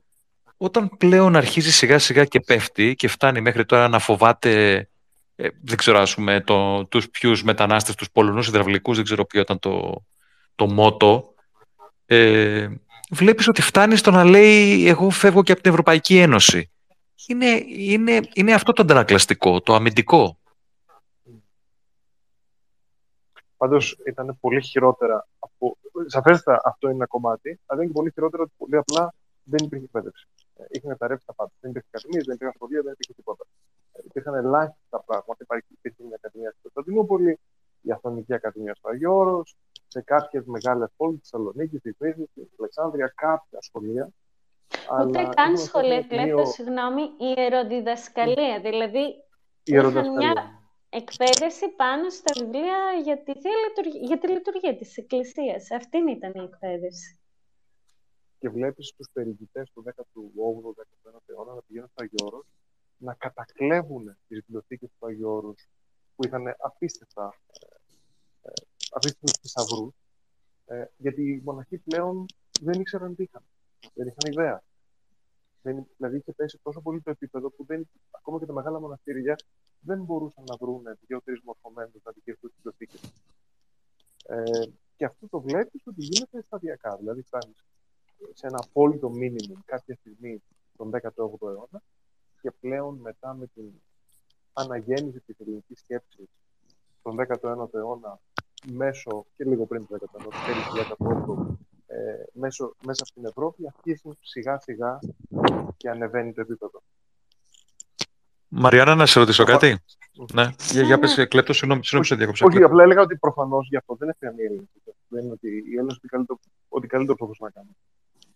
όταν 0.57 0.91
πλέον 0.99 1.37
αρχίζει 1.37 1.73
σιγά 1.73 1.99
σιγά 1.99 2.25
και 2.25 2.41
πέφτει 2.41 2.95
και 2.95 3.09
φτάνει 3.09 3.41
μέχρι 3.41 3.65
τώρα 3.65 3.89
να 3.89 3.99
φοβάται 3.99 4.75
ε, 5.37 5.49
δεν 5.63 5.77
ξέρω 5.77 5.99
ας 5.99 6.15
πούμε 6.15 6.41
το, 6.41 6.87
τους 6.87 7.11
ποιους 7.11 7.43
μετανάστες, 7.43 7.95
τους 7.95 8.11
Πολωνούς 8.11 8.47
υδραυλικούς, 8.49 8.97
δεν 8.97 9.05
ξέρω 9.05 9.25
ποιο 9.25 9.41
ήταν 9.41 9.59
το, 9.59 10.05
το 10.55 10.67
μότο 10.67 11.35
ε, 12.07 12.69
βλέπεις 13.11 13.49
ότι 13.49 13.63
φτάνει 13.63 13.97
στο 13.97 14.11
να 14.11 14.25
λέει 14.25 14.89
εγώ 14.89 15.11
φεύγω 15.11 15.43
και 15.43 15.53
από 15.53 15.61
την 15.61 15.71
Ευρωπαϊκή 15.71 16.19
Ένωση 16.19 16.69
είναι, 17.27 17.65
είναι, 17.67 18.21
είναι 18.35 18.55
αυτό 18.55 18.73
το 18.73 18.83
αντανακλαστικό, 18.83 19.61
το 19.61 19.75
αμυντικό 19.75 20.39
Πάντως 23.65 23.97
ήταν 24.07 24.37
πολύ 24.41 24.63
χειρότερα 24.63 25.27
από. 25.39 25.77
Σαφέστατα 26.07 26.61
αυτό 26.65 26.87
είναι 26.87 26.97
ένα 26.97 27.07
κομμάτι, 27.07 27.61
αλλά 27.67 27.83
είναι 27.83 27.91
και 27.91 27.97
πολύ 27.99 28.11
χειρότερο 28.11 28.43
ότι 28.43 28.53
πολύ 28.57 28.77
απλά 28.77 29.15
δεν 29.43 29.65
υπήρχε 29.65 29.85
εκπαίδευση. 29.85 30.27
Είχε 30.69 30.87
μεταρρεύσει 30.87 31.27
τα 31.27 31.35
πάντα. 31.35 31.51
Δεν 31.61 31.71
υπήρχε 31.71 31.89
ακαδημίε, 31.93 32.23
δεν 32.27 32.35
υπήρχε 32.35 32.55
σχολεία, 32.55 32.83
δεν 32.83 32.93
υπήρχε 32.93 33.13
τίποτα. 33.13 33.45
Ε, 33.93 34.01
υπήρχαν 34.05 34.35
ελάχιστα 34.35 35.03
πράγματα. 35.07 35.45
Υπήρχε 35.69 36.03
μια 36.03 36.15
ακαδημία 36.15 36.51
στην 36.51 36.63
Κωνσταντινούπολη, 36.63 37.39
η 37.81 37.93
Αθωνική 37.93 38.35
Ακαδημία 38.35 38.75
στο 38.75 38.89
Αγιώρο, 38.89 39.43
σε 39.89 40.01
κάποιες 40.01 40.45
μεγάλες 40.45 40.89
πόλεις, 40.97 41.21
της 41.21 41.29
Θεσσαλονίκης, 41.31 41.81
της 41.81 41.97
Βύση, 41.99 42.31
της 42.35 42.49
Αλεξάνδρειας, 42.59 43.13
κάποια 43.15 43.59
σχολεία. 43.61 44.09
Ούτε 45.07 45.29
καν 45.35 45.59
σχολεία, 45.59 46.03
βλέπω, 46.09 46.47
συγγνώμη, 46.47 47.03
η 47.03 47.35
ιεροδιδασκαλία. 47.37 48.61
Δηλαδή, 48.61 49.15
είχαν 49.65 50.13
μια 50.17 50.63
εκπαίδευση 50.89 51.69
πάνω 51.69 52.11
στα 52.11 52.33
βιβλία 52.45 52.79
για 53.03 53.23
τη, 53.23 53.33
για 54.01 54.19
τη 54.19 54.29
λειτουργία 54.29 54.77
της 54.77 54.97
Εκκλησίας. 54.97 55.71
Αυτή 55.71 55.99
ήταν 56.11 56.33
η 56.35 56.43
εκπαίδευση 56.43 57.19
και 58.45 58.51
βλέπεις 58.51 58.95
τους 58.97 59.09
περιηγητές 59.13 59.71
του 59.71 59.85
18ου, 59.87 60.75
19ου 60.75 61.19
αιώνα 61.27 61.55
να 61.55 61.63
πηγαίνουν 61.63 61.89
στο 61.89 62.03
Αγιώρος, 62.05 62.47
να 62.97 63.15
κατακλέβουν 63.15 64.05
τις 64.05 64.39
βιβλιοθήκες 64.39 64.91
του 64.99 65.07
Αγιώρους 65.07 65.69
που 66.17 66.27
είχαν 66.27 66.55
απίστευτα, 66.59 67.35
ε, 68.43 68.51
απίστευτους 68.91 69.33
θησαυρούς, 69.41 69.95
ε, 70.65 70.85
γιατί 70.97 71.23
οι 71.23 71.43
μοναχοί 71.45 71.79
πλέον 71.79 72.27
δεν 72.61 72.81
ήξεραν 72.81 73.15
τι 73.15 73.23
είχαν. 73.23 73.43
Δεν 73.95 74.07
είχαν 74.07 74.33
ιδέα. 74.33 74.63
Δεν, 75.63 75.87
δηλαδή 75.97 76.17
είχε 76.17 76.33
πέσει 76.33 76.61
τόσο 76.63 76.81
πολύ 76.81 77.01
το 77.01 77.11
επίπεδο 77.11 77.51
που 77.51 77.65
δεν, 77.65 77.89
ακόμα 78.11 78.39
και 78.39 78.47
τα 78.47 78.53
μεγάλα 78.53 78.81
μοναστήρια 78.81 79.37
δεν 79.81 80.03
μπορούσαν 80.03 80.45
να 80.47 80.57
βρουν 80.57 80.83
δύο-τρει 81.07 81.41
μορφωμένους 81.45 82.03
να 82.03 82.13
δικαιωθούν 82.13 82.51
τι 82.51 82.57
βιβλιοθήκε. 82.57 82.99
Ε, 84.27 84.67
και 84.97 85.05
αυτό 85.05 85.29
το 85.29 85.41
βλέπεις 85.41 85.87
ότι 85.87 86.03
γίνεται 86.05 86.43
σταδιακά. 86.43 86.97
Δηλαδή, 86.97 87.23
φτάνεις 87.23 87.65
σε 88.33 88.47
ένα 88.47 88.65
απόλυτο 88.69 89.11
μήνυμο 89.11 89.63
κάποια 89.65 89.95
στιγμή 89.95 90.43
τον 90.77 90.91
18ο 90.91 91.49
αιώνα 91.49 91.83
και 92.41 92.51
πλέον 92.51 92.97
μετά 92.97 93.35
με 93.35 93.47
την 93.47 93.73
αναγέννηση 94.53 95.21
της 95.21 95.41
ελληνικής 95.41 95.79
σκέψης 95.79 96.29
τον 97.03 97.17
19ο 97.29 97.75
αιώνα 97.75 98.21
μέσω 98.73 99.27
και 99.37 99.45
λίγο 99.45 99.67
πριν 99.67 99.87
τον 99.87 99.99
19ο, 99.99 100.29
τέλη 100.47 100.63
του 100.65 100.97
18ου, 100.99 101.57
ε, 101.95 102.25
μέσω, 102.33 102.75
μέσα 102.85 103.05
στην 103.05 103.25
Ευρώπη 103.25 103.63
αρχίζουν 103.77 104.19
σιγά 104.21 104.59
σιγά 104.61 104.99
και 105.77 105.89
ανεβαίνει 105.89 106.33
το 106.33 106.41
επίπεδο. 106.41 106.83
Μαριάννα, 108.49 108.95
να 108.95 109.07
σε 109.07 109.19
ρωτήσω 109.19 109.45
κάτι. 109.45 109.79
Ναι, 110.33 110.51
για, 110.71 110.83
για 110.83 110.99
πες, 110.99 111.27
κλέπτο, 111.29 111.53
συγγνώμη, 111.53 111.83
συγγνώμη, 111.83 112.07
σε 112.07 112.15
διακόψα. 112.15 112.47
Όχι, 112.47 112.63
απλά 112.63 112.83
έλεγα 112.83 113.01
ότι 113.01 113.17
προφανώς 113.17 113.69
γι' 113.69 113.77
αυτό 113.77 113.95
δεν 113.95 114.09
έφυγαν 114.09 114.39
οι 114.39 114.43
Έλληνε. 114.43 114.69
Δεν 115.09 115.25
είναι 115.25 115.33
ότι 115.33 115.49
οι 115.49 115.75
Έλληνες 115.77 115.97
ό,τι 115.97 116.09
καλύτερο, 116.09 116.39
ό,τι 116.69 116.87
καλύτερο 116.87 117.31
να 117.39 117.51
κάνουν. 117.51 117.77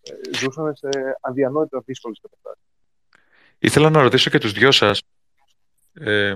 Ε, 0.03 0.37
ζούσαν 0.37 0.77
σε 0.77 0.89
αδιανόητα 1.21 1.83
δύσκολες 1.85 2.21
καταστάσεις. 2.23 2.65
Ήθελα 3.59 3.91
να 3.91 4.03
ρωτήσω 4.03 4.31
και 4.31 4.39
τους 4.39 4.53
δυο 4.53 4.73
σας 4.73 5.03
ε, 5.93 6.35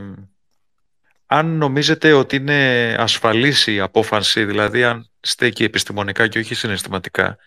αν 1.35 1.57
νομίζετε 1.57 2.13
ότι 2.13 2.37
είναι 2.37 2.95
ασφαλής 2.99 3.67
η 3.67 3.81
απόφαση, 3.81 4.45
δηλαδή 4.45 4.85
αν 4.85 5.11
στέκει 5.21 5.65
επιστημονικά 5.65 6.29
και 6.29 6.39
όχι 6.39 6.55
συναισθηματικά, 6.55 7.39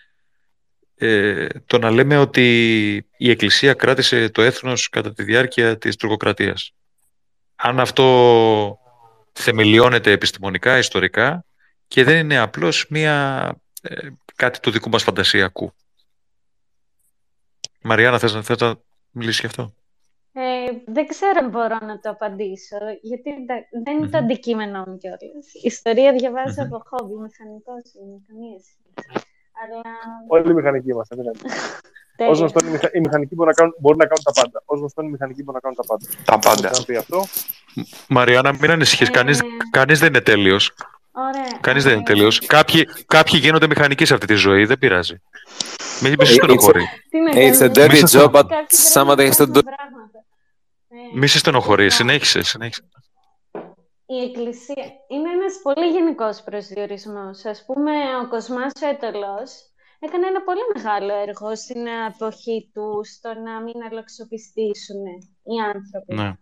ε, 0.96 1.48
το 1.66 1.78
να 1.78 1.92
λέμε 1.92 2.18
ότι 2.18 2.96
η 3.18 3.30
Εκκλησία 3.30 3.74
κράτησε 3.74 4.30
το 4.30 4.42
έθνος 4.42 4.90
κατά 4.90 5.14
τη 5.14 5.24
διάρκεια 5.24 5.78
της 5.78 5.96
τουρκοκρατίας. 5.96 6.72
Αν 7.56 7.80
αυτό 7.80 8.78
θεμελιώνεται 9.32 10.12
επιστημονικά, 10.12 10.78
ιστορικά 10.78 11.46
και 11.88 12.04
δεν 12.04 12.18
είναι 12.18 12.38
απλώς 12.38 12.86
μία, 12.90 13.46
ε, 13.82 14.08
κάτι 14.36 14.60
του 14.60 14.72
δικού 14.72 14.90
μας 14.90 15.04
φαντασιακού. 15.04 15.74
Μαριάννα, 17.82 18.20
θες, 18.20 18.40
θες 18.42 18.58
να 18.58 18.76
μιλήσεις 19.12 19.40
γι' 19.40 19.46
αυτό; 19.46 19.74
Ε, 20.66 20.72
δεν 20.86 21.08
ξέρω 21.08 21.38
αν 21.44 21.50
μπορώ 21.50 21.78
να 21.82 22.00
το 22.00 22.10
απαντήσω, 22.10 22.78
γιατί 23.02 23.30
δεν 23.84 23.98
είναι 23.98 24.08
το 24.08 24.18
αντικείμενό 24.18 24.84
μου 24.88 24.98
κιόλας. 24.98 25.48
Ιστορία 25.64 26.12
διαβάζω 26.14 26.62
από 26.68 26.84
χόμπι, 26.90 27.14
μηχανικός 27.14 27.86
είναι, 28.00 28.18
καμία 28.28 28.58
σχέση. 28.66 29.26
Αλλά... 29.62 29.82
Όλοι 30.28 30.52
οι 30.52 30.54
μηχανικοί 30.54 30.90
είμαστε. 30.90 31.16
Ω 32.18 32.34
γνωστό, 32.34 32.60
οι 32.94 33.00
μηχανικοί 33.00 33.36
μπορούν 33.36 33.54
να, 33.54 33.54
κάνουν, 33.54 33.76
μπορούν 33.80 33.98
να 33.98 34.06
κάνουν 34.06 34.24
τα 34.24 34.32
πάντα. 34.42 34.64
Ω 34.66 34.76
γνωστό, 34.76 35.02
οι 35.02 35.10
μηχανικοί 35.10 35.44
μπορούν 35.44 35.62
να 35.64 35.70
κάνουν 35.70 35.78
τα 35.78 35.86
πάντα. 35.90 36.06
Τα 36.26 36.40
πάντα. 36.40 36.98
αυτό. 37.00 37.24
Μαριάννα, 38.08 38.54
μην 38.62 38.72
ανησυχείς. 38.72 39.08
Ε... 39.08 39.12
Κανεί 39.12 39.38
κανείς 39.72 40.00
δεν 40.00 40.08
είναι 40.08 40.22
τέλειος. 40.22 40.74
Κανείς 41.62 41.84
δεν 41.84 41.94
είναι 41.94 42.04
τέλειος. 42.04 42.40
Κάποιοι, 42.40 42.88
κάποιοι 43.06 43.40
γίνονται 43.44 43.68
μηχανικοί 43.68 44.06
σε 44.06 44.14
αυτή 44.14 44.26
τη 44.26 44.34
ζωή. 44.34 44.66
Δεν 44.66 44.78
πειράζει. 44.78 45.22
Μην 46.02 46.16
σε 46.22 46.34
στενοχωρεί. 46.34 46.88
It's 47.34 47.62
a 47.62 47.70
dirty 47.70 48.02
job, 48.14 48.32
but 48.32 48.48
somebody 48.94 49.26
has 49.28 49.38
to 49.38 49.46
do 49.46 49.62
μη 51.14 51.28
σε 51.28 51.38
στενοχωρείς, 51.38 51.96
συνέχισε, 51.96 52.42
συνέχισε. 52.44 52.90
Η 54.06 54.18
Εκκλησία 54.24 54.86
είναι 55.08 55.30
ένας 55.30 55.54
πολύ 55.64 55.92
γενικός 55.92 56.42
προσδιορισμός. 56.44 57.46
Ας 57.46 57.66
πούμε, 57.66 57.92
ο 58.24 58.28
Κοσμάς 58.28 58.74
Έτολος 58.82 59.52
έκανε 60.00 60.28
ένα 60.28 60.42
πολύ 60.44 60.60
μεγάλο 60.74 61.14
έργο 61.14 61.56
στην 61.56 61.86
εποχή 62.10 62.70
του 62.74 63.02
στο 63.04 63.34
να 63.34 63.62
μην 63.62 63.84
αλλοξοπιστήσουν 63.90 65.04
οι 65.44 65.58
άνθρωποι. 65.74 66.14
Ναι. 66.14 66.34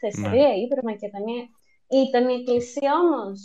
Θεσσαλία, 0.00 0.48
ναι. 0.48 0.54
Ήπειρο, 0.62 0.82
Μακεδονία. 0.84 1.44
Ήταν 2.04 2.28
η 2.28 2.34
Εκκλησία 2.34 2.92
όμως. 2.98 3.38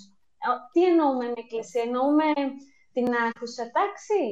Τι 0.71 0.85
εννοούμε 0.85 1.25
με 1.25 1.33
Εκκλησία, 1.37 1.81
εννοούμε 1.81 2.23
την 2.93 3.07
άρχουσα 3.25 3.63
τάξη, 3.77 4.23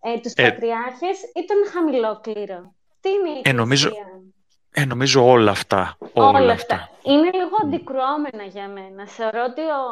ε, 0.00 0.20
τους 0.20 0.32
ε, 0.32 0.42
πατριάρχες 0.42 1.18
ή 1.38 1.40
τον 1.50 1.60
χαμηλό 1.72 2.20
κλήρο. 2.20 2.74
Τι 3.00 3.08
είναι 3.10 3.28
η 3.28 3.36
Εκκλησία. 3.36 3.50
Ε, 3.50 3.52
νομίζω, 3.52 3.90
ε, 4.74 4.84
νομίζω 4.84 5.26
όλα 5.26 5.50
αυτά. 5.50 5.96
Όλα, 6.12 6.40
όλα 6.40 6.52
αυτά. 6.52 6.90
Είναι 7.02 7.30
λίγο 7.30 7.56
αντικρουόμενα 7.62 8.42
για 8.42 8.68
μένα. 8.68 9.06
Θεωρώ 9.06 9.44
ότι, 9.44 9.60
ο, 9.60 9.82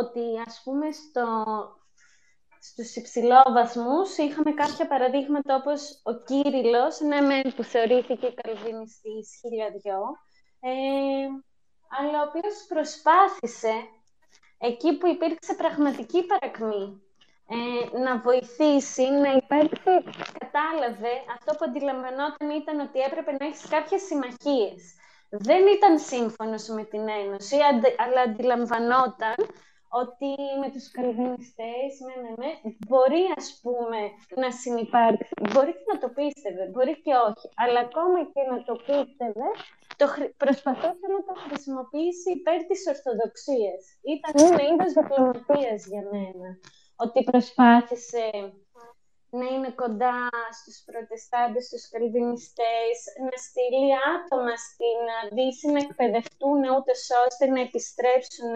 ότι 0.00 0.20
ας 0.46 0.60
πούμε 0.64 0.86
στο, 0.90 1.26
στους 2.60 2.96
υψηλόβαθμους 2.96 4.16
είχαμε 4.16 4.52
κάποια 4.52 4.86
παραδείγματα 4.86 5.54
όπως 5.54 6.00
ο 6.02 6.12
Κύριλλος, 6.14 7.00
ναι 7.00 7.20
μεν 7.20 7.54
που 7.54 7.62
θεωρήθηκε 7.62 8.34
καλβινιστής 8.42 9.28
χιλιαδιό, 9.40 10.02
ε, 10.60 10.70
αλλά 11.98 12.22
ο 12.22 12.26
οποίος 12.28 12.66
προσπάθησε 12.68 13.74
εκεί 14.58 14.98
που 14.98 15.06
υπήρξε 15.06 15.54
πραγματική 15.54 16.26
παρακμή 16.26 17.00
ε, 17.48 17.98
να 17.98 18.18
βοηθήσει, 18.18 19.10
να 19.10 19.30
υπάρξει, 19.32 19.92
κατάλαβε, 20.38 21.12
αυτό 21.36 21.50
που 21.56 21.64
αντιλαμβανόταν 21.68 22.50
ήταν 22.50 22.80
ότι 22.80 22.98
έπρεπε 23.08 23.32
να 23.38 23.46
έχεις 23.46 23.68
κάποιες 23.68 24.02
συμμαχίες. 24.02 24.80
Δεν 25.30 25.62
ήταν 25.76 25.98
σύμφωνος 25.98 26.68
με 26.68 26.84
την 26.84 27.08
Ένωση, 27.08 27.56
αλλά 28.04 28.20
αντιλαμβανόταν 28.20 29.38
ότι 30.02 30.30
με 30.60 30.68
τους 30.74 30.90
καλβινιστές, 30.96 31.90
με, 32.06 32.14
με, 32.22 32.30
με, 32.40 32.48
μπορεί 32.86 33.24
ας 33.36 33.48
πούμε 33.62 33.98
να 34.42 34.50
συνεπάρξει, 34.60 35.32
μπορεί 35.52 35.72
και 35.72 35.90
να 35.92 35.98
το 36.02 36.08
πίστευε, 36.16 36.64
μπορεί 36.72 36.94
και 37.04 37.14
όχι, 37.28 37.46
αλλά 37.62 37.80
ακόμα 37.86 38.18
και 38.32 38.42
να 38.50 38.58
το 38.68 38.74
πίστευε, 38.86 39.48
το 40.00 40.06
προσπαθούσε 40.42 41.06
να 41.16 41.20
το 41.28 41.34
χρησιμοποιήσει 41.44 42.28
υπέρ 42.38 42.58
της 42.68 42.80
Ορθοδοξίας. 42.92 43.80
Ήταν 44.14 44.34
ένα 44.48 44.62
είδος 44.68 44.92
διπλωματίας 44.96 45.80
για 45.92 46.02
μένα 46.12 46.48
ότι 46.96 47.24
προσπάθησε 47.24 48.30
να 49.30 49.46
είναι 49.46 49.70
κοντά 49.70 50.28
στους 50.58 50.82
προτεστάντες, 50.86 51.64
στους 51.66 51.88
καλβινιστές, 51.88 52.96
να 53.28 53.36
στείλει 53.46 53.90
άτομα 54.14 54.54
στην 54.56 55.00
Δύση 55.36 55.66
να 55.70 55.78
εκπαιδευτούν 55.78 56.60
ούτε 56.76 56.92
ώστε 57.26 57.46
να 57.46 57.60
επιστρέψουν 57.60 58.54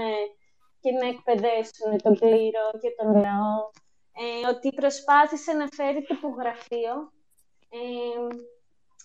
και 0.81 0.91
να 0.91 1.07
εκπαιδεύσουν 1.09 1.91
τον 2.03 2.15
κλήρο 2.19 2.67
και 2.81 2.91
τον 2.99 3.11
λαό. 3.25 3.59
Ε, 4.23 4.49
ότι 4.53 4.69
προσπάθησε 4.81 5.53
να 5.53 5.67
φέρει 5.77 6.03
τυπογραφείο 6.03 6.95
ε, 7.71 7.79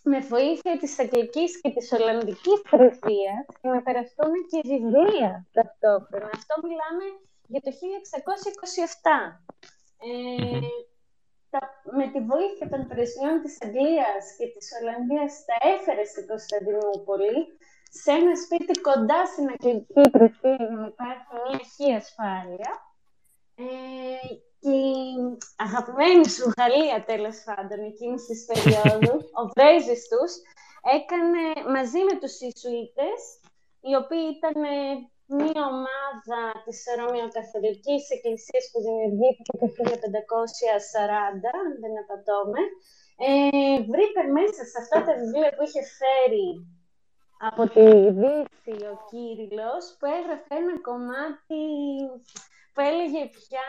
με 0.03 0.19
βοήθεια 0.19 0.77
της 0.79 0.99
Αγγλικής 0.99 1.61
και 1.61 1.69
της 1.69 1.91
Ολλανδικής 1.91 2.61
Πρεσβείας 2.69 3.45
και 3.61 3.67
να 3.67 3.81
περαστούν 3.81 4.33
και 4.49 4.61
βιβλία 4.63 5.47
ταυτόχρονα. 5.53 6.29
Αυτό 6.33 6.53
μιλάμε 6.63 7.05
για 7.47 7.61
το 7.61 7.71
1627. 7.71 7.75
Ε, 10.07 10.59
τα, 11.49 11.61
με 11.97 12.05
τη 12.13 12.19
βοήθεια 12.31 12.69
των 12.69 12.87
πρεσβειών 12.87 13.41
της 13.41 13.55
Αγγλίας 13.65 14.23
και 14.37 14.47
της 14.53 14.67
Ολλανδίας 14.79 15.45
τα 15.47 15.55
έφερε 15.73 16.03
στην 16.05 16.27
Κωνσταντινούπολη 16.27 17.39
σε 18.01 18.11
ένα 18.11 18.35
σπίτι 18.43 18.81
κοντά 18.87 19.25
στην 19.25 19.45
Αγγλική 19.53 20.09
Πρεσβεία 20.11 20.55
για 20.55 20.75
να 20.79 20.85
υπάρχει 20.93 21.27
μια 21.33 21.55
αρχή 21.59 21.93
ασφάλεια. 22.01 22.71
Ε, 23.55 23.65
και 24.59 24.71
η 24.71 25.37
αγαπημένη 25.55 26.29
σου 26.29 26.51
Γαλλία, 26.57 27.03
τέλος 27.05 27.37
πάντων, 27.45 27.79
εκείνης 27.91 28.25
της 28.25 28.45
περίοδου, 28.49 29.15
ο 29.41 29.43
πρέσβης 29.53 30.07
τους, 30.11 30.31
έκανε 30.97 31.41
μαζί 31.75 31.99
με 32.07 32.15
τους 32.19 32.35
Ισουίτες, 32.47 33.19
οι 33.87 33.93
οποίοι 34.01 34.25
ήταν 34.37 34.57
μία 35.39 35.61
ομάδα 35.73 36.41
της 36.65 36.79
Ρωμαιοκαθολικής 36.99 38.03
Εκκλησίας 38.15 38.63
που 38.71 38.79
δημιουργήθηκε 38.85 39.51
το 39.59 39.67
1540, 39.67 41.49
αν 41.61 41.67
δεν 41.81 41.93
απατώμε, 42.03 42.61
ε, 43.27 43.29
βρήκα 43.91 44.21
μέσα 44.37 44.61
σε 44.71 44.77
αυτά 44.83 44.97
τα 45.05 45.13
βιβλία 45.19 45.51
που 45.55 45.63
είχε 45.67 45.83
φέρει 45.99 46.49
από 47.49 47.63
τη 47.73 47.85
Δύση 48.19 48.85
ο 48.93 48.95
Κύριλλος, 49.09 49.83
που 49.97 50.05
έγραφε 50.17 50.53
ένα 50.61 50.75
κομμάτι 50.87 51.63
που 52.73 52.81
έλεγε 52.91 53.21
πια 53.37 53.67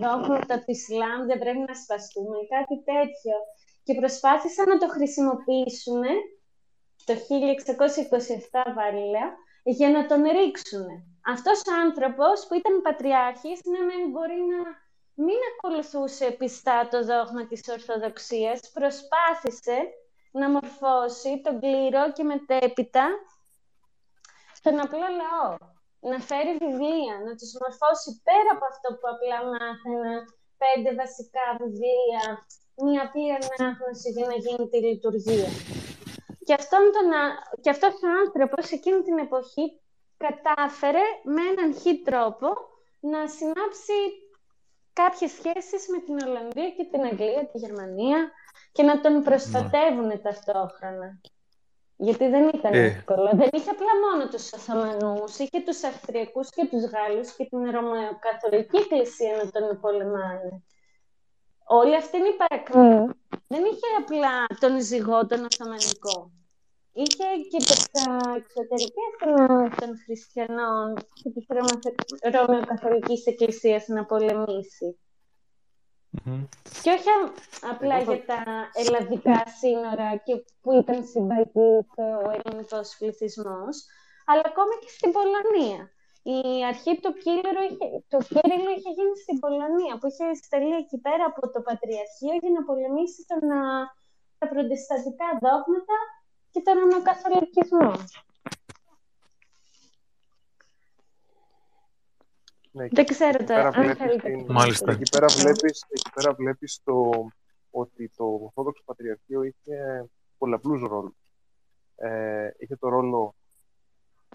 δόγματα 0.00 0.54
του 0.58 0.70
Ισλάμ 0.76 1.20
δεν 1.26 1.38
πρέπει 1.38 1.64
να 1.70 1.74
σπαστούμε, 1.82 2.38
κάτι 2.54 2.76
τέτοιο. 2.90 3.36
Και 3.84 3.94
προσπάθησαν 3.94 4.66
να 4.68 4.78
το 4.78 4.88
χρησιμοποιήσουν 4.88 6.02
το 7.04 7.14
1627 7.14 8.72
βαρύλα, 8.76 9.24
για 9.64 9.90
να 9.90 10.06
τον 10.06 10.22
ρίξουν. 10.22 10.86
Αυτός 11.26 11.58
ο 11.60 11.72
άνθρωπος 11.84 12.46
που 12.46 12.54
ήταν 12.54 12.82
πατριάρχης, 12.82 13.60
ναι, 13.64 14.10
μπορεί 14.10 14.40
να 14.52 14.60
μην 15.24 15.38
ακολουθούσε 15.50 16.30
πιστά 16.30 16.88
το 16.90 17.04
δόγμα 17.04 17.46
της 17.46 17.60
Ορθοδοξίας, 17.68 18.70
προσπάθησε 18.72 19.78
να 20.30 20.50
μορφώσει 20.50 21.40
τον 21.44 21.60
κλήρο 21.60 22.12
και 22.12 22.24
μετέπειτα 22.24 23.06
τον 24.62 24.80
απλό 24.80 25.06
λαό. 25.20 25.56
Να 26.10 26.18
φέρει 26.28 26.52
βιβλία, 26.64 27.14
να 27.26 27.32
τους 27.38 27.52
μορφώσει 27.60 28.10
πέρα 28.26 28.50
από 28.56 28.64
αυτό 28.72 28.88
που 28.98 29.06
απλά 29.12 29.38
μάθαινα, 29.50 30.14
πέντε 30.62 30.90
βασικά 31.02 31.44
βιβλία, 31.60 32.22
μία 32.84 33.02
απλή 33.06 33.28
ανάγνωση 33.38 34.08
για 34.10 34.26
να 34.30 34.36
γίνει 34.44 34.68
τη 34.68 34.78
λειτουργία. 34.88 35.48
Και, 36.44 36.54
αυτόν 36.54 36.80
τον, 36.92 37.10
και 37.60 37.70
αυτός 37.70 37.92
ο 37.92 38.08
άνθρωπος 38.26 38.70
εκείνη 38.70 39.02
την 39.02 39.18
εποχή 39.18 39.80
κατάφερε 40.16 41.04
με 41.24 41.42
έναν 41.50 41.74
χι 41.80 42.02
τρόπο 42.02 42.48
να 43.00 43.28
συνάψει 43.28 43.96
κάποιες 44.92 45.30
σχέσεις 45.30 45.88
με 45.88 45.98
την 46.06 46.28
Ολλανδία 46.28 46.70
και 46.76 46.84
την 46.90 47.02
Αγγλία, 47.02 47.48
τη 47.52 47.58
Γερμανία 47.58 48.32
και 48.72 48.82
να 48.82 49.00
τον 49.00 49.22
προστατεύουν 49.22 50.22
ταυτόχρονα. 50.22 51.20
Γιατί 51.96 52.28
δεν 52.28 52.48
ήταν 52.48 52.72
Ε. 52.72 52.84
εύκολο. 52.84 53.30
Δεν 53.34 53.48
είχε 53.52 53.70
απλά 53.70 53.92
μόνο 54.04 54.28
τους 54.28 54.52
Οθωμανούς, 54.52 55.38
είχε 55.38 55.60
τους 55.60 55.84
Αυστριακούς 55.84 56.50
και 56.50 56.66
τους 56.70 56.84
Γάλλους 56.84 57.32
και 57.36 57.44
την 57.44 57.70
Ρωμαιοκαθολική 57.70 58.76
Εκκλησία 58.76 59.36
να 59.36 59.50
τον 59.50 59.80
πολεμάνε. 59.80 60.62
Όλη 61.66 61.96
αυτή 61.96 62.16
είναι 62.16 62.28
η 62.28 62.36
παρακμή. 62.36 63.12
Δεν 63.48 63.64
είχε 63.64 63.86
απλά 63.98 64.46
τον 64.60 64.80
ζυγό, 64.80 65.26
τον 65.26 65.44
Οθωμανικό. 65.50 66.30
Είχε 66.92 67.24
και 67.50 67.56
τις 67.56 67.84
α, 68.08 68.14
εξωτερικές 68.36 69.10
δυνάμεις 69.24 69.74
των 69.76 69.98
χριστιανών 70.04 70.94
και 71.22 71.30
της 71.30 71.44
Ρωμαθε- 71.48 72.34
Ρωμαιοκαθολικής 72.34 73.26
Εκκλησίας 73.26 73.86
να 73.88 74.04
πολεμήσει. 74.04 74.98
Μμμ. 76.24 76.44
Και 76.82 76.90
όχι 76.90 77.08
α- 77.08 77.70
απλά 77.70 77.94
Εγώ 77.94 78.04
θα- 78.04 78.14
για 78.14 78.24
τα 78.24 78.42
ελλαδικά 78.72 79.42
σύνορα 79.60 80.16
και 80.16 80.44
που 80.60 80.72
ήταν 80.72 81.04
συμπαγής 81.04 81.86
ο 81.96 82.30
ελληνικός 82.44 82.96
πληθυσμός, 82.98 83.84
αλλά 84.26 84.42
ακόμα 84.44 84.74
και 84.80 84.88
στην 84.88 85.12
Πολωνία. 85.12 85.90
Η 86.26 86.64
αρχή 86.70 87.00
του 87.00 87.12
Κύλερου 87.22 87.62
είχε, 87.70 87.86
το 88.12 88.18
Κύριλλο 88.18 88.70
είχε 88.76 88.90
γίνει 88.98 89.16
στην 89.22 89.38
Πολωνία, 89.42 89.92
που 89.98 90.06
είχε 90.10 90.34
στελεί 90.34 90.74
εκεί 90.84 90.98
πέρα 90.98 91.24
από 91.24 91.50
το 91.52 91.60
Πατριαρχείο 91.68 92.34
για 92.42 92.50
να 92.56 92.64
πολεμήσει 92.64 93.20
τον, 93.30 93.50
α, 93.50 93.62
τα 94.38 94.46
προτεσταντικά 94.48 95.26
δόγματα 95.44 95.96
και 96.52 96.60
τον 96.66 96.74
Ρωμακαθολικισμό. 96.78 97.92
Ναι, 102.70 102.86
Δεν 102.88 103.04
ξέρω 103.06 103.36
εκεί 103.40 103.44
τώρα, 103.44 103.62
πέρα 103.62 103.68
αν 103.68 103.82
βλέπεις 103.82 103.98
θέλετε. 103.98 104.28
την- 104.30 104.52
Μάλιστα. 104.52 104.92
Εκεί 104.92 105.10
πέρα 105.10 105.26
βλέπεις, 105.26 105.84
εκεί 105.88 106.10
πέρα 106.14 106.34
βλέπεις 106.34 106.80
το, 106.84 107.10
ότι 107.70 108.10
το 108.16 108.24
Ορθόδοξο 108.24 108.82
Πατριαρχείο 108.84 109.42
είχε 109.42 110.08
πολλαπλούς 110.38 110.80
ρόλους. 110.82 111.14
Ε, 111.96 112.48
είχε 112.58 112.76
το 112.76 112.88
ρόλο 112.88 113.34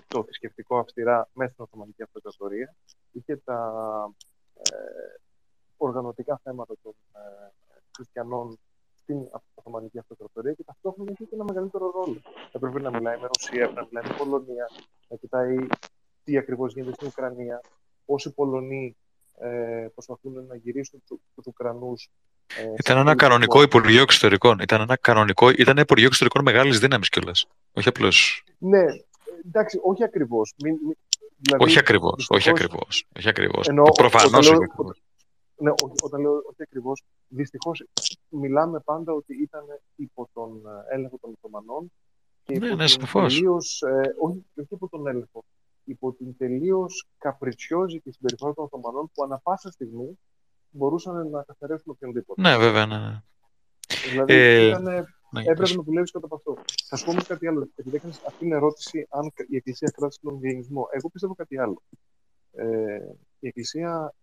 το 0.09 0.23
θρησκευτικό 0.23 0.77
αυστηρά 0.77 1.29
μέσα 1.33 1.51
στην 1.51 1.63
Οθωμανική 1.63 2.03
Αυτοκρατορία. 2.03 2.75
Είχε 3.11 3.35
τα 3.35 3.59
ε, 4.53 4.75
οργανωτικά 5.77 6.39
θέματα 6.43 6.73
των 6.83 6.93
ε, 7.13 7.19
χριστιανών 7.95 8.59
στην 9.03 9.17
Οθωμανική 9.53 9.99
Αυτοκρατορία 9.99 10.53
και 10.53 10.63
ταυτόχρονα 10.63 11.11
είχε 11.11 11.23
και 11.23 11.35
ένα 11.35 11.43
μεγαλύτερο 11.43 11.91
ρόλο. 11.91 12.21
Έπρεπε 12.51 12.79
να 12.79 12.89
μιλάει 12.91 13.17
με 13.19 13.27
Ρωσία, 13.35 13.63
έπρεπε 13.63 13.79
να 13.81 13.87
μιλάει 13.91 14.03
με 14.11 14.15
Πολωνία, 14.17 14.69
να 15.07 15.15
κοιτάει 15.17 15.55
τι 16.23 16.37
ακριβώς 16.37 16.73
γίνεται 16.73 16.93
στην 16.93 17.07
Ουκρανία, 17.07 17.61
πόσοι 18.05 18.33
Πολωνοί 18.33 18.97
ε, 19.39 19.87
προσπαθούν 19.93 20.45
να 20.47 20.55
γυρίσουν 20.55 21.03
του- 21.07 21.21
τους 21.35 21.45
Ουκρανούς. 21.45 22.09
ε, 22.47 22.53
σε 22.61 22.61
Ήταν 22.61 22.95
ένα 22.97 23.03
πολιτικό- 23.03 23.15
κανονικό 23.27 23.61
Υπουργείο 23.61 24.01
Εξωτερικών. 24.01 24.59
Ήταν 24.59 24.81
ένα 24.81 24.97
κανονικό, 24.97 25.49
ήταν 25.49 25.67
ένα 25.67 25.81
Υπουργείο 25.81 26.05
Εξωτερικών 26.07 26.43
μεγάλης 26.43 26.79
δύναμης 26.79 27.09
κιόλας. 27.09 27.47
Όχι 27.73 27.87
απλώς. 27.87 28.43
Ναι, 28.57 28.83
εντάξει, 29.45 29.79
όχι 29.83 30.03
ακριβώς. 30.03 30.53
Μην, 30.63 30.77
μην- 30.83 30.97
δηλαδή, 31.37 31.63
Όχι 31.63 31.79
ακριβώς. 31.79 32.11
Όχι 32.13 32.25
δυστυχώς- 32.33 32.61
ακριβώς. 32.61 33.05
Όχι 33.17 33.29
ακριβώς. 33.29 33.67
Εννοώ, 33.67 33.85
Προφανώς 33.91 34.27
όταν 34.27 34.39
όχι 34.39 34.49
λέω- 34.49 34.61
ακριβώς. 34.63 35.01
Ναι, 35.61 35.69
ό- 35.69 35.91
όταν 36.03 36.21
λέω 36.21 36.31
όχι 36.33 36.61
ακριβώς, 36.61 37.03
δυστυχώς 37.27 37.83
μιλάμε 38.29 38.79
πάντα 38.79 39.13
ότι 39.13 39.41
ήταν 39.41 39.63
υπό 39.95 40.29
τον 40.33 40.61
ε, 40.89 40.95
έλεγχο 40.95 41.17
των 41.21 41.31
Οθωμανών 41.41 41.91
και 42.43 42.57
Ναι, 42.57 42.65
υπό 42.67 42.75
ναι, 42.75 42.85
την 42.85 42.99
σαφώς. 43.01 43.33
τελείως, 43.33 43.81
ε, 43.81 44.15
όχι, 44.19 44.45
όχι 44.55 44.67
υπό 44.69 44.89
τον 44.89 45.07
έλεγχο, 45.07 45.43
υπό 45.83 46.13
την 46.13 46.37
τελείως 46.37 47.07
καπριτσιόζικη 47.17 48.11
συμπεριφορά 48.11 48.53
των 48.53 48.63
Οθωμανών 48.63 49.09
που 49.13 49.23
ανα 49.23 49.39
πάσα 49.43 49.71
στιγμή 49.71 50.19
μπορούσαν 50.69 51.29
να 51.29 51.43
καθαρίσουν 51.43 51.85
οποιονδήποτε. 51.95 52.41
Ναι, 52.41 52.57
βέβαια. 52.57 52.85
Ναι, 52.85 52.97
ναι. 52.97 53.21
Δηλαδή 54.11 54.33
Ε, 54.33 54.67
ήτανε- 54.67 55.05
Ναι, 55.31 55.41
έπρεπε 55.41 55.61
πες. 55.61 55.75
να 55.75 55.83
δουλεύει 55.83 56.11
κάτω 56.11 56.25
από 56.25 56.35
αυτό. 56.35 56.57
Θα 56.85 56.95
σου 56.95 57.05
πω 57.05 57.11
όμως 57.11 57.27
κάτι 57.27 57.47
άλλο. 57.47 57.69
Επειδή 57.75 57.95
έκανε 57.95 58.13
αυτή 58.25 58.39
την 58.39 58.53
ερώτηση, 58.53 59.07
αν 59.09 59.31
η 59.47 59.55
Εκκλησία 59.55 59.89
κράτησε 59.89 60.19
τον 60.21 60.39
ελληνισμό. 60.43 60.87
Εγώ 60.91 61.09
πιστεύω 61.09 61.35
κάτι 61.35 61.59
άλλο. 61.59 61.81
Ε, 62.51 62.99
η 63.39 63.47
Εκκλησία 63.47 64.13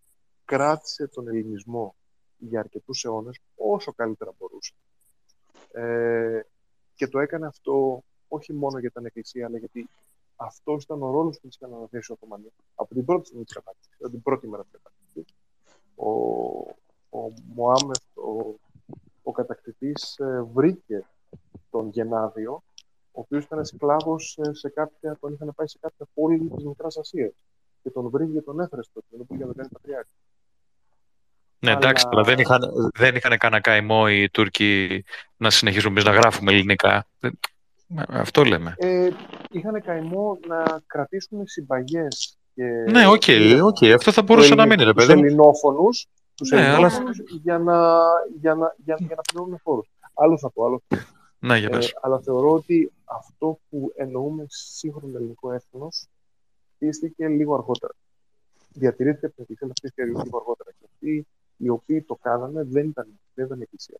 κράτησε 0.44 1.06
τον 1.06 1.28
ελληνισμό 1.28 1.94
για 2.38 2.60
αρκετούς 2.60 3.04
αιώνες 3.04 3.38
όσο 3.54 3.92
καλύτερα 3.92 4.32
μπορούσε. 4.38 4.74
Ε, 5.72 6.40
και 6.94 7.08
το 7.08 7.18
έκανε 7.18 7.46
αυτό 7.46 8.04
όχι 8.28 8.52
μόνο 8.52 8.78
για 8.78 8.90
την 8.90 9.06
Εκκλησία, 9.06 9.46
αλλά 9.46 9.58
γιατί 9.58 9.88
αυτό 10.36 10.76
ήταν 10.80 11.02
ο 11.02 11.10
ρόλος 11.10 11.40
που 11.40 11.48
είχαν 11.52 11.74
αναθέσει 11.74 12.12
οι 12.12 12.12
Οθωμανοί 12.12 12.52
από 12.74 12.94
την 12.94 13.04
πρώτη 13.04 13.26
στιγμή 13.26 13.44
της 13.44 13.54
κατάκτηση, 13.54 13.90
από 14.00 14.10
την 14.10 14.22
πρώτη 14.22 14.48
μέρα 14.48 14.62
της 14.62 14.72
κατάκτηση. 14.72 15.34
Ο, 15.94 16.10
ο 17.18 17.32
Μωάμεθ, 17.54 18.16
ο, 18.16 18.54
ο 19.26 19.32
κατακτητής, 19.32 20.16
ε, 20.18 20.42
βρήκε 20.52 21.04
τον 21.70 21.88
Γενάδιο, 21.88 22.62
ο 23.12 23.20
οποίος 23.20 23.44
ήταν 23.44 23.64
σκλάβος 23.64 24.38
ε, 24.42 24.54
σε 24.54 24.68
κάποια, 24.68 25.16
τον 25.20 25.32
είχαν 25.32 25.52
πάει 25.56 25.66
σε 25.66 25.78
κάποια 25.80 26.06
πόλη 26.14 26.38
της 26.56 26.64
Μικράς 26.64 26.96
Ασίας. 26.96 27.32
Και 27.82 27.90
τον 27.90 28.08
βρήκε 28.10 28.32
και 28.32 28.40
τον 28.40 28.60
έφερε 28.60 28.82
στο 28.82 29.00
κοινό 29.10 29.24
που 29.24 29.34
είχε 29.34 29.40
να 29.42 29.46
τον 29.48 29.56
κάνει 29.56 29.68
πατριάρχη. 29.72 30.10
Ναι, 31.58 31.70
εντάξει, 31.70 32.04
Αλλά- 32.06 32.14
αλλά 32.16 32.22
δεν 32.28 32.38
είχαν, 32.38 32.60
δεν 32.98 33.14
είχαν 33.14 33.38
κανένα 33.38 33.60
καημό 33.60 34.04
οι 34.08 34.30
Τούρκοι 34.30 35.04
να 35.36 35.50
συνεχίσουμε 35.50 35.90
εμείς 35.92 36.04
να 36.04 36.10
γράφουμε 36.12 36.52
ελληνικά. 36.52 37.06
Δεν- 37.18 37.38
Αυτό 38.08 38.44
λέμε. 38.44 38.74
Ε, 38.78 39.10
είχαν 39.50 39.82
καημό 39.82 40.38
να 40.46 40.64
κρατήσουν 40.86 41.46
συμπαγές 41.46 42.36
και 42.54 42.62
Ναι, 42.90 43.06
OK, 43.06 43.22
OK, 43.62 43.82
αυτό 43.94 44.12
θα 44.12 44.22
μπορούσε 44.22 44.54
να 44.54 44.66
μείνει, 44.66 44.84
ρε 44.84 44.92
τους 44.92 45.06
παιδί 45.06 45.18
μου. 45.18 45.24
ελληνόφωνους, 45.24 46.06
τους 46.36 46.50
Ναι, 46.50 46.60
αλλά- 46.60 46.72
ελληνόφωνους 46.72 47.18
για, 47.18 47.58
να, 47.58 47.98
για, 48.40 48.54
να, 48.54 48.74
για, 48.84 48.96
για 49.00 49.14
να 49.16 49.22
πληρώνουν 49.22 49.58
φόρους. 49.58 49.90
Άλλος 50.14 50.40
θα 50.40 50.50
πω, 50.50 50.64
άλλος 50.64 50.82
θα 50.88 50.96
πω. 50.96 51.02
Ναι, 51.38 51.58
για 51.58 51.66
Ε, 51.68 51.70
πες. 51.70 51.98
αλλά 52.00 52.20
θεωρώ 52.20 52.50
ότι 52.52 52.92
αυτό 53.04 53.58
που 53.68 53.92
εννοούμε 53.96 54.44
σύγχρονο 54.48 55.16
ελληνικό 55.16 55.52
έθνος 55.52 56.06
χτίστηκε 56.74 57.28
λίγο 57.28 57.54
αργότερα. 57.54 57.92
Διατηρήθηκε 58.72 59.26
από 59.26 59.34
την 59.34 59.42
Εκκλησία, 59.44 59.66
αλλά 59.66 59.74
χτίστηκε 59.78 60.04
λίγο 60.04 60.20
αργότερα. 60.38 60.70
Και 60.78 60.84
αυτοί 60.92 61.26
οι 61.56 61.68
οποίοι 61.68 62.02
το 62.02 62.14
κάνανε 62.14 62.62
δεν 62.64 62.88
ήταν, 62.88 63.06
δεν 63.34 63.44
ήταν 63.44 63.58
η 63.58 63.62
Εκκλησία. 63.62 63.98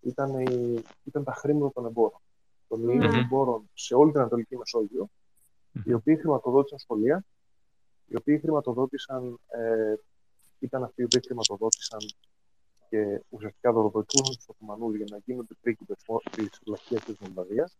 Ήταν, 0.00 0.38
η- 0.40 0.82
ήταν 1.04 1.24
τα 1.24 1.32
χρήματα 1.32 1.72
των 1.72 1.86
εμπόρων. 1.86 2.20
Των 2.68 2.88
Ελλήνων 2.88 3.10
Μμμ. 3.14 3.18
εμπόρων 3.18 3.70
σε 3.74 3.94
όλη 3.94 4.10
την 4.10 4.20
Ανατολική 4.20 4.56
Μεσόγειο, 4.56 5.08
οι 5.84 5.92
οποίοι 5.92 6.16
χρηματοδότησαν 6.16 6.78
σχολεία, 6.78 7.24
οι 8.06 8.16
οποίοι 8.16 8.38
χρηματοδότησαν, 8.38 9.38
ε, 9.46 9.94
ήταν 10.64 10.84
αυτοί 10.84 11.00
οι 11.02 11.04
οποίοι 11.04 11.20
χρηματοδότησαν 11.26 12.00
και 12.88 13.22
ουσιαστικά 13.28 13.72
δωροδοκούσαν 13.72 14.36
τους 14.36 14.48
Οθωμανούς 14.48 14.96
για 14.96 15.06
να 15.10 15.18
γίνονται 15.24 15.54
πρίγκιπες 15.60 15.96
τη 16.30 16.70
Λαχία 16.70 16.98
και 16.98 17.12
της 17.12 17.18
Μολδαβία. 17.18 17.70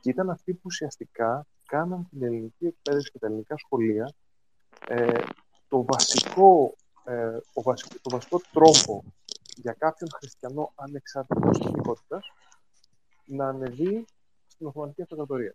Και 0.00 0.10
ήταν 0.10 0.30
αυτοί 0.30 0.52
που 0.52 0.60
ουσιαστικά 0.64 1.46
κάναν 1.66 2.08
την 2.10 2.22
ελληνική 2.22 2.66
εκπαίδευση 2.66 3.10
και 3.10 3.18
τα 3.18 3.26
ελληνικά 3.26 3.56
σχολεία 3.56 4.12
ε, 4.88 5.22
το 5.68 5.84
βασικό, 5.84 6.76
ε, 7.04 7.36
ο 7.52 7.62
βασικό, 7.62 7.94
το 8.02 8.10
βασικό 8.10 8.40
τρόπο 8.52 9.04
για 9.56 9.72
κάποιον 9.72 10.10
χριστιανό 10.18 10.72
ανεξαρτήτως 10.74 11.58
εθνικότητας 11.58 12.26
να 13.24 13.48
ανεβεί 13.48 14.04
στην 14.46 14.66
Οθωμανική 14.66 15.02
Αυτοκρατορία. 15.02 15.54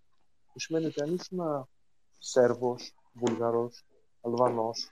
Που 0.53 0.59
σημαίνει 0.59 0.85
ότι 0.85 1.01
αν 1.01 1.13
ήσουν 1.13 1.67
Σέρβος, 2.19 2.95
Βούλγαρος, 3.13 3.85
Αλβανός, 4.21 4.91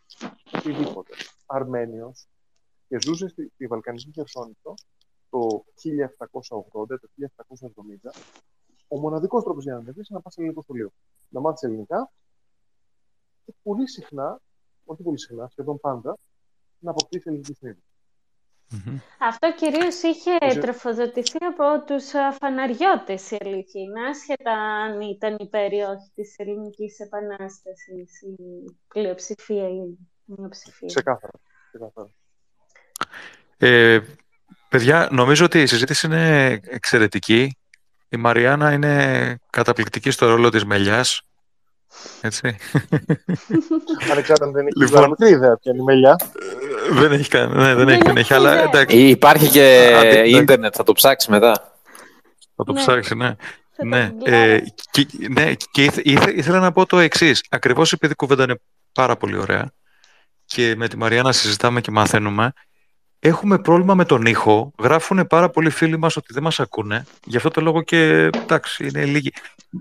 οτιδήποτε, 0.53 1.13
Αρμένιος 1.45 2.27
και 2.87 2.97
ζούσε 3.01 3.27
στη, 3.27 3.51
στη 3.53 3.67
Βαλκανική 3.67 4.11
Χερσόνησο 4.11 4.73
το 5.29 5.65
1780, 5.83 6.87
το 6.87 7.09
1770, 8.03 8.11
ο 8.87 8.99
μοναδικός 8.99 9.43
τρόπος 9.43 9.63
για 9.63 9.73
να 9.73 9.79
ανεβείς 9.79 10.09
είναι 10.09 10.17
να 10.17 10.21
πας 10.21 10.33
σε 10.33 10.39
ελληνικό 10.39 10.61
σχολείο. 10.61 10.91
Να 11.29 11.39
μάθεις 11.39 11.61
ελληνικά 11.61 12.11
και 13.45 13.53
πολύ 13.63 13.89
συχνά, 13.89 14.41
όχι 14.85 15.03
πολύ 15.03 15.19
συχνά, 15.19 15.47
σχεδόν 15.47 15.79
πάντα, 15.79 16.17
να 16.79 16.89
αποκτήσεις 16.91 17.25
ελληνική 17.25 17.53
συνείδηση. 17.53 17.88
Μμμ. 18.71 18.97
Αυτό 19.17 19.53
κυρίως 19.53 20.01
είχε 20.01 20.31
Ουσια- 20.41 20.61
τροφοδοτηθεί 20.61 21.37
από 21.45 21.83
τους 21.85 22.13
α, 22.13 22.31
φαναριώτες 22.31 23.31
η 23.31 23.37
αλήθεια 23.45 23.81
είναι, 23.81 24.07
άσχετα 24.09 24.51
αν 24.51 25.01
ήταν 25.01 25.35
υπέρ 25.39 25.73
ή 25.73 25.81
όχι 25.81 26.11
της 26.15 26.33
ελληνικής 26.37 26.99
επανάστασης 26.99 28.21
η 28.21 28.35
πλειοψηφία 28.87 29.69
ή 29.69 29.75
η 30.25 30.33
μειοψηφία. 30.37 30.87
Ξεκάθαρα. 30.87 31.33
ξεκάθαρα. 31.71 32.09
Ε, 33.57 33.99
παιδιά, 34.69 35.07
νομίζω 35.11 35.45
ότι 35.45 35.61
η 35.61 35.65
συζήτηση 35.65 36.05
είναι 36.07 36.59
εξαιρετική. 36.63 37.57
Η 38.09 38.17
Μαριάννα 38.17 38.71
είναι 38.71 39.35
καταπληκτική 39.49 40.11
στο 40.11 40.27
ρόλο 40.29 40.49
της 40.49 40.65
μελιάς. 40.65 41.21
Έτσι. 42.21 42.41
Ανεξάρτητα 44.11 44.45
αν 44.45 44.51
δεν 44.51 44.67
έχει 44.67 44.77
Λοιπόν. 44.79 45.01
λοιπόν... 45.01 45.09
μικρή 45.09 45.29
ιδέα 45.29 45.57
ποια 45.57 45.71
είναι 45.71 45.81
η 45.81 45.85
μελιά. 45.85 46.15
Δεν 46.91 47.11
έχει 47.11 47.29
καν, 47.29 47.49
ναι, 47.57 47.63
δεν 47.75 47.75
Δεν 47.75 47.87
έχει, 47.89 48.01
δεν 48.01 48.09
έχει 48.17 48.19
έχει, 48.19 48.33
αλλά 48.33 48.51
ιδέα. 48.53 48.63
εντάξει, 48.63 48.97
Ε, 48.97 48.99
Υπάρχει 49.07 49.47
και 49.49 49.61
Α, 49.95 49.99
εντάξει. 50.05 50.29
ίντερνετ, 50.35 50.73
θα 50.77 50.83
το 50.83 50.93
ψάξει 50.93 51.31
μετά. 51.31 51.73
θα 52.55 52.63
το 52.63 52.71
Ναι. 52.73 52.79
ψάξει, 52.79 53.15
ναι. 53.15 53.35
Θα 53.75 53.85
Ναι, 53.85 53.99
τα 54.07 54.11
γκουγκλάρω. 54.13 54.51
ε, 54.51 54.63
και, 54.91 55.07
ναι, 55.29 55.53
και 55.71 55.83
ήθε- 55.83 56.05
ήθε- 56.05 56.37
ήθελα 56.37 56.59
να 56.59 56.71
πω 56.71 56.85
το 56.85 56.99
εξής. 56.99 57.43
Ακριβώς 57.49 57.93
επειδή 57.93 58.11
η 58.11 58.15
κουβέντα 58.15 58.43
είναι 58.43 58.59
πάρα 58.93 59.15
πολύ 59.17 59.37
ωραία 59.37 59.71
και 60.45 60.73
με 60.77 60.87
τη 60.87 60.97
Μαριάννα 60.97 61.31
συζητάμε 61.31 61.81
και 61.81 61.91
μαθαίνουμε, 61.91 62.53
έχουμε 63.19 63.59
πρόβλημα 63.59 63.95
με 63.95 64.05
τον 64.05 64.25
ήχο. 64.25 64.71
Γράφουν 64.79 65.27
πάρα 65.27 65.49
πολλοί 65.49 65.69
φίλοι 65.69 65.97
μας 65.97 66.17
ότι 66.17 66.33
δεν 66.33 66.43
μας 66.43 66.59
ακούνε. 66.59 67.05
Γι' 67.25 67.37
αυτό 67.37 67.49
το 67.49 67.61
λόγο 67.61 67.81
και 67.81 68.29
εντάξει, 68.33 68.87
είναι 68.87 69.05
λίγοι. 69.05 69.31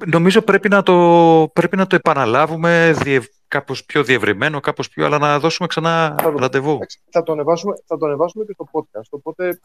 Νομίζω 0.06 0.42
πρέπει 0.42 0.68
να 0.68 0.82
το, 0.82 1.50
πρέπει 1.52 1.76
να 1.76 1.86
το 1.86 1.96
επαναλάβουμε 1.96 2.92
διευ... 3.02 3.24
κάπως 3.48 3.84
πιο 3.84 4.02
διευρυμένο, 4.04 4.60
κάπως 4.60 4.88
πιο, 4.88 5.06
αλλά 5.06 5.18
να 5.18 5.38
δώσουμε 5.38 5.68
ξανά 5.68 6.14
Θα 6.18 6.32
το- 6.32 6.38
ραντεβού. 6.38 6.72
Εντάξει, 6.72 7.00
Θα 7.10 7.22
το, 7.22 7.32
ανεβάσουμε, 7.32 7.74
θα 7.86 7.96
το 7.98 8.06
ανεβάσουμε 8.06 8.44
και 8.44 8.52
στο 8.52 8.68
podcast. 8.72 9.08
Οπότε, 9.10 9.60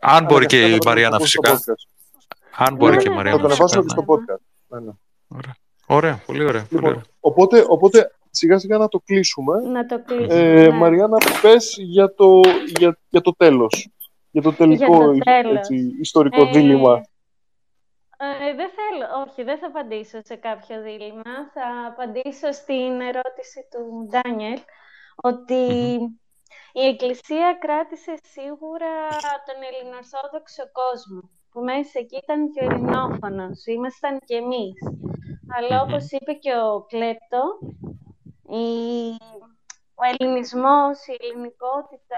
Αν 0.00 0.24
μπορεί 0.24 0.46
και 0.46 0.56
η 0.56 0.64
αναγκαστικά 0.64 0.76
θα 0.76 0.78
το 0.78 0.88
Μαριάννα 0.88 1.16
ανεβάσουμε 1.16 1.48
φυσικά. 1.48 1.56
στο 1.56 1.74
podcast. 1.74 2.58
Αν 2.58 2.74
μπορεί 2.74 2.96
Ναι, 2.96 3.02
και 3.02 3.08
η 3.08 3.12
ναι, 3.12 3.16
Θα 3.16 3.24
Μαριάννα 3.24 3.40
το 3.40 3.48
ναι. 3.48 3.54
φυσικά. 3.54 3.74
ανεβάσουμε 3.78 3.84
και 3.86 3.94
ναι. 3.94 4.02
στο 4.02 4.04
podcast. 4.14 4.42
Ναι, 4.68 4.80
ναι. 4.86 4.92
Ωραία. 5.28 5.54
Ωραία, 5.88 6.22
πολύ 6.26 6.44
ωραία. 6.44 6.62
Πολύ 6.62 6.66
Λοιπόν, 6.70 6.90
ωραία. 6.90 7.02
οπότε, 7.20 7.64
οπότε 7.68 8.10
σιγά 8.36 8.58
σιγά 8.58 8.78
να 8.78 8.88
το 8.88 8.98
κλείσουμε. 9.04 9.60
Να 9.60 9.86
το 9.86 10.02
κλείσουμε. 10.02 10.34
Ε, 10.34 10.66
ναι. 10.66 10.70
Μαριάννα, 10.70 11.16
πες 11.42 11.76
για 11.78 12.14
το, 12.14 12.40
για, 12.78 12.98
για 13.08 13.20
το 13.20 13.34
τέλος. 13.36 13.90
Για 14.30 14.42
το 14.42 14.52
τελικό 14.52 14.98
το 14.98 15.18
τέλος. 15.18 15.56
έτσι, 15.56 15.96
ιστορικό 16.00 16.42
Ε, 16.42 16.50
δίλημα. 16.50 17.00
Ε, 18.18 18.54
δεν 18.54 18.70
θέλω, 18.78 19.06
όχι, 19.26 19.42
δεν 19.42 19.58
θα 19.58 19.66
απαντήσω 19.66 20.18
σε 20.24 20.36
κάποιο 20.36 20.82
δίλημα. 20.82 21.32
Θα 21.54 21.66
απαντήσω 21.90 22.52
στην 22.52 23.00
ερώτηση 23.10 23.60
του 23.70 24.08
Ντάνιελ 24.08 24.58
ότι 25.16 25.64
η 26.72 26.84
Εκκλησία 26.92 27.56
κράτησε 27.60 28.14
σίγουρα 28.34 28.92
τον 29.46 29.58
ελληνοορθόδοξο 29.68 30.64
κόσμο, 30.80 31.20
που 31.50 31.60
μέσα 31.60 31.98
εκεί 32.02 32.16
ήταν 32.22 32.50
και 32.52 32.60
ο 32.64 32.66
ελληνόφωνος, 32.70 33.66
ήμασταν 33.66 34.18
και 34.24 34.36
εμείς. 34.44 34.78
Αλλά 35.56 35.76
Μμμ. 35.76 35.82
όπως 35.92 36.04
είπε 36.10 36.32
και 36.32 36.52
ο 36.66 36.82
Κλέπτο, 36.90 37.42
η... 37.80 37.95
ο 39.94 40.04
ελληνισμός, 40.18 41.06
η 41.06 41.16
ελληνικότητα, 41.20 42.16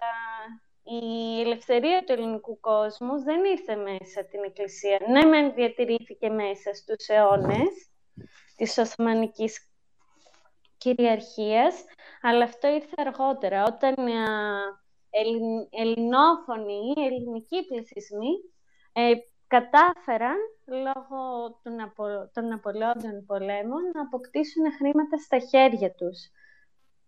η 0.83 1.41
ελευθερία 1.41 2.05
του 2.05 2.13
ελληνικού 2.13 2.61
κόσμου 2.61 3.23
δεν 3.23 3.45
ήρθε 3.45 3.77
μέσα 3.77 4.25
την 4.25 4.45
Εκκλησία. 4.45 5.01
Ναι, 5.09 5.25
μεν 5.25 5.55
διατηρήθηκε 5.55 6.29
μέσα 6.29 6.75
στους 6.75 7.09
αιώνες 7.09 7.91
της 8.57 8.79
Οθωμανικής 8.79 9.71
κυριαρχίας, 10.79 11.85
αλλά 12.23 12.45
αυτό 12.45 12.69
ήρθε 12.69 12.95
αργότερα, 12.97 13.65
όταν 13.65 14.07
α, 14.07 14.59
ελλην- 15.11 15.69
ελληνόφωνοι 15.71 16.95
ή 16.97 17.05
ελληνικοί 17.05 17.65
πληθυσμοί 17.67 18.33
ε, 18.93 19.13
κατάφεραν, 19.49 20.37
λόγω 20.67 21.51
του 21.63 21.71
Ναπο- 21.71 22.31
των 22.33 22.49
Ναπολεόντειων 22.49 23.25
πολέμων, 23.27 23.83
να 23.95 24.01
αποκτήσουν 24.01 24.73
χρήματα 24.73 25.17
στα 25.19 25.39
χέρια 25.39 25.95
τους 25.95 26.31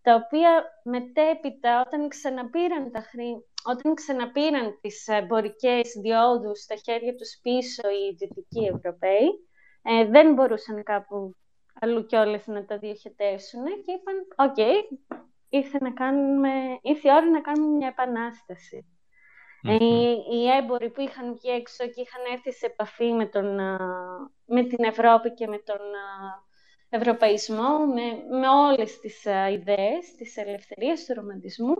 τα 0.02 0.14
οποία 0.14 0.80
μετέπειτα 0.82 1.80
όταν 1.86 2.08
ξαναπήραν, 2.08 2.90
τα 2.90 3.00
χρή... 3.00 3.44
όταν 3.64 3.94
ξαναπήραν 3.94 4.78
τις 4.80 5.08
εμπορικές 5.08 5.92
διόδους 6.02 6.60
στα 6.60 6.76
χέρια 6.76 7.14
τους 7.14 7.38
πίσω 7.42 7.88
οι 7.88 8.14
Δυτικοί 8.18 8.64
Ευρωπαίοι, 8.74 9.28
ε, 9.82 10.04
δεν 10.04 10.34
μπορούσαν 10.34 10.82
κάπου 10.82 11.36
αλλού 11.80 12.06
κιόλας 12.06 12.46
να 12.46 12.64
τα 12.64 12.78
διοχετεύσουν 12.78 13.64
και 13.64 13.92
είπαν 13.92 14.48
«OK, 14.48 14.56
ήρθε, 15.48 15.78
να 15.80 15.92
κάνουμε... 15.92 16.50
ήρθε 16.82 17.08
η 17.08 17.12
ώρα 17.12 17.30
να 17.30 17.40
κάνουμε 17.40 17.76
μια 17.76 17.88
επανάσταση». 17.88 18.99
Μμμ. 19.62 19.72
Οι, 19.74 20.24
οι 20.32 20.48
έμποροι 20.50 20.90
που 20.90 21.00
είχαν 21.00 21.34
βγει 21.34 21.48
έξω 21.50 21.86
και 21.86 22.00
είχαν 22.00 22.22
έρθει 22.32 22.52
σε 22.52 22.66
επαφή 22.66 23.12
με, 23.12 23.26
τον, 23.26 23.58
α, 23.60 23.78
με 24.46 24.64
την 24.64 24.84
Ευρώπη 24.84 25.34
και 25.34 25.46
με 25.46 25.58
τον 25.58 25.76
α, 25.76 26.42
ευρωπαϊσμό, 26.88 27.78
με, 27.78 28.36
με 28.38 28.48
όλες 28.48 28.98
τις 28.98 29.26
α, 29.26 29.50
ιδέες 29.50 30.14
της 30.16 30.36
ελευθερίας, 30.36 31.04
του 31.04 31.14
ρομαντισμού. 31.14 31.74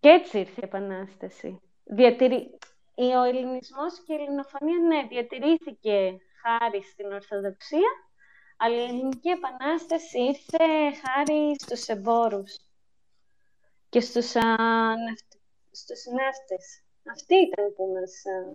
Και 0.00 0.08
έτσι 0.08 0.38
ήρθε 0.38 0.60
η 0.60 0.64
Επανάσταση. 0.64 1.60
Διατηρη... 1.84 2.58
Ο 2.98 3.22
ελληνισμός 3.22 4.02
και 4.06 4.12
η 4.12 4.16
ελληνοφωνία, 4.16 4.78
ναι, 4.78 5.06
διατηρήθηκε 5.08 6.16
χάρη 6.42 6.82
στην 6.82 7.12
Ορθοδοξία, 7.12 7.90
αλλά 8.56 8.76
η 8.76 8.82
Ελληνική 8.82 9.28
Επανάσταση 9.28 10.18
ήρθε 10.20 10.64
χάρη 11.04 11.54
στους 11.58 11.86
εμπόρους 11.86 12.56
και 13.88 14.00
στους, 14.00 14.36
α, 14.36 14.56
ναυτ- 14.96 15.35
στους 15.82 16.04
ναύτες. 16.18 16.82
Αυτοί 17.12 17.34
ήταν 17.34 17.74
που 17.76 17.84
μας... 17.94 18.12
α, 18.26 18.52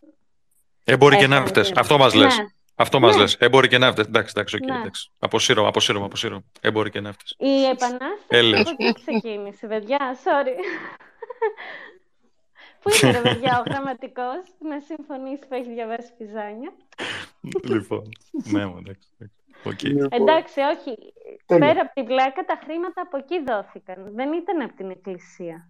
Έμποροι 0.83 1.17
και 1.17 1.23
Έφερε. 1.23 1.39
ναύτες. 1.39 1.71
Αυτό 1.75 1.97
μας 1.97 2.13
λες. 2.13 2.37
Ναι. 2.37 2.45
Αυτό 2.75 2.99
μας 2.99 3.15
Ναι. 3.15 3.21
λες. 3.21 3.35
Έμποροι 3.35 3.67
και 3.67 3.77
ναύτες. 3.77 4.05
Εντάξει, 4.05 4.33
εντάξει, 4.35 4.55
οκ, 4.55 4.65
Ναι. 4.65 4.75
εντάξει. 4.75 5.11
Αποσύρω, 5.19 5.67
αποσύρω, 5.67 6.05
αποσύρω. 6.05 6.43
Έμποροι 6.61 6.89
και 6.89 6.99
ναύτες. 6.99 7.35
Η 7.39 7.63
Επανάσταση 7.65 8.25
Έλεος. 8.27 8.59
από 8.69 8.75
εκεί 8.83 8.93
ξεκίνησε, 9.05 9.67
παιδιά. 9.67 9.97
Sorry. 10.23 10.55
Πού 12.81 12.89
είναι 13.01 13.11
ρε 13.11 13.21
παιδιά 13.29 13.59
ο 13.59 13.69
γραμματικός, 13.69 14.43
να 14.59 14.79
συμφωνήσει 14.79 15.47
που 15.47 15.53
έχει 15.53 15.73
διαβάσει 15.73 16.11
Πιζάνια; 16.17 16.71
λοιπόν. 17.63 18.09
Ναι, 18.31 18.65
μου, 18.65 18.77
εντάξει. 18.77 19.09
εντάξει. 19.17 19.35
Οκ. 19.63 19.81
Λοιπόν, 19.81 20.07
Εντάξει, 20.11 20.59
όχι. 20.59 21.13
Τέλεια. 21.45 21.67
Πέρα 21.67 21.81
από 21.81 21.93
την 21.93 22.05
πλάκα, 22.05 22.45
τα 22.45 22.59
χρήματα 22.63 23.01
από 23.01 23.17
εκεί 23.17 23.43
δόθηκαν. 23.43 24.11
Δεν 24.15 24.33
ήταν 24.33 24.61
από 24.61 24.75
την 24.75 24.89
Εκκλησία. 24.89 25.69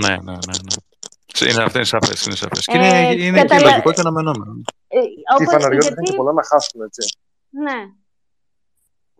Ναι, 0.00 0.08
ναι, 0.08 0.32
ναι. 0.46 0.56
ναι. 0.66 1.50
Είναι, 1.50 1.62
αυτό 1.62 1.78
είναι 1.78 1.86
σαφές, 1.86 2.26
είναι 2.26 2.36
σαφές. 2.36 2.64
Και 2.64 2.78
Ε, 2.78 2.86
είναι, 2.86 3.24
είναι 3.24 3.42
και 3.42 3.46
καταλα- 3.48 3.70
λογικό 3.70 3.92
και 3.92 4.00
αναμενόμενο. 4.00 4.52
Ε, 4.88 5.00
Και 5.00 5.06
οι 5.06 5.22
όπως- 5.34 5.46
φαναριώτες 5.52 5.86
γιατί- 5.86 5.92
είχαν 5.92 6.04
και 6.04 6.16
πολλά 6.16 6.32
να 6.32 6.44
χάσουν, 6.44 6.80
έτσι. 6.82 7.18
Ναι. 7.50 7.78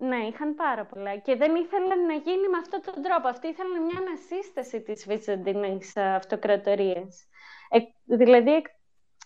Ναι, 0.09 0.17
είχαν 0.27 0.55
πάρα 0.55 0.85
πολλά. 0.87 1.17
Και 1.17 1.37
δεν 1.37 1.55
ήθελαν 1.55 2.01
να 2.07 2.15
γίνει 2.15 2.47
με 2.53 2.59
αυτόν 2.63 2.81
τον 2.85 3.03
τρόπο. 3.03 3.29
Αυτοί 3.29 3.47
ήθελαν 3.49 3.83
μια 3.83 3.99
ανασύσταση 4.05 4.81
της 4.81 5.05
Βυζαντινής 5.09 5.97
αυτοκρατορίας. 5.97 7.25
Ε, 7.71 7.79
δηλαδή, 8.17 8.53
εκ, 8.55 8.67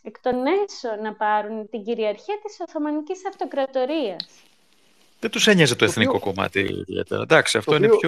εκ 0.03 0.21
των 0.21 0.35
έσω 0.47 0.91
να 1.03 1.15
πάρουν 1.17 1.69
την 1.69 1.83
κυριαρχία 1.85 2.37
της 2.45 2.57
Οθωμανικής 2.69 3.27
αυτοκρατορίας. 3.27 4.27
Δεν 5.21 5.31
τους 5.31 5.47
ένοιαζε 5.47 5.73
το 5.75 5.79
Το 5.79 5.85
εθνικό 5.85 6.17
οποίο- 6.17 6.33
κομμάτι 6.33 6.61
ιδιαίτερα. 6.61 7.23
Εντάξει, 7.23 7.59
αυτό 7.59 7.71
Το 7.71 7.77
είναι 7.77 7.87
οποίο- 7.87 7.99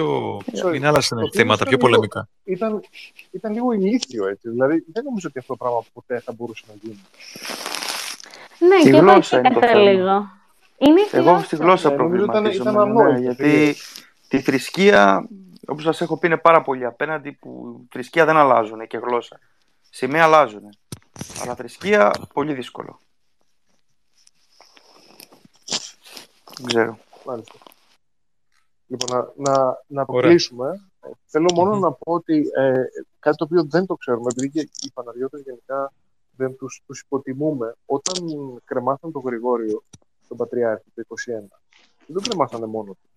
πιο... 0.51 0.67
Sorry. 0.69 0.75
Είναι 0.75 0.87
άλλα 0.87 0.99
Το 0.99 1.15
οποίο 1.15 1.29
θέματα, 1.33 1.53
ήταν 1.53 1.67
πιο 1.67 1.77
λίγο- 1.77 1.77
πολεμικά. 1.77 2.27
Ήταν, 2.43 2.81
ήταν 3.31 3.53
λίγο 3.53 3.71
ηλίθιο, 3.71 4.27
έτσι. 4.27 4.49
Δηλαδή, 4.49 4.83
δεν 4.93 5.03
νομίζω 5.03 5.27
ότι 5.29 5.39
αυτό 5.39 5.53
το 5.53 5.63
πράγμα 5.63 5.83
ποτέ 5.93 6.19
θα 6.19 6.31
μπορούσε 6.31 6.63
να 6.67 6.73
γίνει. 6.81 6.99
Ναι, 8.59 8.75
Η 8.75 8.81
και 8.83 8.89
εγώ 8.89 8.99
γλώσσα 8.99 9.37
εκεί 9.37 9.45
είναι 9.47 9.55
το 9.55 9.59
καταλήγω. 9.61 10.27
Είναι 10.77 11.01
η 11.01 11.07
Εγώ 11.11 11.39
στη 11.43 11.55
γλώσσα 11.55 11.89
Ναι, 11.89 11.95
νομίζω 11.95 12.23
ήταν- 12.23 12.31
προβληματίζομαι. 12.41 12.71
ήταν 12.71 12.93
ναι, 12.93 12.99
ανόητο, 13.01 13.19
γιατί 13.19 13.43
δηλαδή. 13.43 13.75
τη 14.27 14.41
θρησκεία, 14.41 15.27
όπως 15.67 15.83
σας 15.83 16.01
έχω 16.01 16.17
πει, 16.17 16.27
είναι 16.27 16.37
πάρα 16.37 16.61
πολύ 16.61 16.85
απέναντι 16.85 17.31
που 17.31 17.79
θρησκεία 17.91 18.25
δεν 18.25 18.37
αλλάζουν 18.37 18.87
και 18.87 18.97
γλώσσα. 18.97 19.39
Σημαία 19.89 20.23
αλλάζουν. 20.23 20.69
Αλλά 21.41 21.55
θρησκεία 21.55 22.11
πολύ 22.33 22.53
δύσκολο. 22.53 22.99
Δεν 26.57 26.65
ξέρω. 26.67 26.97
Μάλιστα. 27.25 27.53
Λοιπόν, 28.87 29.17
να, 29.17 29.51
να, 29.51 29.83
να 29.87 30.05
το 30.05 30.13
Ωραία. 30.13 30.29
κλείσουμε. 30.29 30.89
Ε, 31.01 31.09
Θέλω 31.25 31.51
μόνο 31.53 31.73
Μμμ. 31.73 31.79
να 31.79 31.91
πω 31.91 32.13
ότι 32.13 32.43
ε, 32.55 32.73
κάτι 33.19 33.37
το 33.37 33.43
οποίο 33.43 33.63
δεν 33.63 33.85
το 33.85 33.95
ξέρουμε, 33.95 34.27
επειδή 34.31 34.49
και 34.49 34.59
οι 34.59 34.91
Παναγιώτες 34.93 35.41
γενικά 35.41 35.93
δεν 36.35 36.55
τους, 36.55 36.81
τους 36.85 36.99
υποτιμούμε, 37.01 37.75
όταν 37.85 38.13
κρεμάσαν 38.65 39.11
τον 39.11 39.21
Γρηγόριο, 39.25 39.83
τον 40.27 40.37
Πατριάρχη, 40.37 40.83
το 40.95 41.03
21, 41.07 41.15
δεν 42.05 42.13
τον 42.13 42.23
κρεμάσανε 42.23 42.65
μόνο 42.65 42.91
του. 42.91 43.09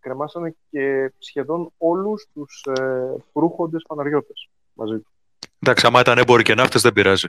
Κρεμάσανε 0.00 0.56
και 0.70 1.12
σχεδόν 1.18 1.72
όλους 1.78 2.26
τους 2.34 2.66
ε, 2.78 3.14
προύχοντες 3.32 3.84
Παναγιώτες 3.88 4.48
μαζί 4.72 4.98
του. 4.98 5.10
Εντάξει, 5.58 5.86
άμα 5.86 6.00
ήταν 6.00 6.18
έμποροι 6.18 6.42
και 6.42 6.54
ναύτες 6.54 6.82
δεν 6.82 6.92
πειράζει. 6.92 7.28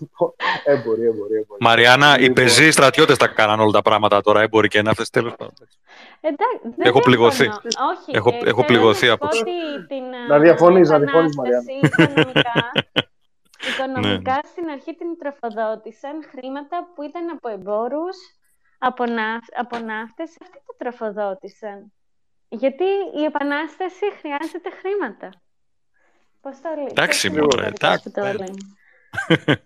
Λοιπόν, 0.00 0.34
έμποροι, 0.64 1.02
έμποροι, 1.04 1.34
έμποροι. 1.34 1.60
Μαριάννα, 1.60 2.14
οι 2.16 2.20
Λοιπόν. 2.20 2.34
πεζοί 2.34 2.70
στρατιώτες 2.70 3.16
τα 3.16 3.26
κάναν 3.26 3.60
όλα 3.60 3.70
τα 3.70 3.82
πράγματα 3.82 4.20
τώρα, 4.20 4.40
έμποροι 4.40 4.68
και 4.68 4.82
ναύτες, 4.82 5.10
τέλος 5.10 5.34
πάντων. 5.36 5.54
Εντάξει, 6.20 6.58
δεν 6.62 6.86
Έχω 6.86 7.00
πληγωθεί. 7.00 7.42
διαφωνώ. 7.42 7.90
Όχι, 7.90 8.10
Έχω- 8.16 8.30
ε, 8.30 8.36
έχω 8.36 8.44
θέλω 8.46 8.64
πληγωθεί 8.66 9.06
να 9.06 9.12
από 9.12 9.26
πω 9.26 9.36
αυτό. 9.36 9.40
ότι 9.50 9.86
την, 9.86 10.04
Να 10.28 10.34
ε, 10.34 10.38
διαφωνείς, 10.38 10.88
να 10.88 10.98
διαφωνείς, 10.98 11.32
επανάσταση 11.34 11.72
Οικονομικά, 11.82 12.72
οικονομικά 13.70 14.40
στην 14.44 14.68
αρχή 14.68 14.94
την 14.94 15.10
τροφοδότησαν 15.18 16.24
χρήματα 16.30 16.76
που 16.94 17.02
ήταν 17.02 17.28
από 17.30 17.48
εμπόρους, 17.48 18.16
από, 18.78 19.04
ναύ, 19.06 19.38
από 19.62 19.78
ναύτες, 19.78 20.30
αυτοί 20.42 20.58
τα 20.66 20.74
τροφοδότησαν. 20.78 21.92
Γιατί 22.48 22.84
η 23.20 23.24
Επανάσταση 23.24 24.04
χρειάζεται 24.18 24.70
χρήματα. 24.80 25.28
Πώς 26.40 26.60
το 26.62 26.68
λέει. 26.76 26.86
Εντάξει, 26.90 27.30
πώς 27.30 27.38
μωρέ, 27.38 27.66
είναι 27.66 27.72
εντάξει, 27.80 28.10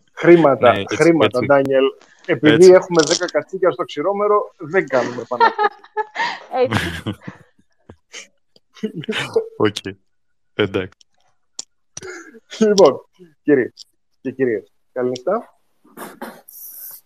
που 0.20 0.26
το 0.26 0.30
ναι. 0.30 0.32
λένε. 0.32 0.48
Χρήματα, 0.56 0.72
Ναι, 0.72 0.78
έτσι, 0.80 0.96
χρήματα, 0.96 1.38
έτσι. 1.38 1.46
Ντάνιελ. 1.46 1.84
Επειδή 2.26 2.54
Έτσι. 2.54 2.70
έχουμε 2.70 3.02
10 3.06 3.26
κατσίκια 3.32 3.70
στο 3.70 3.84
Ξηρόμερο, 3.84 4.54
δεν 4.58 4.86
κάνουμε 4.86 5.22
επανάσταση. 5.22 5.68
Έτσι. 6.62 7.02
Οκ. 9.66 9.76
Εντάξει. 10.54 10.98
λοιπόν, 12.58 13.00
κύριοι 13.42 13.72
και 14.20 14.30
κυρίες, 14.30 14.72
καληνύχτα. 14.92 15.54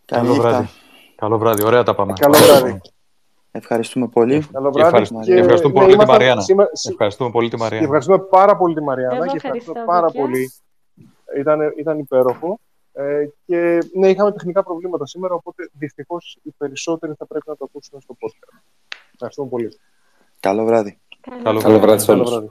Καλή 0.05 0.29
νύχτα. 0.29 0.69
Καλό 1.17 1.39
βράδυ, 1.39 1.65
ωραία 1.65 1.83
τα 1.83 1.95
πάμε. 1.95 2.13
Καλό 2.21 2.37
βράδυ. 2.39 2.81
Ευχαριστούμε 3.51 4.09
πολύ. 4.09 4.47
Καλό 4.53 4.71
Και 4.71 4.79
βράδυ. 4.79 4.81
ευχαριστούμε- 4.87 5.25
Και, 5.25 5.33
και 5.33 5.39
ευχαριστούμε 5.39 5.73
ναι, 5.75 5.79
πολύ 5.81 5.89
τη 5.91 5.95
ήμασταν 5.95 6.17
Μαριάννα. 6.17 6.43
σήμερα- 6.43 6.71
σι- 6.73 6.91
Ευχαριστούμε 6.93 7.31
πολύ 7.31 7.49
τη 7.49 7.57
Και 7.57 7.63
Μαρία. 7.63 7.79
ευχαριστούμε 7.79 8.19
πάρα 8.19 8.57
πολύ 8.57 8.75
τη 8.75 8.83
Μαριάννα 8.83 9.17
Εγώ 9.17 9.25
και 9.27 9.37
ευχαριστώ, 9.37 9.71
ευχαριστούμε 9.71 9.85
πάρα 9.87 10.07
παιδιά. 10.07 10.21
πολύ. 10.21 10.53
Ήταν, 11.39 11.61
ήταν 11.79 11.99
υπέροχο. 11.99 12.61
Ε, 12.97 13.27
και 13.47 13.79
ναι, 13.95 14.09
είχαμε 14.09 14.33
τεχνικά 14.33 14.63
προβλήματα 14.63 15.07
σήμερα, 15.07 15.35
οπότε 15.35 15.71
δυστυχώς 15.73 16.39
οι 16.43 16.51
περισσότεροι 16.57 17.13
θα 17.19 17.27
πρέπει 17.27 17.45
να 17.49 17.57
το 17.57 17.65
ακούσουν 17.65 18.01
στο 18.01 18.17
podcast. 18.21 18.63
Ευχαριστούμε 19.13 19.49
πολύ. 19.49 19.69
Καλό 20.41 20.65
βράδυ. 20.65 20.99
Καλό 21.43 21.61
Καλό 21.61 21.79
βράδυ 21.79 22.01
σε 22.01 22.07
Καλό 22.07 22.19
όλους. 22.19 22.31
βράδυ. 22.33 22.51